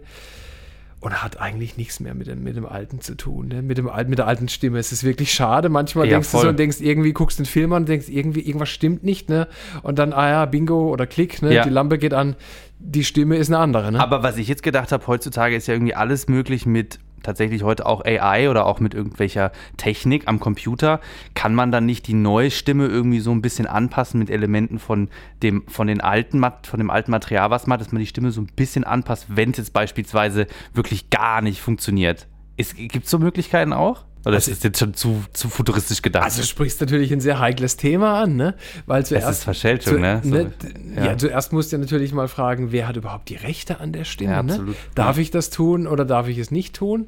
und 1.07 1.23
hat 1.23 1.41
eigentlich 1.41 1.77
nichts 1.77 2.01
mehr 2.01 2.15
mit 2.15 2.27
dem, 2.27 2.43
mit 2.43 2.57
dem 2.57 2.67
Alten 2.67 3.01
zu 3.01 3.17
tun, 3.17 3.47
ne? 3.47 3.63
mit, 3.63 3.79
dem, 3.79 3.89
mit 4.09 4.19
der 4.19 4.27
alten 4.27 4.49
Stimme. 4.49 4.81
Es 4.81 4.91
ist 4.91 5.05
wirklich 5.05 5.33
schade. 5.33 5.69
Manchmal 5.69 6.07
ja, 6.07 6.15
denkst 6.15 6.29
voll. 6.29 6.41
du 6.41 6.47
so 6.47 6.49
und 6.49 6.59
denkst, 6.59 6.81
irgendwie 6.81 7.13
guckst 7.13 7.39
den 7.39 7.47
Film 7.47 7.73
an 7.75 7.83
und 7.83 7.89
denkst, 7.89 8.09
irgendwie, 8.09 8.41
irgendwas 8.41 8.71
stimmt 8.71 9.05
nicht, 9.05 9.29
ne? 9.29 9.47
Und 9.85 10.01
dann, 10.01 10.13
ah 10.13 10.29
ja, 10.29 10.47
Bingo 10.47 10.91
oder 10.91 11.07
Klick, 11.07 11.43
ne? 11.43 11.55
Ja. 11.55 11.63
Die 11.63 11.71
Lampe 11.71 11.99
geht 11.99 12.13
an, 12.13 12.35
die 12.81 13.05
Stimme 13.05 13.37
ist 13.37 13.47
eine 13.51 13.59
andere, 13.59 13.93
ne? 13.93 14.01
Aber 14.01 14.25
was 14.25 14.37
ich 14.37 14.49
jetzt 14.49 14.65
gedacht 14.65 14.91
habe, 14.91 15.07
heutzutage 15.07 15.55
ist 15.55 15.69
ja 15.69 15.75
irgendwie 15.75 15.95
alles 15.95 16.27
möglich 16.27 16.67
mit 16.67 16.99
tatsächlich 17.23 17.63
heute 17.63 17.87
auch 17.87 18.05
AI 18.05 18.49
oder 18.51 18.67
auch 18.67 18.81
mit 18.81 18.95
irgendwelcher 18.95 19.53
Technik 19.77 20.29
am 20.29 20.41
Computer, 20.41 21.01
kann 21.35 21.55
man 21.55 21.71
dann 21.71 21.87
nicht 21.87 22.07
die 22.07 22.15
neue 22.15 22.51
Stimme 22.51 22.87
irgendwie 22.87 23.21
so 23.21 23.33
ein 23.33 23.43
bisschen 23.43 23.67
anpassen 23.67 24.19
mit 24.19 24.31
Elementen 24.31 24.79
von 24.79 25.09
dem, 25.43 25.65
von 25.69 25.87
den 25.87 26.01
alten, 26.01 26.45
von 26.63 26.79
dem 26.79 26.91
alten 26.91 27.11
Material, 27.11 27.51
was 27.51 27.67
man 27.67 27.75
hat, 27.75 27.81
dass 27.85 27.93
man 27.93 28.01
die 28.01 28.07
Stimme 28.07 28.31
so 28.31 28.41
ein 28.41 28.51
bisschen 28.57 28.85
anpasst, 28.85 29.27
wenn 29.29 29.51
es 29.51 29.59
jetzt 29.59 29.73
beispielsweise 29.73 30.47
wirklich 30.73 31.11
gar 31.11 31.43
nicht 31.43 31.61
funktioniert. 31.61 32.27
Gibt 32.57 33.05
es 33.05 33.11
so 33.11 33.19
Möglichkeiten 33.19 33.75
auch? 33.75 34.06
Oder 34.27 34.35
also, 34.35 34.51
ist 34.51 34.59
das 34.59 34.65
jetzt 34.65 34.79
schon 34.81 34.93
zu, 34.93 35.23
zu 35.33 35.49
futuristisch 35.49 36.03
gedacht? 36.03 36.25
Also 36.25 36.41
du 36.41 36.49
sprichst 36.49 36.81
natürlich 36.81 37.13
ein 37.13 37.21
sehr 37.21 37.39
heikles 37.39 37.77
Thema 37.77 38.23
an, 38.23 38.35
ne? 38.35 38.57
Weil 38.85 39.07
zuerst. 39.07 39.25
Das 39.25 39.39
ist 39.39 39.45
Verschälschung, 39.45 39.95
zu, 39.95 40.01
ne? 40.01 40.21
So, 40.25 40.31
ne? 40.31 40.53
Ja. 40.97 41.05
ja. 41.05 41.17
zuerst 41.17 41.53
musst 41.53 41.73
du 41.73 41.79
natürlich 41.79 42.13
mal 42.13 42.27
fragen, 42.27 42.73
wer 42.73 42.89
hat 42.89 42.97
überhaupt 42.97 43.29
die 43.29 43.37
Rechte 43.37 43.79
an 43.79 43.93
der 43.93 44.03
Stimme? 44.03 44.33
Ja, 44.33 44.43
ne? 44.43 44.75
Darf 44.97 45.19
ich 45.19 45.31
das 45.31 45.51
tun 45.51 45.87
oder 45.87 46.05
darf 46.05 46.27
ich 46.27 46.39
es 46.39 46.51
nicht 46.51 46.75
tun? 46.75 47.07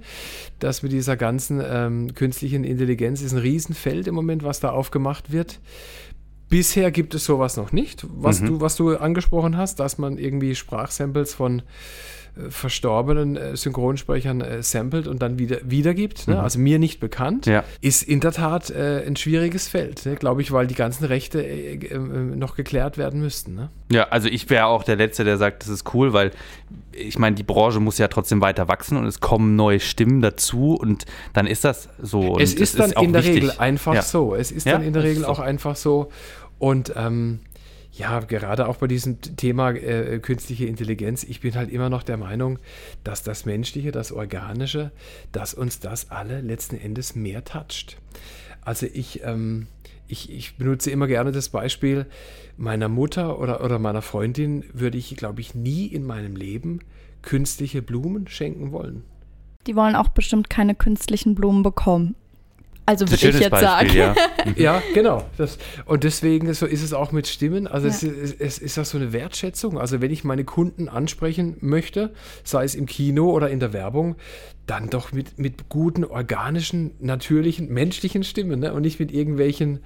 Das 0.60 0.84
mit 0.84 0.92
dieser 0.92 1.16
ganzen 1.16 1.60
ähm, 1.60 2.14
künstlichen 2.14 2.62
Intelligenz 2.62 3.20
ist 3.20 3.32
ein 3.32 3.38
Riesenfeld 3.38 4.06
im 4.06 4.14
Moment, 4.14 4.44
was 4.44 4.60
da 4.60 4.70
aufgemacht 4.70 5.32
wird. 5.32 5.58
Bisher 6.48 6.92
gibt 6.92 7.16
es 7.16 7.24
sowas 7.24 7.56
noch 7.56 7.72
nicht, 7.72 8.06
was, 8.08 8.40
mhm. 8.40 8.46
du, 8.46 8.60
was 8.60 8.76
du 8.76 8.96
angesprochen 8.96 9.56
hast, 9.56 9.80
dass 9.80 9.98
man 9.98 10.18
irgendwie 10.18 10.54
Sprachsamples 10.54 11.34
von 11.34 11.62
verstorbenen 12.50 13.36
äh, 13.36 13.56
Synchronsprechern 13.56 14.40
äh, 14.40 14.62
samplet 14.62 15.06
und 15.06 15.20
dann 15.20 15.38
wieder 15.38 15.58
wiedergibt, 15.64 16.28
ne? 16.28 16.34
mhm. 16.34 16.40
also 16.40 16.58
mir 16.58 16.78
nicht 16.78 17.00
bekannt, 17.00 17.46
ja. 17.46 17.64
ist 17.80 18.02
in 18.02 18.20
der 18.20 18.32
Tat 18.32 18.70
äh, 18.70 19.04
ein 19.06 19.16
schwieriges 19.16 19.68
Feld, 19.68 20.06
ne? 20.06 20.14
glaube 20.14 20.42
ich, 20.42 20.52
weil 20.52 20.66
die 20.66 20.74
ganzen 20.74 21.04
Rechte 21.04 21.44
äh, 21.44 21.74
äh, 21.74 21.98
noch 21.98 22.56
geklärt 22.56 22.98
werden 22.98 23.20
müssten. 23.20 23.54
Ne? 23.54 23.70
Ja, 23.90 24.04
also 24.04 24.28
ich 24.28 24.48
wäre 24.50 24.66
auch 24.66 24.84
der 24.84 24.96
Letzte, 24.96 25.24
der 25.24 25.36
sagt, 25.36 25.62
das 25.62 25.68
ist 25.68 25.94
cool, 25.94 26.12
weil 26.12 26.30
ich 26.92 27.18
meine, 27.18 27.36
die 27.36 27.42
Branche 27.42 27.80
muss 27.80 27.98
ja 27.98 28.08
trotzdem 28.08 28.40
weiter 28.40 28.68
wachsen 28.68 28.96
und 28.96 29.06
es 29.06 29.20
kommen 29.20 29.56
neue 29.56 29.80
Stimmen 29.80 30.20
dazu 30.20 30.74
und 30.74 31.04
dann 31.32 31.46
ist 31.46 31.64
das 31.64 31.88
so. 32.00 32.38
es 32.38 32.54
ist 32.54 32.78
dann 32.78 32.92
in 32.92 33.12
der 33.12 33.24
wichtig. 33.24 33.42
Regel 33.42 33.52
einfach 33.58 33.94
ja. 33.94 34.02
so. 34.02 34.34
Es 34.34 34.50
ist 34.50 34.66
ja, 34.66 34.72
dann 34.72 34.82
in 34.82 34.92
der 34.92 35.02
Regel 35.02 35.22
so. 35.22 35.28
auch 35.28 35.38
einfach 35.38 35.76
so 35.76 36.10
und 36.58 36.92
ähm, 36.96 37.40
ja, 37.98 38.20
gerade 38.20 38.68
auch 38.68 38.76
bei 38.76 38.86
diesem 38.86 39.20
Thema 39.20 39.70
äh, 39.70 40.20
künstliche 40.20 40.66
Intelligenz, 40.66 41.24
ich 41.24 41.40
bin 41.40 41.56
halt 41.56 41.68
immer 41.68 41.90
noch 41.90 42.04
der 42.04 42.16
Meinung, 42.16 42.60
dass 43.02 43.24
das 43.24 43.44
Menschliche, 43.44 43.90
das 43.90 44.12
Organische, 44.12 44.92
dass 45.32 45.52
uns 45.52 45.80
das 45.80 46.10
alle 46.10 46.40
letzten 46.40 46.76
Endes 46.76 47.16
mehr 47.16 47.44
toucht. 47.44 47.98
Also 48.60 48.86
ich, 48.86 49.24
ähm, 49.24 49.66
ich, 50.06 50.30
ich 50.30 50.56
benutze 50.56 50.92
immer 50.92 51.08
gerne 51.08 51.32
das 51.32 51.48
Beispiel 51.48 52.06
meiner 52.56 52.88
Mutter 52.88 53.40
oder, 53.40 53.64
oder 53.64 53.80
meiner 53.80 54.02
Freundin 54.02 54.64
würde 54.72 54.96
ich, 54.96 55.16
glaube 55.16 55.40
ich, 55.40 55.56
nie 55.56 55.86
in 55.86 56.04
meinem 56.04 56.36
Leben 56.36 56.78
künstliche 57.22 57.82
Blumen 57.82 58.28
schenken 58.28 58.70
wollen. 58.70 59.02
Die 59.66 59.74
wollen 59.74 59.96
auch 59.96 60.08
bestimmt 60.08 60.48
keine 60.48 60.76
künstlichen 60.76 61.34
Blumen 61.34 61.64
bekommen. 61.64 62.14
Also 62.88 63.06
würde 63.10 63.28
ich 63.28 63.38
jetzt 63.38 63.50
Beispiel, 63.50 63.68
sagen. 63.68 63.90
Ja, 63.94 64.14
ja 64.56 64.82
genau. 64.94 65.22
Das, 65.36 65.58
und 65.84 66.04
deswegen 66.04 66.54
so 66.54 66.64
ist 66.64 66.82
es 66.82 66.94
auch 66.94 67.12
mit 67.12 67.26
Stimmen. 67.26 67.66
Also 67.66 67.86
ja. 67.86 67.92
es, 67.92 68.02
es, 68.02 68.32
es, 68.32 68.58
ist 68.58 68.78
das 68.78 68.88
so 68.88 68.96
eine 68.96 69.12
Wertschätzung. 69.12 69.78
Also 69.78 70.00
wenn 70.00 70.10
ich 70.10 70.24
meine 70.24 70.44
Kunden 70.44 70.88
ansprechen 70.88 71.58
möchte, 71.60 72.14
sei 72.44 72.64
es 72.64 72.74
im 72.74 72.86
Kino 72.86 73.30
oder 73.30 73.50
in 73.50 73.60
der 73.60 73.74
Werbung, 73.74 74.16
dann 74.64 74.88
doch 74.88 75.12
mit, 75.12 75.38
mit 75.38 75.68
guten, 75.68 76.02
organischen, 76.02 76.92
natürlichen, 76.98 77.68
menschlichen 77.68 78.24
Stimmen 78.24 78.60
ne? 78.60 78.72
und 78.72 78.80
nicht 78.80 78.98
mit 78.98 79.12
irgendwelchen 79.12 79.80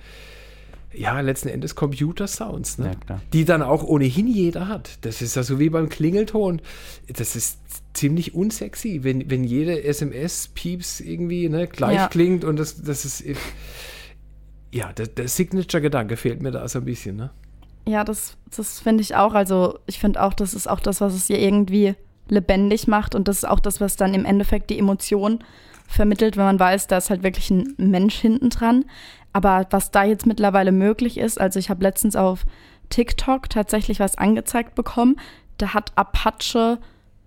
ja, 0.95 1.19
letzten 1.21 1.49
Endes 1.49 1.75
Computer-Sounds, 1.75 2.79
ne? 2.79 2.93
ja, 3.09 3.21
die 3.33 3.45
dann 3.45 3.62
auch 3.62 3.83
ohnehin 3.83 4.29
jeder 4.29 4.69
hat. 4.69 4.99
Das 5.01 5.23
ist 5.23 5.35
ja 5.35 5.43
so 5.43 5.59
wie 5.59 5.71
beim 5.71 5.88
Klingelton. 5.88 6.62
Das 7.09 7.35
ist 7.35 7.59
ziemlich 7.95 8.35
unsexy, 8.35 9.01
wenn, 9.03 9.31
wenn 9.31 9.45
jede 9.45 9.83
SMS-Pieps 9.85 11.01
irgendwie 11.01 11.49
ne, 11.49 11.67
gleich 11.67 11.97
ja. 11.97 12.09
klingt 12.09 12.45
und 12.45 12.59
das, 12.59 12.83
das 12.83 13.05
ist. 13.05 13.25
Ja, 14.73 14.93
der, 14.93 15.07
der 15.07 15.29
Signature-Gedanke 15.29 16.17
fehlt 16.17 16.41
mir 16.41 16.51
da 16.51 16.67
so 16.67 16.79
ein 16.79 16.87
bisschen, 16.87 17.17
ne? 17.17 17.31
Ja, 17.87 18.05
das, 18.05 18.37
das 18.57 18.81
finde 18.81 19.03
ich 19.03 19.17
auch. 19.17 19.35
Also, 19.35 19.79
ich 19.87 19.99
finde 19.99 20.23
auch, 20.23 20.33
das 20.33 20.55
ist 20.55 20.69
auch 20.69 20.81
das, 20.81 21.01
was 21.01 21.15
es 21.15 21.29
ja 21.29 21.37
irgendwie 21.37 21.95
lebendig 22.29 22.87
macht 22.87 23.15
und 23.15 23.29
das 23.29 23.39
ist 23.39 23.45
auch 23.45 23.61
das, 23.61 23.81
was 23.81 23.97
dann 23.97 24.15
im 24.15 24.25
Endeffekt 24.25 24.71
die 24.71 24.79
Emotion 24.79 25.41
vermittelt, 25.87 26.37
wenn 26.37 26.45
man 26.45 26.61
weiß, 26.61 26.87
da 26.87 26.97
ist 26.97 27.11
halt 27.11 27.23
wirklich 27.23 27.51
ein 27.51 27.75
Mensch 27.77 28.17
hinten 28.17 28.49
dran. 28.49 28.85
Aber 29.33 29.67
was 29.71 29.91
da 29.91 30.05
jetzt 30.05 30.27
mittlerweile 30.27 30.73
möglich 30.73 31.19
ist, 31.19 31.41
also 31.41 31.59
ich 31.59 31.69
habe 31.69 31.83
letztens 31.83 32.17
auf 32.17 32.45
TikTok 32.91 33.51
tatsächlich 33.51 34.01
was 34.01 34.17
angezeigt 34.17 34.75
bekommen. 34.75 35.17
Da 35.59 35.75
hat 35.75 35.93
Apache 35.97 36.79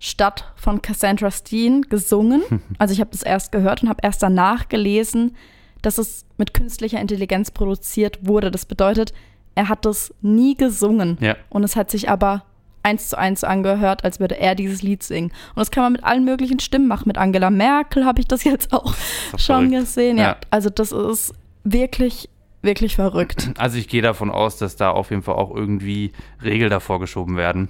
Stadt 0.05 0.53
von 0.55 0.81
Cassandra 0.81 1.31
Steen 1.31 1.81
gesungen. 1.83 2.43
Also 2.77 2.93
ich 2.93 2.99
habe 2.99 3.11
das 3.11 3.23
erst 3.23 3.51
gehört 3.51 3.83
und 3.83 3.89
habe 3.89 3.99
erst 4.03 4.21
danach 4.21 4.69
gelesen, 4.69 5.35
dass 5.81 5.97
es 5.97 6.25
mit 6.37 6.53
künstlicher 6.53 6.99
Intelligenz 6.99 7.51
produziert 7.51 8.19
wurde. 8.21 8.51
Das 8.51 8.65
bedeutet, 8.65 9.13
er 9.55 9.69
hat 9.69 9.85
das 9.85 10.13
nie 10.21 10.55
gesungen. 10.55 11.17
Ja. 11.21 11.35
Und 11.49 11.63
es 11.63 11.75
hat 11.75 11.89
sich 11.89 12.09
aber 12.09 12.43
eins 12.83 13.09
zu 13.09 13.17
eins 13.17 13.43
angehört, 13.43 14.03
als 14.03 14.19
würde 14.19 14.39
er 14.39 14.53
dieses 14.55 14.81
Lied 14.81 15.01
singen. 15.03 15.31
Und 15.55 15.59
das 15.59 15.71
kann 15.71 15.83
man 15.83 15.93
mit 15.93 16.03
allen 16.03 16.25
möglichen 16.25 16.59
Stimmen 16.59 16.87
machen. 16.87 17.07
Mit 17.07 17.17
Angela 17.17 17.49
Merkel 17.49 18.05
habe 18.05 18.19
ich 18.19 18.27
das 18.27 18.43
jetzt 18.43 18.73
auch 18.73 18.93
das 19.31 19.41
schon 19.41 19.69
verrückt. 19.69 19.85
gesehen. 19.85 20.17
Ja. 20.17 20.23
ja. 20.23 20.37
Also 20.49 20.69
das 20.69 20.91
ist 20.91 21.33
wirklich 21.63 22.29
wirklich 22.61 22.95
verrückt. 22.95 23.51
Also 23.57 23.77
ich 23.77 23.87
gehe 23.87 24.01
davon 24.01 24.31
aus, 24.31 24.57
dass 24.57 24.75
da 24.75 24.89
auf 24.89 25.11
jeden 25.11 25.21
Fall 25.21 25.35
auch 25.35 25.55
irgendwie 25.55 26.11
Regeln 26.43 26.71
davor 26.71 26.99
geschoben 26.99 27.37
werden. 27.37 27.69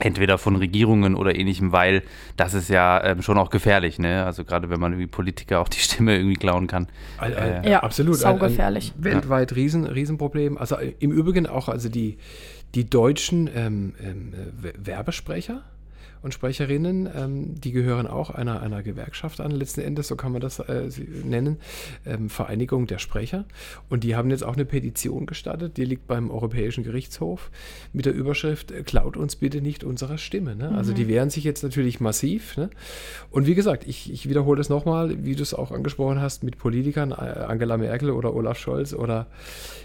Entweder 0.00 0.38
von 0.38 0.56
Regierungen 0.56 1.14
oder 1.14 1.34
ähnlichem, 1.34 1.72
weil 1.72 2.02
das 2.36 2.54
ist 2.54 2.68
ja 2.68 3.02
ähm, 3.04 3.22
schon 3.22 3.38
auch 3.38 3.50
gefährlich, 3.50 3.98
ne? 3.98 4.24
Also 4.24 4.44
gerade 4.44 4.70
wenn 4.70 4.80
man 4.80 4.92
irgendwie 4.92 5.06
Politiker 5.06 5.60
auch 5.60 5.68
die 5.68 5.78
Stimme 5.78 6.16
irgendwie 6.16 6.36
klauen 6.36 6.66
kann. 6.66 6.88
Äh, 7.20 7.70
ja, 7.70 7.82
absolut. 7.82 8.16
Saugefährlich. 8.16 8.92
Ein, 8.92 8.98
ein 8.98 9.04
weltweit 9.04 9.54
riesen, 9.54 9.86
Riesenproblem. 9.86 10.58
Also 10.58 10.76
äh, 10.76 10.94
im 10.98 11.12
Übrigen 11.12 11.46
auch 11.46 11.68
also 11.68 11.88
die, 11.88 12.18
die 12.74 12.88
deutschen 12.88 13.48
ähm, 13.54 13.94
ähm, 14.02 14.32
Werbesprecher, 14.78 15.62
und 16.22 16.34
Sprecherinnen, 16.34 17.08
ähm, 17.14 17.60
die 17.60 17.72
gehören 17.72 18.06
auch 18.06 18.30
einer, 18.30 18.60
einer 18.60 18.82
Gewerkschaft 18.82 19.40
an, 19.40 19.50
letzten 19.50 19.80
Endes, 19.80 20.08
so 20.08 20.16
kann 20.16 20.32
man 20.32 20.40
das 20.40 20.58
äh, 20.58 20.88
nennen, 21.24 21.58
ähm, 22.04 22.28
Vereinigung 22.28 22.86
der 22.86 22.98
Sprecher. 22.98 23.44
Und 23.88 24.04
die 24.04 24.16
haben 24.16 24.30
jetzt 24.30 24.44
auch 24.44 24.54
eine 24.54 24.64
Petition 24.64 25.26
gestartet, 25.26 25.76
die 25.76 25.84
liegt 25.84 26.06
beim 26.06 26.30
Europäischen 26.30 26.84
Gerichtshof 26.84 27.50
mit 27.92 28.06
der 28.06 28.14
Überschrift, 28.14 28.70
äh, 28.70 28.82
klaut 28.82 29.16
uns 29.16 29.36
bitte 29.36 29.60
nicht 29.60 29.84
unsere 29.84 30.18
Stimme. 30.18 30.56
Ne? 30.56 30.72
Also 30.72 30.92
mhm. 30.92 30.96
Die 30.96 31.08
wehren 31.08 31.30
sich 31.30 31.44
jetzt 31.44 31.62
natürlich 31.62 32.00
massiv. 32.00 32.56
Ne? 32.56 32.70
Und 33.30 33.46
wie 33.46 33.54
gesagt, 33.54 33.86
ich, 33.86 34.12
ich 34.12 34.28
wiederhole 34.28 34.58
das 34.58 34.68
nochmal, 34.68 35.24
wie 35.24 35.34
du 35.34 35.42
es 35.42 35.54
auch 35.54 35.70
angesprochen 35.70 36.20
hast, 36.20 36.44
mit 36.44 36.58
Politikern, 36.58 37.12
äh, 37.12 37.14
Angela 37.14 37.76
Merkel 37.76 38.10
oder 38.10 38.34
Olaf 38.34 38.58
Scholz 38.58 38.92
oder 38.92 39.26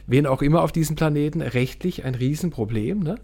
wen 0.07 0.25
auch 0.25 0.41
immer 0.41 0.63
auf 0.63 0.71
diesem 0.71 0.95
Planeten, 0.95 1.41
rechtlich 1.41 2.03
ein 2.03 2.15
Riesenproblem. 2.15 2.99
Ne? 2.99 3.15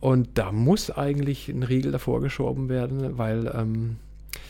Und 0.00 0.30
da 0.34 0.50
muss 0.50 0.90
eigentlich 0.90 1.48
ein 1.48 1.62
Riegel 1.62 1.92
davor 1.92 2.20
geschoben 2.20 2.68
werden, 2.68 3.18
weil 3.18 3.52
ähm, 3.54 3.96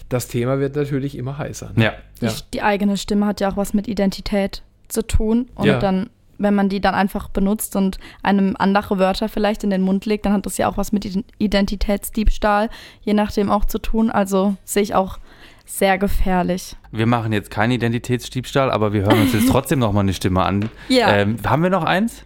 das 0.08 0.28
Thema 0.28 0.60
wird 0.60 0.76
natürlich 0.76 1.16
immer 1.16 1.38
heißer. 1.38 1.72
Ne? 1.74 1.84
Ja. 1.84 1.92
Die, 2.20 2.26
ja. 2.26 2.32
die, 2.54 2.62
eigene 2.62 2.96
Stimme 2.96 3.26
hat 3.26 3.40
ja 3.40 3.50
auch 3.50 3.56
was 3.56 3.74
mit 3.74 3.88
Identität 3.88 4.62
zu 4.88 5.06
tun. 5.06 5.48
Und 5.54 5.66
ja. 5.66 5.78
dann, 5.78 6.10
wenn 6.38 6.54
man 6.54 6.68
die 6.68 6.80
dann 6.80 6.94
einfach 6.94 7.28
benutzt 7.28 7.74
und 7.74 7.98
einem 8.22 8.54
andere 8.58 8.98
Wörter 8.98 9.28
vielleicht 9.28 9.64
in 9.64 9.70
den 9.70 9.82
Mund 9.82 10.06
legt, 10.06 10.26
dann 10.26 10.32
hat 10.32 10.46
das 10.46 10.56
ja 10.56 10.68
auch 10.68 10.76
was 10.76 10.92
mit 10.92 11.24
Identitätsdiebstahl, 11.38 12.70
je 13.02 13.14
nachdem 13.14 13.50
auch 13.50 13.64
zu 13.64 13.78
tun. 13.78 14.10
Also 14.10 14.56
sehe 14.64 14.82
ich 14.82 14.94
auch 14.94 15.18
sehr 15.64 15.98
gefährlich. 15.98 16.76
Wir 16.90 17.06
machen 17.06 17.32
jetzt 17.32 17.50
keinen 17.50 17.72
Identitätsdiebstahl, 17.72 18.70
aber 18.70 18.92
wir 18.92 19.02
hören 19.02 19.20
uns 19.22 19.32
jetzt 19.32 19.48
trotzdem 19.50 19.78
noch 19.78 19.92
mal 19.92 20.00
eine 20.00 20.14
Stimme 20.14 20.42
an. 20.42 20.68
Ja. 20.88 21.16
Ähm, 21.16 21.36
haben 21.44 21.62
wir 21.62 21.70
noch 21.70 21.84
eins? 21.84 22.24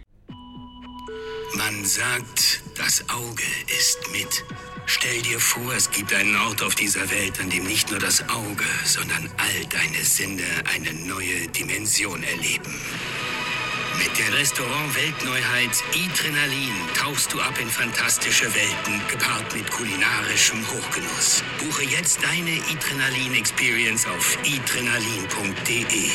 Man 1.57 1.85
sagt, 1.85 2.64
das 2.75 3.03
Auge 3.09 3.43
ist 3.79 4.11
mit. 4.11 4.43
Stell 4.85 5.21
dir 5.21 5.39
vor, 5.39 5.73
es 5.73 5.89
gibt 5.89 6.13
einen 6.13 6.35
Ort 6.35 6.61
auf 6.61 6.75
dieser 6.75 7.09
Welt, 7.09 7.39
an 7.39 7.49
dem 7.49 7.63
nicht 7.65 7.89
nur 7.89 7.99
das 7.99 8.27
Auge, 8.29 8.65
sondern 8.83 9.29
all 9.37 9.65
deine 9.69 10.03
Sinne 10.03 10.43
eine 10.73 10.93
neue 10.93 11.47
Dimension 11.47 12.21
erleben. 12.23 12.73
Mit 13.97 14.11
der 14.19 14.37
Restaurant-Weltneuheit 14.37 15.71
Adrenalin 15.91 16.73
tauchst 16.97 17.33
du 17.33 17.39
ab 17.39 17.57
in 17.61 17.69
fantastische 17.69 18.45
Welten, 18.53 19.01
gepaart 19.09 19.55
mit 19.55 19.71
kulinarischem 19.71 20.59
Hochgenuss. 20.67 21.43
Buche 21.59 21.83
jetzt 21.83 22.19
deine 22.21 22.59
Adrenalin-Experience 22.71 24.05
auf 24.05 24.37
adrenalin.de. 24.43 26.09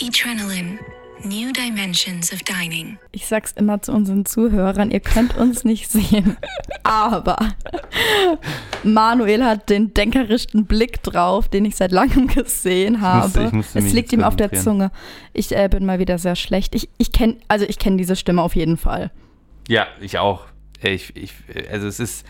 Adrenaline. 0.00 0.78
New 1.24 1.52
Dimensions 1.52 2.32
of 2.32 2.40
Dining. 2.42 2.98
Ich 3.12 3.26
sag's 3.26 3.52
immer 3.52 3.80
zu 3.80 3.92
unseren 3.92 4.24
Zuhörern, 4.26 4.90
ihr 4.90 5.00
könnt 5.00 5.36
uns 5.36 5.64
nicht 5.64 5.90
sehen. 5.90 6.36
Aber 6.82 7.36
Manuel 8.82 9.44
hat 9.44 9.70
den 9.70 9.94
denkerischen 9.94 10.66
Blick 10.66 11.02
drauf, 11.02 11.48
den 11.48 11.64
ich 11.64 11.76
seit 11.76 11.92
langem 11.92 12.26
gesehen 12.26 13.00
habe. 13.00 13.22
musste- 13.26 13.44
ich 13.46 13.52
musste 13.52 13.78
es 13.78 13.92
liegt 13.92 14.12
ihm 14.12 14.24
auf 14.24 14.36
der. 14.36 14.52
Zunge. 14.52 14.90
Ich 15.32 15.54
äh, 15.56 15.68
bin 15.68 15.86
mal 15.86 15.98
wieder 15.98 16.18
sehr 16.18 16.36
schlecht. 16.36 16.74
Ich, 16.74 16.88
ich 16.98 17.12
kenne, 17.12 17.36
also 17.48 17.64
ich 17.66 17.78
kenne 17.78 17.96
diese 17.96 18.16
Stimme 18.16 18.42
auf 18.42 18.54
jeden 18.56 18.76
Fall. 18.76 19.10
Ja, 19.68 19.86
ich 20.00 20.18
auch. 20.18 20.44
Ich, 20.82 21.14
ich, 21.16 21.32
also 21.70 21.86
es 21.86 22.00
ist. 22.00 22.26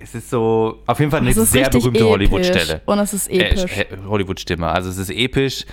Es 0.00 0.14
ist 0.14 0.30
so. 0.30 0.82
Auf 0.86 0.98
jeden 0.98 1.10
Fall 1.10 1.20
eine 1.20 1.32
sehr 1.32 1.68
berühmte 1.68 2.04
Hollywood-Stelle. 2.04 2.80
Und 2.86 2.98
es 3.00 3.12
ist 3.12 3.28
episch. 3.30 3.64
Äh, 3.76 3.86
Hollywood-Stimme. 4.06 4.66
Also 4.66 4.88
es 4.88 4.96
ist 4.96 5.10
episch. 5.10 5.66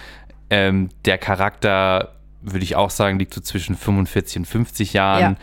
Ähm, 0.52 0.90
der 1.06 1.18
Charakter, 1.18 2.16
würde 2.42 2.64
ich 2.64 2.76
auch 2.76 2.92
sagen, 2.92 3.18
liegt 3.18 3.34
so 3.34 3.42
zwischen 3.42 3.76
45 3.76 4.38
und 4.38 4.46
50 4.46 4.94
Jahren. 4.94 5.22
Ja. 5.22 5.36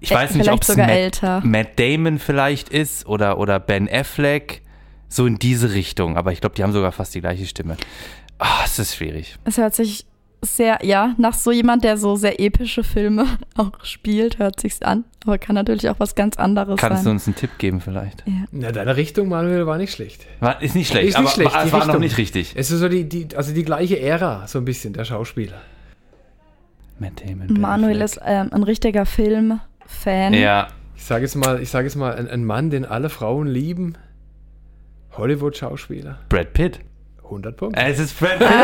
Ich 0.00 0.10
weiß 0.10 0.30
nicht, 0.30 0.44
vielleicht 0.44 0.56
ob 0.56 0.62
es 0.62 0.76
Matt, 0.76 0.90
älter. 0.90 1.40
Matt 1.44 1.78
Damon 1.78 2.18
vielleicht 2.18 2.68
ist 2.68 3.06
oder, 3.06 3.38
oder 3.38 3.60
Ben 3.60 3.88
Affleck. 3.90 4.62
So 5.08 5.26
in 5.26 5.38
diese 5.38 5.72
Richtung. 5.72 6.16
Aber 6.16 6.32
ich 6.32 6.40
glaube, 6.40 6.54
die 6.54 6.62
haben 6.62 6.72
sogar 6.72 6.92
fast 6.92 7.14
die 7.14 7.20
gleiche 7.20 7.46
Stimme. 7.46 7.76
Ah, 8.38 8.62
es 8.64 8.78
ist 8.78 8.94
schwierig. 8.94 9.36
Es 9.44 9.58
hört 9.58 9.74
sich 9.74 10.06
sehr, 10.42 10.78
ja, 10.82 11.14
nach 11.18 11.34
so 11.34 11.50
jemand, 11.50 11.82
der 11.84 11.96
so 11.96 12.16
sehr 12.16 12.40
epische 12.40 12.84
Filme 12.84 13.26
auch 13.56 13.72
spielt, 13.84 14.38
hört 14.38 14.60
sich's 14.60 14.82
an. 14.82 15.04
Aber 15.24 15.38
kann 15.38 15.54
natürlich 15.54 15.88
auch 15.88 15.98
was 15.98 16.14
ganz 16.14 16.36
anderes 16.36 16.76
Kannst 16.78 17.00
du 17.00 17.04
sein. 17.04 17.12
uns 17.14 17.26
einen 17.26 17.36
Tipp 17.36 17.50
geben 17.58 17.80
vielleicht? 17.80 18.24
Na, 18.52 18.70
deine 18.72 18.96
Richtung, 18.96 19.28
Manuel, 19.28 19.66
war 19.66 19.78
nicht 19.78 19.92
schlecht. 19.92 20.26
War, 20.40 20.62
ist 20.62 20.74
nicht 20.74 20.88
schlecht, 20.90 21.08
Ist 21.08 21.16
aber 21.16 21.24
nicht 21.24 21.34
schlecht, 21.34 21.54
war, 21.54 21.64
die 21.64 21.72
war 21.72 21.86
noch 21.86 21.98
nicht 21.98 22.18
richtig. 22.18 22.54
Es 22.56 22.70
ist 22.70 22.78
so 22.80 22.88
die, 22.88 23.08
die, 23.08 23.28
also 23.36 23.52
die 23.52 23.64
gleiche 23.64 24.00
Ära, 24.00 24.46
so 24.46 24.58
ein 24.58 24.64
bisschen, 24.64 24.92
der 24.92 25.04
Schauspieler. 25.04 25.60
Matt 26.98 27.22
Damon. 27.24 27.60
Manuel 27.60 28.00
ist 28.00 28.20
ähm, 28.24 28.48
ein 28.52 28.62
richtiger 28.62 29.06
Filmfan. 29.06 30.34
Ja, 30.34 30.68
Ich 30.96 31.04
sage 31.04 31.22
jetzt 31.22 31.36
mal, 31.36 31.60
ich 31.60 31.70
sage 31.70 31.86
jetzt 31.86 31.96
mal, 31.96 32.14
ein, 32.14 32.28
ein 32.28 32.44
Mann, 32.44 32.70
den 32.70 32.84
alle 32.84 33.08
Frauen 33.08 33.46
lieben. 33.46 33.94
Hollywood-Schauspieler. 35.16 36.18
Brad 36.28 36.52
Pitt. 36.52 36.80
100 37.28 37.56
Punkte. 37.56 37.80
Es 37.80 37.98
ist 37.98 38.18
Brad 38.18 38.38
Pitt. 38.38 38.48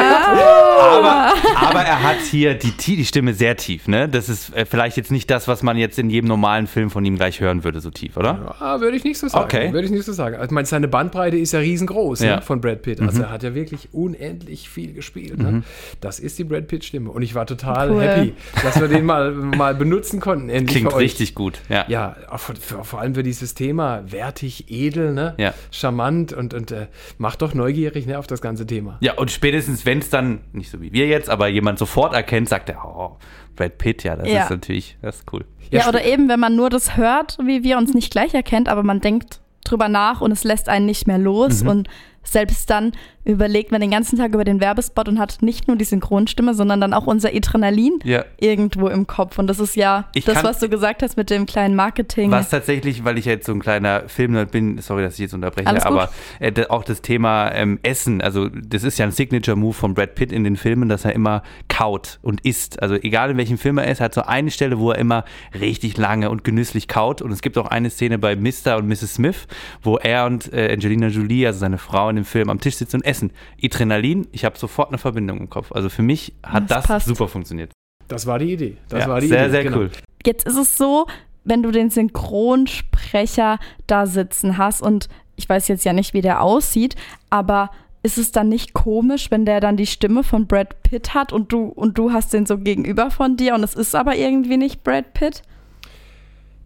Aber, 0.84 1.32
aber 1.56 1.80
er 1.80 2.02
hat 2.02 2.20
hier 2.30 2.54
die, 2.54 2.70
die 2.72 3.04
Stimme 3.04 3.32
sehr 3.34 3.56
tief, 3.56 3.88
ne? 3.88 4.08
Das 4.08 4.28
ist 4.28 4.54
äh, 4.54 4.64
vielleicht 4.66 4.96
jetzt 4.96 5.10
nicht 5.10 5.30
das, 5.30 5.48
was 5.48 5.62
man 5.62 5.76
jetzt 5.76 5.98
in 5.98 6.10
jedem 6.10 6.28
normalen 6.28 6.66
Film 6.66 6.90
von 6.90 7.04
ihm 7.04 7.16
gleich 7.16 7.40
hören 7.40 7.64
würde, 7.64 7.80
so 7.80 7.90
tief, 7.90 8.16
oder? 8.16 8.54
Ah, 8.60 8.80
würde 8.80 8.96
ich 8.96 9.04
nicht 9.04 9.18
so 9.18 9.28
sagen. 9.28 9.44
Okay. 9.44 9.72
Würde 9.72 9.86
ich 9.86 9.90
nicht 9.90 10.04
so 10.04 10.12
sagen. 10.12 10.34
Also, 10.36 10.46
ich 10.46 10.50
meine, 10.52 10.66
seine 10.66 10.88
Bandbreite 10.88 11.36
ist 11.36 11.52
ja 11.52 11.60
riesengroß 11.60 12.20
Ja. 12.20 12.36
Ne, 12.36 12.42
von 12.42 12.60
Brad 12.60 12.82
Pitt. 12.82 13.00
Also 13.00 13.22
er 13.22 13.30
hat 13.30 13.42
ja 13.42 13.54
wirklich 13.54 13.88
unendlich 13.92 14.68
viel 14.68 14.92
gespielt. 14.92 15.38
Ne? 15.38 15.62
Das 16.00 16.18
ist 16.20 16.38
die 16.38 16.44
Brad 16.44 16.68
Pitt-Stimme. 16.68 17.10
Und 17.10 17.22
ich 17.22 17.34
war 17.34 17.46
total 17.46 17.90
Cool. 17.90 18.02
happy, 18.02 18.34
dass 18.62 18.80
wir 18.80 18.88
den 18.88 19.04
mal, 19.04 19.32
mal 19.32 19.74
benutzen 19.74 20.20
konnten. 20.20 20.48
Endlich 20.48 20.76
Klingt 20.76 20.90
für 20.90 20.96
euch. 20.98 21.04
richtig 21.04 21.34
gut, 21.34 21.60
ja. 21.68 21.84
Ja, 21.88 22.16
für, 22.36 22.84
vor 22.84 23.00
allem 23.00 23.14
für 23.14 23.22
dieses 23.22 23.54
Thema 23.54 24.02
wertig, 24.06 24.66
edel, 24.68 25.12
ne? 25.12 25.34
Ja. 25.38 25.54
charmant 25.70 26.32
und, 26.32 26.54
und 26.54 26.70
äh, 26.70 26.86
macht 27.18 27.42
doch 27.42 27.54
neugierig 27.54 28.06
ne, 28.06 28.18
auf 28.18 28.26
das 28.26 28.40
ganze 28.40 28.53
Thema. 28.66 28.96
Ja, 29.00 29.14
und 29.14 29.30
spätestens, 29.30 29.84
wenn 29.84 29.98
es 29.98 30.08
dann, 30.10 30.40
nicht 30.52 30.70
so 30.70 30.80
wie 30.80 30.92
wir 30.92 31.06
jetzt, 31.08 31.28
aber 31.28 31.48
jemand 31.48 31.78
sofort 31.78 32.14
erkennt, 32.14 32.48
sagt 32.48 32.68
er, 32.68 32.84
oh, 32.84 33.16
Brad 33.56 33.78
Pitt, 33.78 34.04
ja, 34.04 34.14
das 34.16 34.28
Ja. 34.28 34.44
ist 34.44 34.50
natürlich, 34.50 34.96
das 35.02 35.16
ist 35.16 35.32
cool. 35.32 35.44
Ja, 35.70 35.80
Ja, 35.80 35.88
oder 35.88 36.04
eben, 36.04 36.28
wenn 36.28 36.40
man 36.40 36.54
nur 36.56 36.70
das 36.70 36.96
hört, 36.96 37.38
wie 37.44 37.62
wir 37.64 37.76
uns 37.78 37.92
nicht 37.94 38.10
gleich 38.12 38.32
erkennt, 38.34 38.68
aber 38.68 38.82
man 38.82 39.00
denkt 39.00 39.40
drüber 39.64 39.88
nach 39.88 40.20
und 40.20 40.30
es 40.30 40.44
lässt 40.44 40.68
einen 40.68 40.86
nicht 40.86 41.06
mehr 41.06 41.18
los 41.18 41.62
Mhm. 41.62 41.68
und 41.70 41.88
selbst 42.24 42.68
dann 42.70 42.92
überlegt 43.24 43.72
man 43.72 43.80
den 43.80 43.90
ganzen 43.90 44.18
Tag 44.18 44.34
über 44.34 44.44
den 44.44 44.60
Werbespot 44.60 45.08
und 45.08 45.18
hat 45.18 45.38
nicht 45.40 45.66
nur 45.66 45.76
die 45.78 45.84
Synchronstimme, 45.84 46.52
sondern 46.52 46.80
dann 46.80 46.92
auch 46.92 47.06
unser 47.06 47.30
Adrenalin 47.30 47.98
Ja. 48.04 48.24
irgendwo 48.38 48.88
im 48.88 49.06
Kopf. 49.06 49.38
Und 49.38 49.46
das 49.46 49.60
ist 49.60 49.76
ja 49.76 50.08
Ich 50.14 50.26
das, 50.26 50.44
was 50.44 50.58
du 50.58 50.68
gesagt 50.68 51.02
hast 51.02 51.16
mit 51.16 51.30
dem 51.30 51.46
kleinen 51.46 51.74
Marketing. 51.74 52.30
Was 52.30 52.50
tatsächlich, 52.50 53.04
weil 53.04 53.16
ich 53.16 53.24
ja 53.24 53.32
jetzt 53.32 53.46
so 53.46 53.52
ein 53.52 53.60
kleiner 53.60 54.02
Filmnerd 54.08 54.50
bin, 54.50 54.78
sorry, 54.78 55.02
dass 55.02 55.14
ich 55.14 55.20
jetzt 55.20 55.32
unterbreche, 55.34 55.86
aber 55.86 56.10
äh, 56.38 56.52
auch 56.68 56.84
das 56.84 57.00
Thema 57.00 57.50
ähm, 57.52 57.78
Essen, 57.82 58.20
also 58.20 58.48
das 58.50 58.84
ist 58.84 58.98
ja 58.98 59.06
ein 59.06 59.12
Signature-Move 59.12 59.72
von 59.72 59.94
Brad 59.94 60.14
Pitt 60.16 60.30
in 60.30 60.44
den 60.44 60.56
Filmen, 60.56 60.88
dass 60.90 61.06
er 61.06 61.14
immer 61.14 61.42
kaut 61.68 62.18
und 62.20 62.44
isst. 62.44 62.82
Also 62.82 62.94
egal 62.96 63.30
in 63.30 63.38
welchem 63.38 63.56
Film 63.56 63.78
er 63.78 63.90
ist, 63.90 64.00
er 64.00 64.04
hat 64.06 64.14
so 64.14 64.22
eine 64.22 64.50
Stelle, 64.50 64.78
wo 64.78 64.90
er 64.90 64.98
immer 64.98 65.24
richtig 65.58 65.96
lange 65.96 66.28
und 66.30 66.44
genüsslich 66.44 66.88
kaut. 66.88 67.22
Und 67.22 67.32
es 67.32 67.40
gibt 67.40 67.56
auch 67.56 67.66
eine 67.68 67.88
Szene 67.88 68.18
bei 68.18 68.36
Mr. 68.36 68.76
und 68.76 68.86
Mrs. 68.86 69.14
Smith, 69.14 69.46
wo 69.82 69.96
er 69.96 70.26
und 70.26 70.52
äh, 70.52 70.70
Angelina 70.72 71.06
Jolie, 71.08 71.46
also 71.46 71.58
seine 71.60 71.78
Frau 71.78 72.08
in 72.16 72.22
dem 72.22 72.24
Film, 72.24 72.50
am 72.50 72.60
Tisch 72.60 72.76
sitzen 72.76 72.96
und 72.96 73.04
essen. 73.04 73.32
Adrenalin, 73.62 74.26
ich 74.32 74.44
habe 74.44 74.58
sofort 74.58 74.88
eine 74.88 74.98
Verbindung 74.98 75.38
im 75.38 75.50
Kopf. 75.50 75.72
Also 75.72 75.88
für 75.88 76.02
mich 76.02 76.34
hat 76.42 76.70
Das 76.70 76.86
das, 76.86 77.04
super 77.04 77.28
funktioniert. 77.28 77.72
Das 78.08 78.26
war 78.26 78.38
die 78.38 78.52
Idee. 78.52 78.76
Das 78.88 79.00
ja, 79.04 79.08
war 79.08 79.20
die 79.20 79.28
sehr, 79.28 79.44
Idee. 79.44 79.50
sehr 79.50 79.64
genau. 79.64 79.78
cool. 79.78 79.90
Jetzt 80.26 80.46
ist 80.46 80.56
es 80.56 80.76
so, 80.76 81.06
wenn 81.44 81.62
du 81.62 81.70
den 81.70 81.90
Synchronsprecher 81.90 83.58
da 83.86 84.06
sitzen 84.06 84.58
hast 84.58 84.82
und 84.82 85.08
ich 85.36 85.48
weiß 85.48 85.68
jetzt 85.68 85.84
ja 85.84 85.92
nicht, 85.92 86.14
wie 86.14 86.20
der 86.20 86.42
aussieht, 86.42 86.96
aber 87.30 87.70
ist 88.02 88.18
es 88.18 88.32
dann 88.32 88.48
nicht 88.48 88.74
komisch, 88.74 89.30
wenn 89.30 89.46
der 89.46 89.60
dann 89.60 89.76
die 89.76 89.86
Stimme 89.86 90.22
von 90.22 90.46
Brad 90.46 90.82
Pitt 90.82 91.14
hat 91.14 91.32
und 91.32 91.52
du 91.52 91.68
und 91.68 91.96
du 91.96 92.12
hast 92.12 92.32
den 92.32 92.44
so 92.46 92.58
gegenüber 92.58 93.10
von 93.10 93.36
dir 93.36 93.54
und 93.54 93.64
es 93.64 93.74
ist 93.74 93.94
aber 93.94 94.14
irgendwie 94.16 94.58
nicht 94.58 94.84
Brad 94.84 95.14
Pitt? 95.14 95.42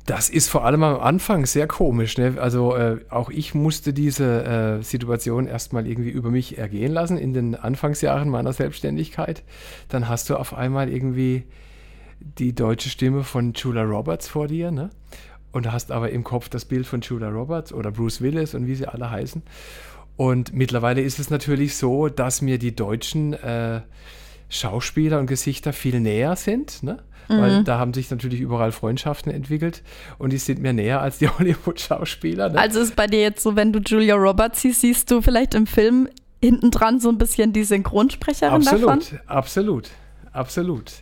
Das 0.08 0.30
ist 0.30 0.48
vor 0.48 0.64
allem 0.64 0.84
am 0.84 1.00
Anfang 1.00 1.44
sehr 1.44 1.66
komisch. 1.66 2.16
Ne? 2.16 2.36
Also 2.40 2.74
äh, 2.74 2.96
auch 3.10 3.28
ich 3.28 3.54
musste 3.54 3.92
diese 3.92 4.42
äh, 4.42 4.82
Situation 4.82 5.46
erstmal 5.46 5.86
irgendwie 5.86 6.08
über 6.08 6.30
mich 6.30 6.56
ergehen 6.56 6.92
lassen 6.92 7.18
in 7.18 7.34
den 7.34 7.54
Anfangsjahren 7.54 8.30
meiner 8.30 8.54
Selbstständigkeit. 8.54 9.42
Dann 9.90 10.08
hast 10.08 10.30
du 10.30 10.36
auf 10.36 10.54
einmal 10.54 10.88
irgendwie 10.88 11.44
die 12.20 12.54
deutsche 12.54 12.88
Stimme 12.88 13.22
von 13.22 13.52
Julia 13.52 13.82
Roberts 13.82 14.28
vor 14.28 14.46
dir, 14.46 14.70
ne? 14.70 14.88
Und 15.52 15.70
hast 15.70 15.92
aber 15.92 16.08
im 16.08 16.24
Kopf 16.24 16.48
das 16.48 16.64
Bild 16.64 16.86
von 16.86 17.02
Julia 17.02 17.28
Roberts 17.28 17.74
oder 17.74 17.90
Bruce 17.90 18.22
Willis 18.22 18.54
und 18.54 18.66
wie 18.66 18.76
sie 18.76 18.86
alle 18.86 19.10
heißen. 19.10 19.42
Und 20.16 20.54
mittlerweile 20.54 21.02
ist 21.02 21.18
es 21.18 21.28
natürlich 21.28 21.76
so, 21.76 22.08
dass 22.08 22.40
mir 22.40 22.58
die 22.58 22.74
deutschen 22.74 23.34
äh, 23.34 23.82
Schauspieler 24.48 25.18
und 25.18 25.26
Gesichter 25.26 25.74
viel 25.74 26.00
näher 26.00 26.34
sind, 26.34 26.82
ne? 26.82 27.02
Weil 27.28 27.64
da 27.64 27.78
haben 27.78 27.92
sich 27.92 28.10
natürlich 28.10 28.40
überall 28.40 28.72
Freundschaften 28.72 29.32
entwickelt 29.32 29.82
und 30.18 30.32
die 30.32 30.38
sind 30.38 30.60
mir 30.60 30.72
näher 30.72 31.00
als 31.00 31.18
die 31.18 31.28
Hollywood-Schauspieler. 31.38 32.50
Ne? 32.50 32.58
Also 32.58 32.80
ist 32.80 32.96
bei 32.96 33.06
dir 33.06 33.20
jetzt 33.20 33.42
so, 33.42 33.56
wenn 33.56 33.72
du 33.72 33.80
Julia 33.80 34.14
Roberts 34.14 34.62
siehst, 34.62 34.80
siehst 34.80 35.10
du 35.10 35.20
vielleicht 35.20 35.54
im 35.54 35.66
Film 35.66 36.08
hinten 36.40 36.70
dran 36.70 37.00
so 37.00 37.08
ein 37.08 37.18
bisschen 37.18 37.52
die 37.52 37.64
Synchronsprecherin 37.64 38.62
davon? 38.62 38.90
absolut, 38.90 39.20
absolut, 39.26 39.90
absolut. 40.32 40.92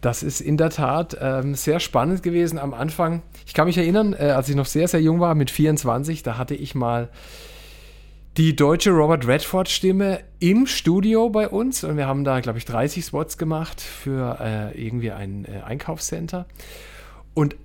Das 0.00 0.22
ist 0.22 0.40
in 0.40 0.56
der 0.56 0.70
Tat 0.70 1.16
ähm, 1.20 1.54
sehr 1.54 1.80
spannend 1.80 2.22
gewesen 2.22 2.58
am 2.58 2.72
Anfang. 2.72 3.22
Ich 3.46 3.54
kann 3.54 3.66
mich 3.66 3.78
erinnern, 3.78 4.12
äh, 4.12 4.30
als 4.30 4.48
ich 4.48 4.54
noch 4.54 4.66
sehr, 4.66 4.86
sehr 4.86 5.00
jung 5.00 5.18
war, 5.18 5.34
mit 5.34 5.50
24, 5.50 6.22
da 6.22 6.38
hatte 6.38 6.54
ich 6.54 6.74
mal 6.74 7.08
die 8.38 8.54
deutsche 8.54 8.92
Robert 8.92 9.26
Redford-Stimme 9.26 10.20
im 10.38 10.68
Studio 10.68 11.28
bei 11.28 11.48
uns. 11.48 11.82
Und 11.82 11.96
wir 11.96 12.06
haben 12.06 12.22
da, 12.22 12.38
glaube 12.38 12.58
ich, 12.58 12.64
30 12.64 13.04
Spots 13.04 13.36
gemacht 13.36 13.80
für 13.80 14.38
äh, 14.40 14.80
irgendwie 14.80 15.10
ein 15.10 15.44
äh, 15.44 15.62
Einkaufscenter. 15.62 16.46
Und 17.34 17.56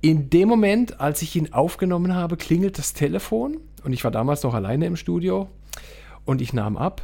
in 0.00 0.30
dem 0.30 0.48
Moment, 0.48 1.00
als 1.00 1.20
ich 1.20 1.36
ihn 1.36 1.52
aufgenommen 1.52 2.14
habe, 2.14 2.38
klingelt 2.38 2.78
das 2.78 2.94
Telefon. 2.94 3.58
Und 3.84 3.92
ich 3.92 4.02
war 4.02 4.10
damals 4.10 4.42
noch 4.42 4.54
alleine 4.54 4.86
im 4.86 4.96
Studio. 4.96 5.50
Und 6.24 6.40
ich 6.40 6.54
nahm 6.54 6.78
ab. 6.78 7.02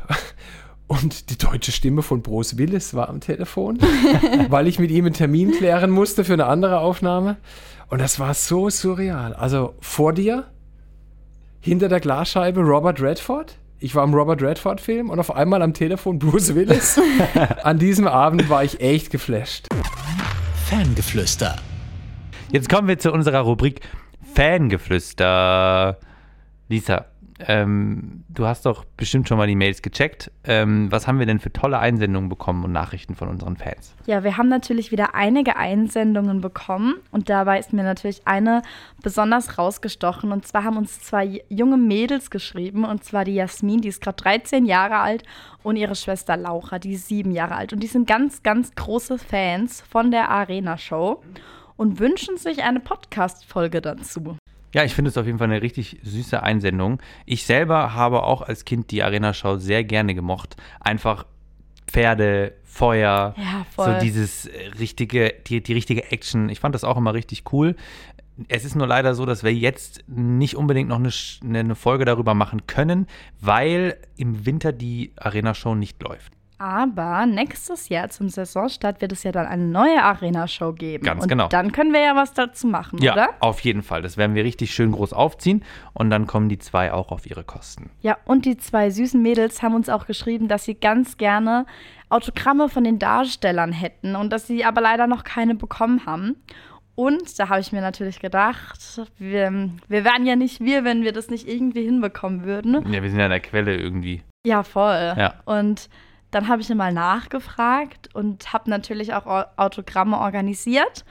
Und 0.86 1.28
die 1.28 1.36
deutsche 1.36 1.72
Stimme 1.72 2.00
von 2.00 2.22
Bruce 2.22 2.56
Willis 2.56 2.94
war 2.94 3.10
am 3.10 3.20
Telefon, 3.20 3.78
weil 4.48 4.68
ich 4.68 4.78
mit 4.78 4.90
ihm 4.90 5.04
einen 5.04 5.14
Termin 5.14 5.50
klären 5.50 5.90
musste 5.90 6.24
für 6.24 6.32
eine 6.32 6.46
andere 6.46 6.78
Aufnahme. 6.78 7.36
Und 7.90 8.00
das 8.00 8.18
war 8.18 8.32
so 8.32 8.70
surreal. 8.70 9.34
Also 9.34 9.74
vor 9.80 10.12
dir, 10.14 10.46
hinter 11.66 11.88
der 11.88 11.98
Glasscheibe 11.98 12.60
Robert 12.60 13.02
Redford. 13.02 13.58
Ich 13.80 13.96
war 13.96 14.04
im 14.04 14.14
Robert 14.14 14.40
Redford-Film 14.40 15.10
und 15.10 15.18
auf 15.18 15.34
einmal 15.34 15.62
am 15.62 15.74
Telefon 15.74 16.20
Bruce 16.20 16.54
Willis. 16.54 16.98
An 17.64 17.80
diesem 17.80 18.06
Abend 18.06 18.48
war 18.48 18.62
ich 18.62 18.80
echt 18.80 19.10
geflasht. 19.10 19.66
Fangeflüster. 20.70 21.56
Jetzt 22.52 22.68
kommen 22.68 22.86
wir 22.86 23.00
zu 23.00 23.10
unserer 23.12 23.40
Rubrik 23.40 23.80
Fangeflüster. 24.34 25.98
Lisa, 26.68 27.06
ähm, 27.38 28.24
du 28.28 28.46
hast 28.46 28.64
doch 28.64 28.84
bestimmt 28.96 29.28
schon 29.28 29.36
mal 29.36 29.46
die 29.46 29.56
Mails 29.56 29.82
gecheckt. 29.82 30.30
Ähm, 30.44 30.90
was 30.90 31.06
haben 31.06 31.18
wir 31.18 31.26
denn 31.26 31.38
für 31.38 31.52
tolle 31.52 31.78
Einsendungen 31.78 32.28
bekommen 32.28 32.64
und 32.64 32.72
Nachrichten 32.72 33.14
von 33.14 33.28
unseren 33.28 33.56
Fans? 33.56 33.94
Ja, 34.06 34.24
wir 34.24 34.36
haben 34.38 34.48
natürlich 34.48 34.90
wieder 34.90 35.14
einige 35.14 35.56
Einsendungen 35.56 36.40
bekommen 36.40 36.94
und 37.10 37.28
dabei 37.28 37.58
ist 37.58 37.72
mir 37.72 37.82
natürlich 37.82 38.26
eine 38.26 38.62
besonders 39.02 39.58
rausgestochen. 39.58 40.32
Und 40.32 40.46
zwar 40.46 40.64
haben 40.64 40.78
uns 40.78 41.00
zwei 41.00 41.42
junge 41.48 41.76
Mädels 41.76 42.30
geschrieben 42.30 42.84
und 42.84 43.04
zwar 43.04 43.24
die 43.24 43.34
Jasmin, 43.34 43.82
die 43.82 43.88
ist 43.88 44.00
gerade 44.00 44.16
13 44.16 44.64
Jahre 44.64 44.98
alt 44.98 45.22
und 45.62 45.76
ihre 45.76 45.94
Schwester 45.94 46.36
Laura, 46.36 46.78
die 46.78 46.92
ist 46.92 47.08
sieben 47.08 47.32
Jahre 47.32 47.56
alt. 47.56 47.72
Und 47.72 47.82
die 47.82 47.86
sind 47.86 48.06
ganz, 48.06 48.42
ganz 48.42 48.74
große 48.74 49.18
Fans 49.18 49.82
von 49.82 50.10
der 50.10 50.30
Arena 50.30 50.78
Show 50.78 51.22
und 51.76 51.98
wünschen 51.98 52.38
sich 52.38 52.62
eine 52.62 52.80
Podcast-Folge 52.80 53.82
dazu. 53.82 54.38
Ja, 54.76 54.84
ich 54.84 54.94
finde 54.94 55.08
es 55.08 55.16
auf 55.16 55.24
jeden 55.24 55.38
Fall 55.38 55.50
eine 55.50 55.62
richtig 55.62 56.00
süße 56.02 56.42
Einsendung. 56.42 57.00
Ich 57.24 57.46
selber 57.46 57.94
habe 57.94 58.24
auch 58.24 58.42
als 58.42 58.66
Kind 58.66 58.90
die 58.90 59.02
Arena-Show 59.02 59.56
sehr 59.56 59.84
gerne 59.84 60.14
gemocht. 60.14 60.58
Einfach 60.80 61.24
Pferde, 61.86 62.52
Feuer, 62.62 63.34
Ja, 63.38 63.66
so 63.74 63.98
dieses 63.98 64.50
richtige, 64.78 65.32
die, 65.46 65.62
die 65.62 65.72
richtige 65.72 66.12
Action. 66.12 66.50
Ich 66.50 66.60
fand 66.60 66.74
das 66.74 66.84
auch 66.84 66.98
immer 66.98 67.14
richtig 67.14 67.50
cool. 67.54 67.74
Es 68.48 68.66
ist 68.66 68.74
nur 68.74 68.86
leider 68.86 69.14
so, 69.14 69.24
dass 69.24 69.42
wir 69.42 69.54
jetzt 69.54 70.04
nicht 70.08 70.56
unbedingt 70.56 70.90
noch 70.90 70.98
eine, 70.98 71.58
eine 71.58 71.74
Folge 71.74 72.04
darüber 72.04 72.34
machen 72.34 72.66
können, 72.66 73.06
weil 73.40 73.96
im 74.18 74.44
Winter 74.44 74.72
die 74.72 75.14
Arena-Show 75.16 75.74
nicht 75.74 76.02
läuft. 76.02 76.34
Aber 76.58 77.26
nächstes 77.26 77.90
Jahr 77.90 78.08
zum 78.08 78.30
Saisonstart 78.30 79.02
wird 79.02 79.12
es 79.12 79.22
ja 79.24 79.32
dann 79.32 79.46
eine 79.46 79.64
neue 79.64 80.02
Arena-Show 80.02 80.72
geben. 80.72 81.04
Ganz 81.04 81.22
und 81.24 81.28
genau. 81.28 81.48
Dann 81.48 81.70
können 81.72 81.92
wir 81.92 82.00
ja 82.00 82.16
was 82.16 82.32
dazu 82.32 82.66
machen, 82.66 82.98
Ja, 83.02 83.12
oder? 83.12 83.28
auf 83.40 83.60
jeden 83.60 83.82
Fall. 83.82 84.00
Das 84.00 84.16
werden 84.16 84.34
wir 84.34 84.42
richtig 84.44 84.74
schön 84.74 84.92
groß 84.92 85.12
aufziehen 85.12 85.62
und 85.92 86.08
dann 86.08 86.26
kommen 86.26 86.48
die 86.48 86.58
zwei 86.58 86.92
auch 86.92 87.12
auf 87.12 87.26
ihre 87.26 87.44
Kosten. 87.44 87.90
Ja, 88.00 88.16
und 88.24 88.46
die 88.46 88.56
zwei 88.56 88.88
süßen 88.88 89.20
Mädels 89.20 89.62
haben 89.62 89.74
uns 89.74 89.90
auch 89.90 90.06
geschrieben, 90.06 90.48
dass 90.48 90.64
sie 90.64 90.74
ganz 90.74 91.18
gerne 91.18 91.66
Autogramme 92.08 92.68
von 92.70 92.84
den 92.84 92.98
Darstellern 92.98 93.72
hätten 93.72 94.16
und 94.16 94.32
dass 94.32 94.46
sie 94.46 94.64
aber 94.64 94.80
leider 94.80 95.06
noch 95.06 95.24
keine 95.24 95.54
bekommen 95.56 96.06
haben. 96.06 96.36
Und 96.94 97.38
da 97.38 97.50
habe 97.50 97.60
ich 97.60 97.72
mir 97.72 97.82
natürlich 97.82 98.20
gedacht, 98.20 99.02
wir, 99.18 99.68
wir 99.88 100.04
wären 100.04 100.24
ja 100.24 100.34
nicht 100.34 100.60
wir, 100.60 100.82
wenn 100.84 101.02
wir 101.02 101.12
das 101.12 101.28
nicht 101.28 101.46
irgendwie 101.46 101.82
hinbekommen 101.84 102.44
würden. 102.44 102.90
Ja, 102.90 103.02
wir 103.02 103.10
sind 103.10 103.18
ja 103.18 103.26
an 103.26 103.30
der 103.32 103.40
Quelle 103.40 103.76
irgendwie. 103.76 104.22
Ja, 104.46 104.62
voll. 104.62 105.12
Ja. 105.18 105.34
Und 105.44 105.90
dann 106.30 106.48
habe 106.48 106.62
ich 106.62 106.68
mal 106.74 106.92
nachgefragt 106.92 108.14
und 108.14 108.52
habe 108.52 108.68
natürlich 108.70 109.14
auch 109.14 109.26
Au- 109.26 109.44
Autogramme 109.56 110.18
organisiert. 110.18 111.04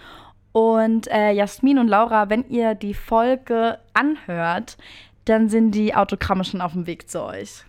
Und 0.52 1.08
äh, 1.12 1.32
Jasmin 1.32 1.80
und 1.80 1.88
Laura, 1.88 2.30
wenn 2.30 2.48
ihr 2.50 2.76
die 2.76 2.94
Folge 2.94 3.80
anhört, 3.94 4.78
dann 5.26 5.50
sind 5.50 5.72
die 5.72 5.96
Autogramme 5.96 6.44
schon 6.46 6.62
auf 6.62 6.74
dem 6.74 6.88
Weg 6.88 7.10
zu 7.10 7.24
euch. 7.24 7.66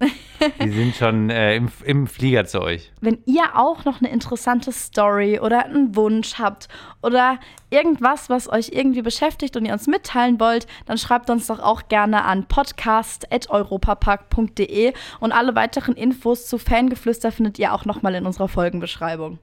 Die 0.00 0.70
sind 0.70 0.94
schon 0.94 1.28
äh, 1.30 1.56
im, 1.56 1.68
im 1.84 2.06
Flieger 2.06 2.44
zu 2.44 2.60
euch. 2.60 2.92
Wenn 3.00 3.18
ihr 3.26 3.56
auch 3.56 3.84
noch 3.84 4.00
eine 4.00 4.10
interessante 4.10 4.70
Story 4.70 5.40
oder 5.40 5.64
einen 5.64 5.96
Wunsch 5.96 6.38
habt 6.38 6.68
oder 7.02 7.40
irgendwas, 7.70 8.30
was 8.30 8.48
euch 8.48 8.68
irgendwie 8.72 9.02
beschäftigt 9.02 9.56
und 9.56 9.64
ihr 9.64 9.72
uns 9.72 9.88
mitteilen 9.88 10.38
wollt, 10.38 10.68
dann 10.86 10.98
schreibt 10.98 11.30
uns 11.30 11.48
doch 11.48 11.58
auch 11.58 11.88
gerne 11.88 12.24
an 12.24 12.46
podcast.europapark.de 12.46 14.92
und 15.20 15.32
alle 15.32 15.56
weiteren 15.56 15.94
Infos 15.94 16.46
zu 16.46 16.58
Fangeflüster 16.58 17.32
findet 17.32 17.58
ihr 17.58 17.72
auch 17.72 17.84
nochmal 17.84 18.14
in 18.14 18.24
unserer 18.24 18.46
Folgenbeschreibung. 18.48 19.40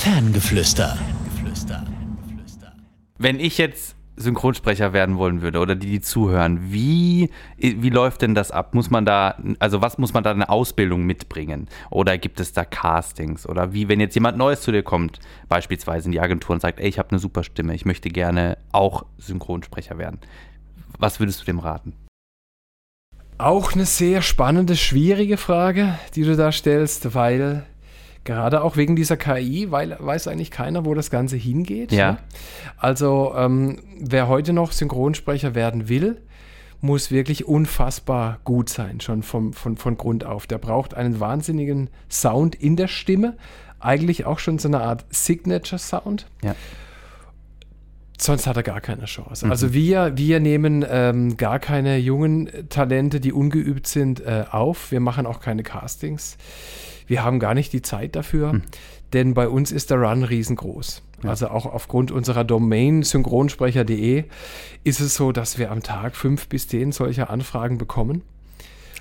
Ferngeflüster. 0.00 0.96
Wenn 3.18 3.38
ich 3.38 3.58
jetzt 3.58 3.96
Synchronsprecher 4.16 4.92
werden 4.92 5.16
wollen 5.16 5.40
würde 5.40 5.58
oder 5.58 5.74
die, 5.74 5.90
die 5.90 6.00
zuhören, 6.00 6.72
wie, 6.72 7.30
wie 7.56 7.90
läuft 7.90 8.22
denn 8.22 8.34
das 8.34 8.50
ab? 8.50 8.74
Muss 8.74 8.90
man 8.90 9.06
da, 9.06 9.36
also 9.58 9.80
was 9.80 9.98
muss 9.98 10.12
man 10.12 10.22
da 10.22 10.30
eine 10.30 10.48
Ausbildung 10.48 11.04
mitbringen? 11.04 11.68
Oder 11.90 12.18
gibt 12.18 12.38
es 12.40 12.52
da 12.52 12.64
Castings? 12.64 13.48
Oder 13.48 13.72
wie, 13.72 13.88
wenn 13.88 14.00
jetzt 14.00 14.14
jemand 14.14 14.36
Neues 14.36 14.60
zu 14.60 14.70
dir 14.70 14.82
kommt, 14.82 15.18
beispielsweise 15.48 16.06
in 16.06 16.12
die 16.12 16.20
Agentur 16.20 16.54
und 16.54 16.60
sagt, 16.60 16.78
ey, 16.78 16.88
ich 16.88 16.98
habe 16.98 17.10
eine 17.10 17.18
super 17.18 17.42
Stimme, 17.42 17.74
ich 17.74 17.84
möchte 17.84 18.10
gerne 18.10 18.58
auch 18.72 19.06
Synchronsprecher 19.18 19.96
werden. 19.98 20.18
Was 20.98 21.18
würdest 21.18 21.40
du 21.40 21.44
dem 21.46 21.58
raten? 21.58 21.94
Auch 23.38 23.72
eine 23.72 23.86
sehr 23.86 24.22
spannende, 24.22 24.76
schwierige 24.76 25.36
Frage, 25.36 25.98
die 26.14 26.22
du 26.22 26.36
da 26.36 26.52
stellst, 26.52 27.14
weil 27.14 27.64
gerade 28.24 28.62
auch 28.62 28.76
wegen 28.76 28.96
dieser 28.96 29.16
KI, 29.16 29.70
weil 29.70 29.96
weiß 29.98 30.28
eigentlich 30.28 30.50
keiner, 30.50 30.84
wo 30.84 30.94
das 30.94 31.10
Ganze 31.10 31.36
hingeht. 31.36 31.92
Ja. 31.92 32.12
Ne? 32.12 32.18
Also 32.76 33.34
ähm, 33.36 33.80
wer 33.98 34.28
heute 34.28 34.52
noch 34.52 34.72
Synchronsprecher 34.72 35.54
werden 35.54 35.88
will, 35.88 36.20
muss 36.80 37.10
wirklich 37.10 37.46
unfassbar 37.46 38.40
gut 38.44 38.68
sein, 38.68 39.00
schon 39.00 39.22
vom, 39.22 39.52
von, 39.52 39.76
von 39.76 39.96
Grund 39.96 40.24
auf. 40.24 40.46
Der 40.46 40.58
braucht 40.58 40.94
einen 40.94 41.20
wahnsinnigen 41.20 41.90
Sound 42.10 42.56
in 42.56 42.76
der 42.76 42.88
Stimme, 42.88 43.36
eigentlich 43.78 44.26
auch 44.26 44.38
schon 44.38 44.58
so 44.58 44.68
eine 44.68 44.80
Art 44.80 45.04
Signature-Sound. 45.10 46.26
Ja. 46.42 46.54
Sonst 48.18 48.46
hat 48.46 48.56
er 48.56 48.62
gar 48.62 48.80
keine 48.80 49.06
Chance. 49.06 49.48
Also 49.48 49.72
wir, 49.72 50.16
wir 50.16 50.38
nehmen 50.38 50.84
ähm, 50.88 51.36
gar 51.36 51.58
keine 51.58 51.98
jungen 51.98 52.48
Talente, 52.68 53.18
die 53.18 53.32
ungeübt 53.32 53.86
sind, 53.86 54.20
äh, 54.20 54.44
auf. 54.50 54.92
Wir 54.92 55.00
machen 55.00 55.26
auch 55.26 55.40
keine 55.40 55.64
Castings. 55.64 56.36
Wir 57.12 57.24
haben 57.24 57.40
gar 57.40 57.52
nicht 57.52 57.74
die 57.74 57.82
Zeit 57.82 58.16
dafür, 58.16 58.62
denn 59.12 59.34
bei 59.34 59.46
uns 59.46 59.70
ist 59.70 59.90
der 59.90 59.98
Run 59.98 60.24
riesengroß. 60.24 61.02
Also 61.24 61.48
auch 61.48 61.66
aufgrund 61.66 62.10
unserer 62.10 62.42
Domain 62.42 63.02
synchronsprecher.de 63.02 64.24
ist 64.82 65.00
es 65.00 65.14
so, 65.14 65.30
dass 65.30 65.58
wir 65.58 65.70
am 65.70 65.82
Tag 65.82 66.16
fünf 66.16 66.48
bis 66.48 66.68
zehn 66.68 66.90
solcher 66.90 67.28
Anfragen 67.28 67.76
bekommen 67.76 68.22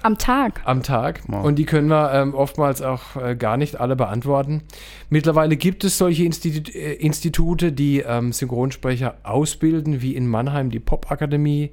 Am 0.02 0.18
Tag. 0.18 0.60
am 0.66 0.84
Tag. 0.84 1.22
Wow. 1.28 1.46
Und 1.46 1.56
die 1.56 1.64
können 1.64 1.88
wir 1.88 2.12
ähm, 2.12 2.36
oftmals 2.36 2.82
auch 2.82 3.16
äh, 3.16 3.38
gar 3.38 3.56
nicht 3.56 3.80
alle 3.80 3.96
beantworten. 3.96 4.64
Mittlerweile 5.10 5.56
gibt 5.56 5.86
es 5.86 5.98
solche 5.98 6.26
Institu 6.26 6.70
äh, 6.78 6.96
Institute, 6.96 7.72
die 7.72 8.00
ähm, 8.00 8.34
Synchronsprecher 8.34 9.20
ausbilden, 9.24 10.02
wie 10.02 10.18
in 10.18 10.28
Mannheim 10.28 10.70
die 10.70 10.82
Popakademie. 10.82 11.72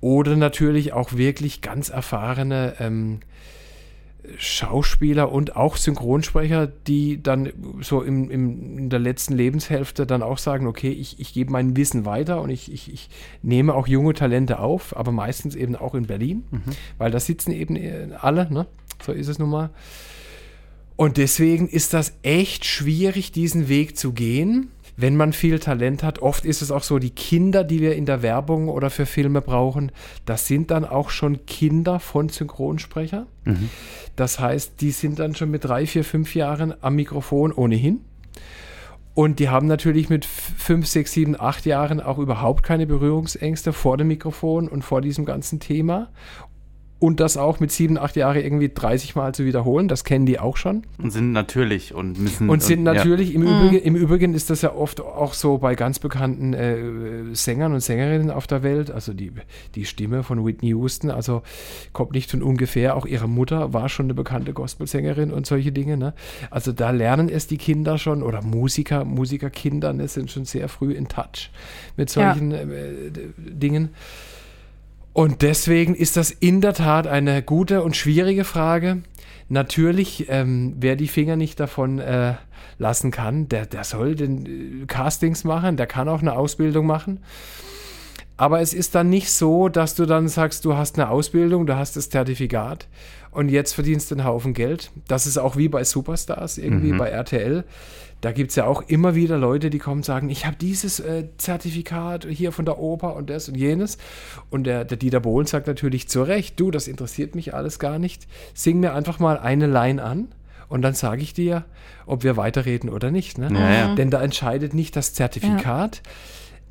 Oder 0.00 0.34
natürlich 0.34 0.92
auch 0.94 1.12
wirklich 1.12 1.60
ganz 1.60 1.90
erfahrene 1.90 2.74
ähm, 2.80 3.20
Schauspieler 4.36 5.32
und 5.32 5.56
auch 5.56 5.76
Synchronsprecher, 5.76 6.66
die 6.66 7.22
dann 7.22 7.52
so 7.80 8.02
im, 8.02 8.30
im, 8.30 8.78
in 8.78 8.90
der 8.90 8.98
letzten 8.98 9.34
Lebenshälfte 9.34 10.06
dann 10.06 10.22
auch 10.22 10.38
sagen, 10.38 10.66
okay, 10.66 10.90
ich, 10.90 11.18
ich 11.20 11.32
gebe 11.32 11.50
mein 11.50 11.76
Wissen 11.76 12.04
weiter 12.04 12.40
und 12.42 12.50
ich, 12.50 12.72
ich, 12.72 12.92
ich 12.92 13.08
nehme 13.42 13.74
auch 13.74 13.86
junge 13.86 14.14
Talente 14.14 14.58
auf, 14.58 14.96
aber 14.96 15.12
meistens 15.12 15.54
eben 15.54 15.76
auch 15.76 15.94
in 15.94 16.06
Berlin, 16.06 16.44
weil 16.98 17.10
da 17.10 17.20
sitzen 17.20 17.52
eben 17.52 17.76
äh, 17.76 18.08
alle, 18.20 18.52
ne? 18.52 18.66
so 19.02 19.12
ist 19.12 19.28
es 19.28 19.38
nun 19.38 19.50
mal. 19.50 19.70
Und 20.96 21.16
deswegen 21.16 21.68
ist 21.68 21.94
das 21.94 22.14
echt 22.22 22.64
schwierig, 22.64 23.30
diesen 23.30 23.68
Weg 23.68 23.96
zu 23.96 24.12
gehen, 24.12 24.72
wenn 24.98 25.16
man 25.16 25.32
viel 25.32 25.60
Talent 25.60 26.02
hat. 26.02 26.18
Oft 26.18 26.44
ist 26.44 26.60
es 26.60 26.72
auch 26.72 26.82
so, 26.82 26.98
die 26.98 27.10
Kinder, 27.10 27.62
die 27.62 27.80
wir 27.80 27.94
in 27.94 28.04
der 28.04 28.20
Werbung 28.20 28.68
oder 28.68 28.90
für 28.90 29.06
Filme 29.06 29.40
brauchen, 29.40 29.92
das 30.26 30.46
sind 30.48 30.72
dann 30.72 30.84
auch 30.84 31.10
schon 31.10 31.46
Kinder 31.46 32.00
von 32.00 32.28
Synchronsprecher. 32.28 33.26
Das 34.16 34.40
heißt, 34.40 34.80
die 34.80 34.90
sind 34.90 35.20
dann 35.20 35.36
schon 35.36 35.52
mit 35.52 35.64
drei, 35.64 35.86
vier, 35.86 36.04
fünf 36.04 36.34
Jahren 36.34 36.74
am 36.82 36.96
Mikrofon 36.96 37.52
ohnehin. 37.52 38.00
Und 39.14 39.38
die 39.38 39.48
haben 39.48 39.66
natürlich 39.66 40.08
mit 40.08 40.24
fünf, 40.24 40.86
sechs, 40.86 41.12
sieben, 41.12 41.38
acht 41.38 41.64
Jahren 41.64 42.00
auch 42.00 42.18
überhaupt 42.18 42.64
keine 42.64 42.86
Berührungsängste 42.86 43.72
vor 43.72 43.96
dem 43.96 44.08
Mikrofon 44.08 44.68
und 44.68 44.82
vor 44.82 45.00
diesem 45.00 45.24
ganzen 45.24 45.60
Thema. 45.60 46.10
Und 47.00 47.20
das 47.20 47.36
auch 47.36 47.60
mit 47.60 47.70
sieben, 47.70 47.96
acht 47.96 48.16
Jahren 48.16 48.38
irgendwie 48.42 48.70
30 48.74 49.14
Mal 49.14 49.32
zu 49.32 49.44
wiederholen, 49.44 49.86
das 49.86 50.02
kennen 50.02 50.26
die 50.26 50.40
auch 50.40 50.56
schon. 50.56 50.82
Und 51.00 51.12
sind 51.12 51.30
natürlich 51.30 51.94
und 51.94 52.18
müssen. 52.18 52.48
Und 52.50 52.60
sind 52.60 52.84
ja. 52.84 52.92
natürlich, 52.92 53.34
im, 53.34 53.42
Übrigen, 53.42 53.76
im 53.76 53.94
Übrigen 53.94 54.34
ist 54.34 54.50
das 54.50 54.62
ja 54.62 54.74
oft 54.74 55.00
auch 55.00 55.32
so 55.32 55.58
bei 55.58 55.76
ganz 55.76 56.00
bekannten 56.00 56.54
äh, 56.54 57.34
Sängern 57.36 57.72
und 57.72 57.80
Sängerinnen 57.80 58.32
auf 58.32 58.48
der 58.48 58.64
Welt. 58.64 58.90
Also 58.90 59.12
die, 59.12 59.30
die 59.76 59.84
Stimme 59.84 60.24
von 60.24 60.44
Whitney 60.44 60.70
Houston, 60.70 61.12
also 61.12 61.42
kommt 61.92 62.12
nicht 62.12 62.32
von 62.32 62.42
ungefähr. 62.42 62.96
Auch 62.96 63.06
ihre 63.06 63.28
Mutter 63.28 63.72
war 63.72 63.88
schon 63.88 64.06
eine 64.06 64.14
bekannte 64.14 64.52
Gospelsängerin 64.52 65.30
und 65.30 65.46
solche 65.46 65.70
Dinge. 65.70 65.96
Ne? 65.98 66.14
Also 66.50 66.72
da 66.72 66.90
lernen 66.90 67.28
es 67.28 67.46
die 67.46 67.58
Kinder 67.58 67.98
schon 67.98 68.24
oder 68.24 68.42
Musiker, 68.42 69.04
Musikerkinder 69.04 69.92
ne, 69.92 70.08
sind 70.08 70.32
schon 70.32 70.46
sehr 70.46 70.68
früh 70.68 70.94
in 70.94 71.06
Touch 71.06 71.50
mit 71.96 72.12
Ja. 72.16 72.32
solchen 72.34 72.50
äh, 72.50 72.66
d- 73.12 73.28
Dingen. 73.38 73.90
Und 75.18 75.42
deswegen 75.42 75.96
ist 75.96 76.16
das 76.16 76.30
in 76.30 76.60
der 76.60 76.74
Tat 76.74 77.08
eine 77.08 77.42
gute 77.42 77.82
und 77.82 77.96
schwierige 77.96 78.44
Frage. 78.44 78.98
Natürlich, 79.48 80.26
ähm, 80.28 80.76
wer 80.78 80.94
die 80.94 81.08
Finger 81.08 81.34
nicht 81.34 81.58
davon 81.58 81.98
äh, 81.98 82.34
lassen 82.78 83.10
kann, 83.10 83.48
der, 83.48 83.66
der 83.66 83.82
soll 83.82 84.14
den 84.14 84.82
äh, 84.82 84.86
Castings 84.86 85.42
machen, 85.42 85.76
der 85.76 85.88
kann 85.88 86.08
auch 86.08 86.20
eine 86.20 86.36
Ausbildung 86.36 86.86
machen. 86.86 87.18
Aber 88.36 88.60
es 88.60 88.72
ist 88.72 88.94
dann 88.94 89.10
nicht 89.10 89.32
so, 89.32 89.68
dass 89.68 89.96
du 89.96 90.06
dann 90.06 90.28
sagst, 90.28 90.64
du 90.64 90.76
hast 90.76 90.96
eine 90.96 91.10
Ausbildung, 91.10 91.66
du 91.66 91.74
hast 91.74 91.96
das 91.96 92.10
Zertifikat 92.10 92.86
und 93.32 93.48
jetzt 93.48 93.72
verdienst 93.72 94.12
du 94.12 94.14
einen 94.14 94.24
Haufen 94.24 94.54
Geld. 94.54 94.92
Das 95.08 95.26
ist 95.26 95.36
auch 95.36 95.56
wie 95.56 95.68
bei 95.68 95.82
Superstars, 95.82 96.58
irgendwie 96.58 96.92
bei 96.92 97.08
RTL. 97.08 97.64
Da 98.20 98.32
gibt 98.32 98.50
es 98.50 98.56
ja 98.56 98.66
auch 98.66 98.82
immer 98.82 99.14
wieder 99.14 99.38
Leute, 99.38 99.70
die 99.70 99.78
kommen 99.78 99.98
und 99.98 100.04
sagen, 100.04 100.28
ich 100.28 100.44
habe 100.44 100.56
dieses 100.56 100.98
äh, 100.98 101.24
Zertifikat 101.36 102.26
hier 102.28 102.50
von 102.50 102.64
der 102.64 102.78
Oper 102.78 103.14
und 103.14 103.30
das 103.30 103.48
und 103.48 103.54
jenes. 103.54 103.98
Und 104.50 104.64
der, 104.64 104.84
der 104.84 104.96
Dieter 104.96 105.20
Bohlen 105.20 105.46
sagt 105.46 105.68
natürlich 105.68 106.08
zu 106.08 106.22
Recht, 106.22 106.58
du, 106.58 106.70
das 106.70 106.88
interessiert 106.88 107.34
mich 107.34 107.54
alles 107.54 107.78
gar 107.78 107.98
nicht. 107.98 108.26
Sing 108.54 108.80
mir 108.80 108.92
einfach 108.94 109.20
mal 109.20 109.38
eine 109.38 109.68
Line 109.68 110.02
an 110.02 110.28
und 110.68 110.82
dann 110.82 110.94
sage 110.94 111.22
ich 111.22 111.32
dir, 111.32 111.64
ob 112.06 112.24
wir 112.24 112.36
weiterreden 112.36 112.90
oder 112.90 113.10
nicht. 113.10 113.38
Ne? 113.38 113.50
Ja, 113.52 113.70
ja. 113.70 113.94
Denn 113.94 114.10
da 114.10 114.20
entscheidet 114.22 114.74
nicht 114.74 114.96
das 114.96 115.14
Zertifikat. 115.14 116.02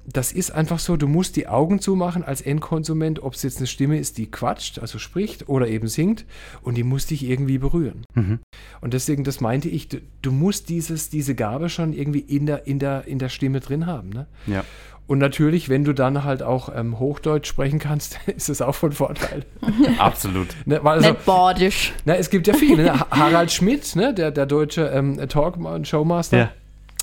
Das 0.09 0.31
ist 0.31 0.51
einfach 0.51 0.79
so, 0.79 0.95
du 0.95 1.07
musst 1.07 1.35
die 1.35 1.47
Augen 1.47 1.79
zumachen 1.79 2.23
als 2.23 2.39
Endkonsument, 2.41 3.21
ob 3.21 3.33
es 3.33 3.43
jetzt 3.43 3.57
eine 3.57 3.67
Stimme 3.67 3.97
ist, 3.99 4.17
die 4.17 4.31
quatscht, 4.31 4.79
also 4.79 4.99
spricht 4.99 5.49
oder 5.49 5.67
eben 5.67 5.87
singt 5.89 6.25
und 6.61 6.75
die 6.75 6.83
muss 6.83 7.07
dich 7.07 7.23
irgendwie 7.29 7.57
berühren. 7.57 8.05
Und 8.15 8.93
deswegen, 8.93 9.23
das 9.25 9.41
meinte 9.41 9.67
ich, 9.67 9.89
du, 9.89 9.97
du 10.21 10.31
musst 10.31 10.69
dieses, 10.69 11.09
diese 11.09 11.35
Gabe 11.35 11.67
schon 11.69 11.91
irgendwie 11.91 12.19
in 12.19 12.45
der, 12.45 12.67
in 12.67 12.79
der, 12.79 13.05
in 13.05 13.19
der 13.19 13.27
Stimme 13.29 13.59
drin 13.59 13.85
haben. 13.85 14.09
Ne? 14.09 14.27
Ja. 14.45 14.63
Und 15.07 15.19
natürlich, 15.19 15.69
wenn 15.69 15.83
du 15.85 15.93
dann 15.93 16.23
halt 16.25 16.41
auch 16.43 16.69
ähm, 16.73 16.99
Hochdeutsch 16.99 17.47
sprechen 17.47 17.79
kannst, 17.79 18.17
ist 18.27 18.49
es 18.49 18.61
auch 18.61 18.75
von 18.75 18.91
Vorteil. 18.93 19.45
Absolut. 19.99 20.47
Ne? 20.65 20.79
Weil 20.83 20.97
also, 20.99 21.09
Nicht 21.11 21.25
bordisch. 21.25 21.93
na, 22.05 22.15
es 22.15 22.29
gibt 22.29 22.47
ja 22.47 22.53
viele. 22.53 22.83
Ne? 22.83 22.99
Ha- 22.99 23.07
Harald 23.11 23.51
Schmidt, 23.51 23.95
ne? 23.95 24.13
der, 24.13 24.31
der 24.31 24.45
deutsche 24.45 24.83
ähm, 24.87 25.17
Talk- 25.29 25.57
und 25.57 25.87
Showmaster, 25.87 26.37
Ja. 26.37 26.51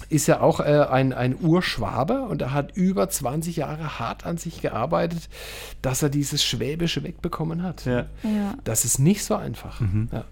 Ist 0.09 0.27
ja 0.27 0.41
auch 0.41 0.61
äh, 0.61 0.87
ein, 0.91 1.13
ein 1.13 1.37
Urschwabe 1.41 2.23
und 2.23 2.43
er 2.43 2.53
hat 2.53 2.77
über 2.77 3.09
20 3.09 3.57
Jahre 3.57 3.99
hart 3.99 4.27
an 4.27 4.37
sich 4.37 4.61
gearbeitet, 4.61 5.29
dass 5.83 6.03
er 6.03 6.09
dieses 6.09 6.45
Schwäbische 6.45 7.03
wegbekommen 7.03 7.63
hat. 7.63 7.85
Ja. 7.85 8.07
Ja. 8.23 8.55
Das 8.65 8.85
ist 8.85 8.99
nicht 8.99 9.25
so 9.25 9.35
einfach. 9.35 9.81
Ja. 10.13 10.25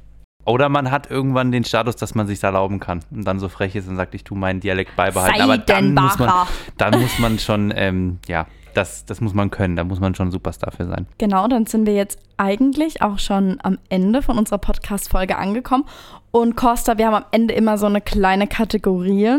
Oder 0.44 0.68
man 0.68 0.90
hat 0.90 1.10
irgendwann 1.10 1.52
den 1.52 1.64
Status, 1.64 1.96
dass 1.96 2.14
man 2.14 2.26
sich 2.26 2.42
erlauben 2.42 2.80
kann 2.80 3.00
und 3.10 3.24
dann 3.24 3.38
so 3.38 3.48
frech 3.48 3.76
ist 3.76 3.88
und 3.88 3.96
sagt, 3.96 4.14
ich 4.14 4.24
tu 4.24 4.34
meinen 4.34 4.60
Dialekt 4.60 4.96
beibehalten. 4.96 5.40
Aber 5.40 5.58
dann 5.58 5.94
muss 5.94 6.18
man, 6.18 6.30
dann 6.78 7.00
muss 7.00 7.18
man 7.18 7.38
schon, 7.38 7.72
ähm, 7.76 8.18
ja, 8.26 8.46
das, 8.74 9.04
das 9.04 9.20
muss 9.20 9.34
man 9.34 9.50
können. 9.50 9.76
Da 9.76 9.84
muss 9.84 10.00
man 10.00 10.14
schon 10.14 10.30
Superstar 10.30 10.72
für 10.72 10.86
sein. 10.86 11.06
Genau, 11.18 11.46
dann 11.46 11.66
sind 11.66 11.86
wir 11.86 11.94
jetzt 11.94 12.18
eigentlich 12.36 13.02
auch 13.02 13.18
schon 13.18 13.58
am 13.62 13.78
Ende 13.88 14.22
von 14.22 14.38
unserer 14.38 14.58
Podcast-Folge 14.58 15.36
angekommen. 15.36 15.84
Und 16.33 16.57
Costa, 16.57 16.97
wir 16.97 17.07
haben 17.07 17.14
am 17.14 17.24
Ende 17.30 17.53
immer 17.53 17.76
so 17.76 17.85
eine 17.85 18.01
kleine 18.01 18.47
Kategorie, 18.47 19.37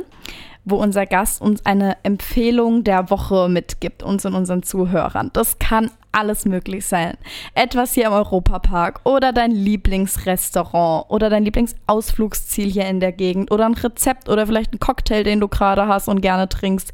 wo 0.63 0.75
unser 0.75 1.07
Gast 1.07 1.41
uns 1.41 1.65
eine 1.65 1.97
Empfehlung 2.03 2.83
der 2.83 3.09
Woche 3.09 3.49
mitgibt, 3.49 4.03
uns 4.03 4.25
und 4.27 4.35
unseren 4.35 4.61
Zuhörern. 4.61 5.31
Das 5.33 5.57
kann 5.57 5.89
alles 6.11 6.45
möglich 6.45 6.85
sein. 6.85 7.17
Etwas 7.55 7.93
hier 7.93 8.05
im 8.05 8.13
Europapark 8.13 9.01
oder 9.05 9.33
dein 9.33 9.49
Lieblingsrestaurant 9.49 11.09
oder 11.09 11.31
dein 11.31 11.43
Lieblingsausflugsziel 11.45 12.69
hier 12.69 12.85
in 12.85 12.99
der 12.99 13.11
Gegend 13.11 13.49
oder 13.51 13.65
ein 13.65 13.73
Rezept 13.73 14.29
oder 14.29 14.45
vielleicht 14.45 14.73
ein 14.73 14.79
Cocktail, 14.79 15.23
den 15.23 15.39
du 15.39 15.47
gerade 15.47 15.87
hast 15.87 16.07
und 16.07 16.21
gerne 16.21 16.47
trinkst 16.47 16.93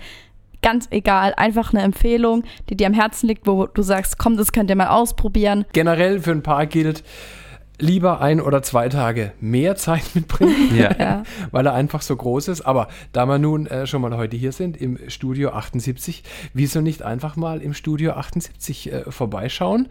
ganz 0.61 0.87
egal, 0.91 1.33
einfach 1.35 1.73
eine 1.73 1.83
Empfehlung, 1.83 2.43
die 2.69 2.75
dir 2.75 2.87
am 2.87 2.93
Herzen 2.93 3.27
liegt, 3.27 3.47
wo 3.47 3.65
du 3.65 3.81
sagst, 3.81 4.17
komm, 4.17 4.37
das 4.37 4.51
könnt 4.51 4.69
ihr 4.69 4.75
mal 4.75 4.89
ausprobieren. 4.89 5.65
Generell 5.71 6.19
für 6.19 6.31
ein 6.31 6.43
Paar 6.43 6.65
gilt, 6.65 7.03
lieber 7.79 8.21
ein 8.21 8.41
oder 8.41 8.61
zwei 8.61 8.89
Tage 8.89 9.31
mehr 9.39 9.75
Zeit 9.75 10.03
mitbringen. 10.15 10.49
Ja. 10.75 10.95
Ja. 10.99 11.23
weil 11.51 11.65
er 11.65 11.73
einfach 11.73 12.01
so 12.01 12.15
groß 12.15 12.47
ist. 12.49 12.61
Aber 12.61 12.87
da 13.11 13.25
wir 13.25 13.39
nun 13.39 13.65
äh, 13.67 13.87
schon 13.87 14.01
mal 14.01 14.15
heute 14.17 14.37
hier 14.37 14.51
sind, 14.51 14.77
im 14.79 14.97
Studio 15.07 15.49
78, 15.51 16.23
wieso 16.53 16.81
nicht 16.81 17.01
einfach 17.03 17.35
mal 17.35 17.61
im 17.61 17.73
Studio 17.73 18.11
78 18.13 18.91
äh, 18.93 19.11
vorbeischauen, 19.11 19.87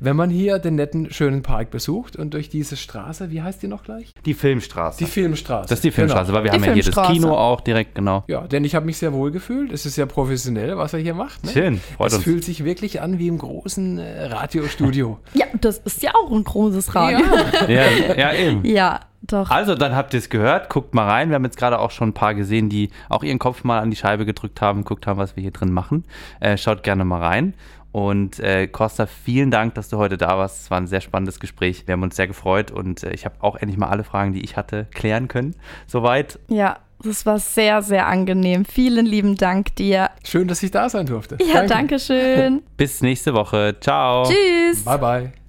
wenn 0.00 0.16
man 0.16 0.30
hier 0.30 0.58
den 0.58 0.76
netten, 0.76 1.10
schönen 1.12 1.42
Park 1.42 1.70
besucht 1.70 2.16
und 2.16 2.34
durch 2.34 2.48
diese 2.48 2.76
Straße, 2.76 3.30
wie 3.30 3.42
heißt 3.42 3.62
die 3.62 3.68
noch 3.68 3.82
gleich? 3.84 4.12
Die 4.24 4.34
Filmstraße. 4.34 4.98
Die 4.98 5.06
Filmstraße. 5.10 5.68
das 5.68 5.78
ist 5.78 5.84
die 5.84 5.90
Filmstraße, 5.90 6.26
Genau. 6.26 6.38
weil 6.38 6.44
wir 6.44 6.50
Die 6.52 6.56
haben 6.58 6.64
ja 6.64 6.72
hier 6.72 6.84
das. 6.84 7.06
Kino 7.08 7.36
auch 7.36 7.60
direkt, 7.60 7.94
genau. 7.94 8.24
Ja, 8.28 8.46
denn 8.46 8.64
ich 8.64 8.74
habe 8.74 8.86
mich 8.86 8.96
sehr 8.98 9.12
wohl 9.12 9.30
gefühlt. 9.30 9.72
Es 9.72 9.84
ist 9.86 9.94
sehr 9.96 10.06
professionell, 10.06 10.76
was 10.78 10.92
er 10.92 11.00
hier 11.00 11.14
macht. 11.14 11.44
Ne? 11.44 11.50
Schön, 11.52 11.80
freut 11.96 12.08
es 12.08 12.14
uns. 12.14 12.24
fühlt 12.24 12.44
sich 12.44 12.64
wirklich 12.64 13.00
an 13.00 13.18
wie 13.18 13.28
im 13.28 13.38
großen 13.38 13.98
äh, 13.98 14.24
Radiostudio. 14.26 15.18
ja, 15.34 15.46
das 15.60 15.78
ist 15.78 16.02
ja 16.02 16.12
auch 16.14 16.30
ein 16.32 16.44
großes 16.44 16.94
Radio. 16.94 17.18
Ja, 17.18 17.31
ja, 17.68 18.32
eben. 18.32 18.64
Ja, 18.64 19.00
doch. 19.22 19.50
Also, 19.50 19.74
dann 19.74 19.94
habt 19.94 20.14
ihr 20.14 20.18
es 20.18 20.28
gehört. 20.28 20.68
Guckt 20.68 20.94
mal 20.94 21.08
rein. 21.08 21.28
Wir 21.28 21.36
haben 21.36 21.44
jetzt 21.44 21.56
gerade 21.56 21.78
auch 21.78 21.90
schon 21.90 22.10
ein 22.10 22.14
paar 22.14 22.34
gesehen, 22.34 22.68
die 22.68 22.90
auch 23.08 23.22
ihren 23.22 23.38
Kopf 23.38 23.64
mal 23.64 23.78
an 23.78 23.90
die 23.90 23.96
Scheibe 23.96 24.26
gedrückt 24.26 24.60
haben, 24.60 24.84
guckt 24.84 25.06
haben, 25.06 25.18
was 25.18 25.36
wir 25.36 25.42
hier 25.42 25.52
drin 25.52 25.72
machen. 25.72 26.04
Äh, 26.40 26.56
schaut 26.56 26.82
gerne 26.82 27.04
mal 27.04 27.20
rein. 27.20 27.54
Und 27.92 28.40
äh, 28.40 28.66
Costa, 28.68 29.06
vielen 29.06 29.50
Dank, 29.50 29.74
dass 29.74 29.90
du 29.90 29.98
heute 29.98 30.16
da 30.16 30.38
warst. 30.38 30.62
Es 30.62 30.70
war 30.70 30.78
ein 30.78 30.86
sehr 30.86 31.02
spannendes 31.02 31.40
Gespräch. 31.40 31.86
Wir 31.86 31.92
haben 31.92 32.02
uns 32.02 32.16
sehr 32.16 32.26
gefreut 32.26 32.70
und 32.70 33.04
äh, 33.04 33.12
ich 33.12 33.26
habe 33.26 33.36
auch 33.40 33.56
endlich 33.56 33.78
mal 33.78 33.88
alle 33.88 34.02
Fragen, 34.02 34.32
die 34.32 34.42
ich 34.42 34.56
hatte, 34.56 34.86
klären 34.94 35.28
können. 35.28 35.54
Soweit. 35.86 36.38
Ja, 36.48 36.78
das 37.04 37.26
war 37.26 37.38
sehr, 37.38 37.82
sehr 37.82 38.06
angenehm. 38.06 38.64
Vielen 38.64 39.04
lieben 39.04 39.36
Dank 39.36 39.76
dir. 39.76 40.10
Schön, 40.24 40.48
dass 40.48 40.62
ich 40.62 40.70
da 40.70 40.88
sein 40.88 41.06
durfte. 41.06 41.36
Ja, 41.52 41.66
danke 41.66 41.98
schön. 41.98 42.62
Bis 42.78 43.02
nächste 43.02 43.34
Woche. 43.34 43.76
Ciao. 43.80 44.24
Tschüss. 44.24 44.84
Bye, 44.84 44.98
bye. 44.98 45.41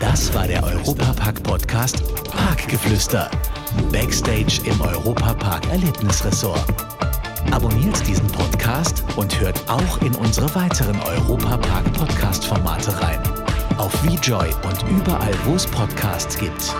Das 0.00 0.32
war 0.34 0.46
der 0.46 0.62
Europapark-Podcast 0.62 2.02
Parkgeflüster. 2.30 3.30
Backstage 3.90 4.60
im 4.64 4.80
Europapark 4.80 5.68
Erlebnisresort. 5.70 6.64
Abonniert 7.50 8.06
diesen 8.06 8.26
Podcast 8.28 9.02
und 9.16 9.40
hört 9.40 9.58
auch 9.68 10.00
in 10.02 10.14
unsere 10.16 10.54
weiteren 10.54 11.00
Europapark-Podcast-Formate 11.00 13.00
rein. 13.00 13.20
Auf 13.78 13.92
VJoy 14.04 14.50
und 14.64 14.82
überall, 14.90 15.34
wo 15.44 15.54
es 15.54 15.66
Podcasts 15.66 16.38
gibt. 16.38 16.74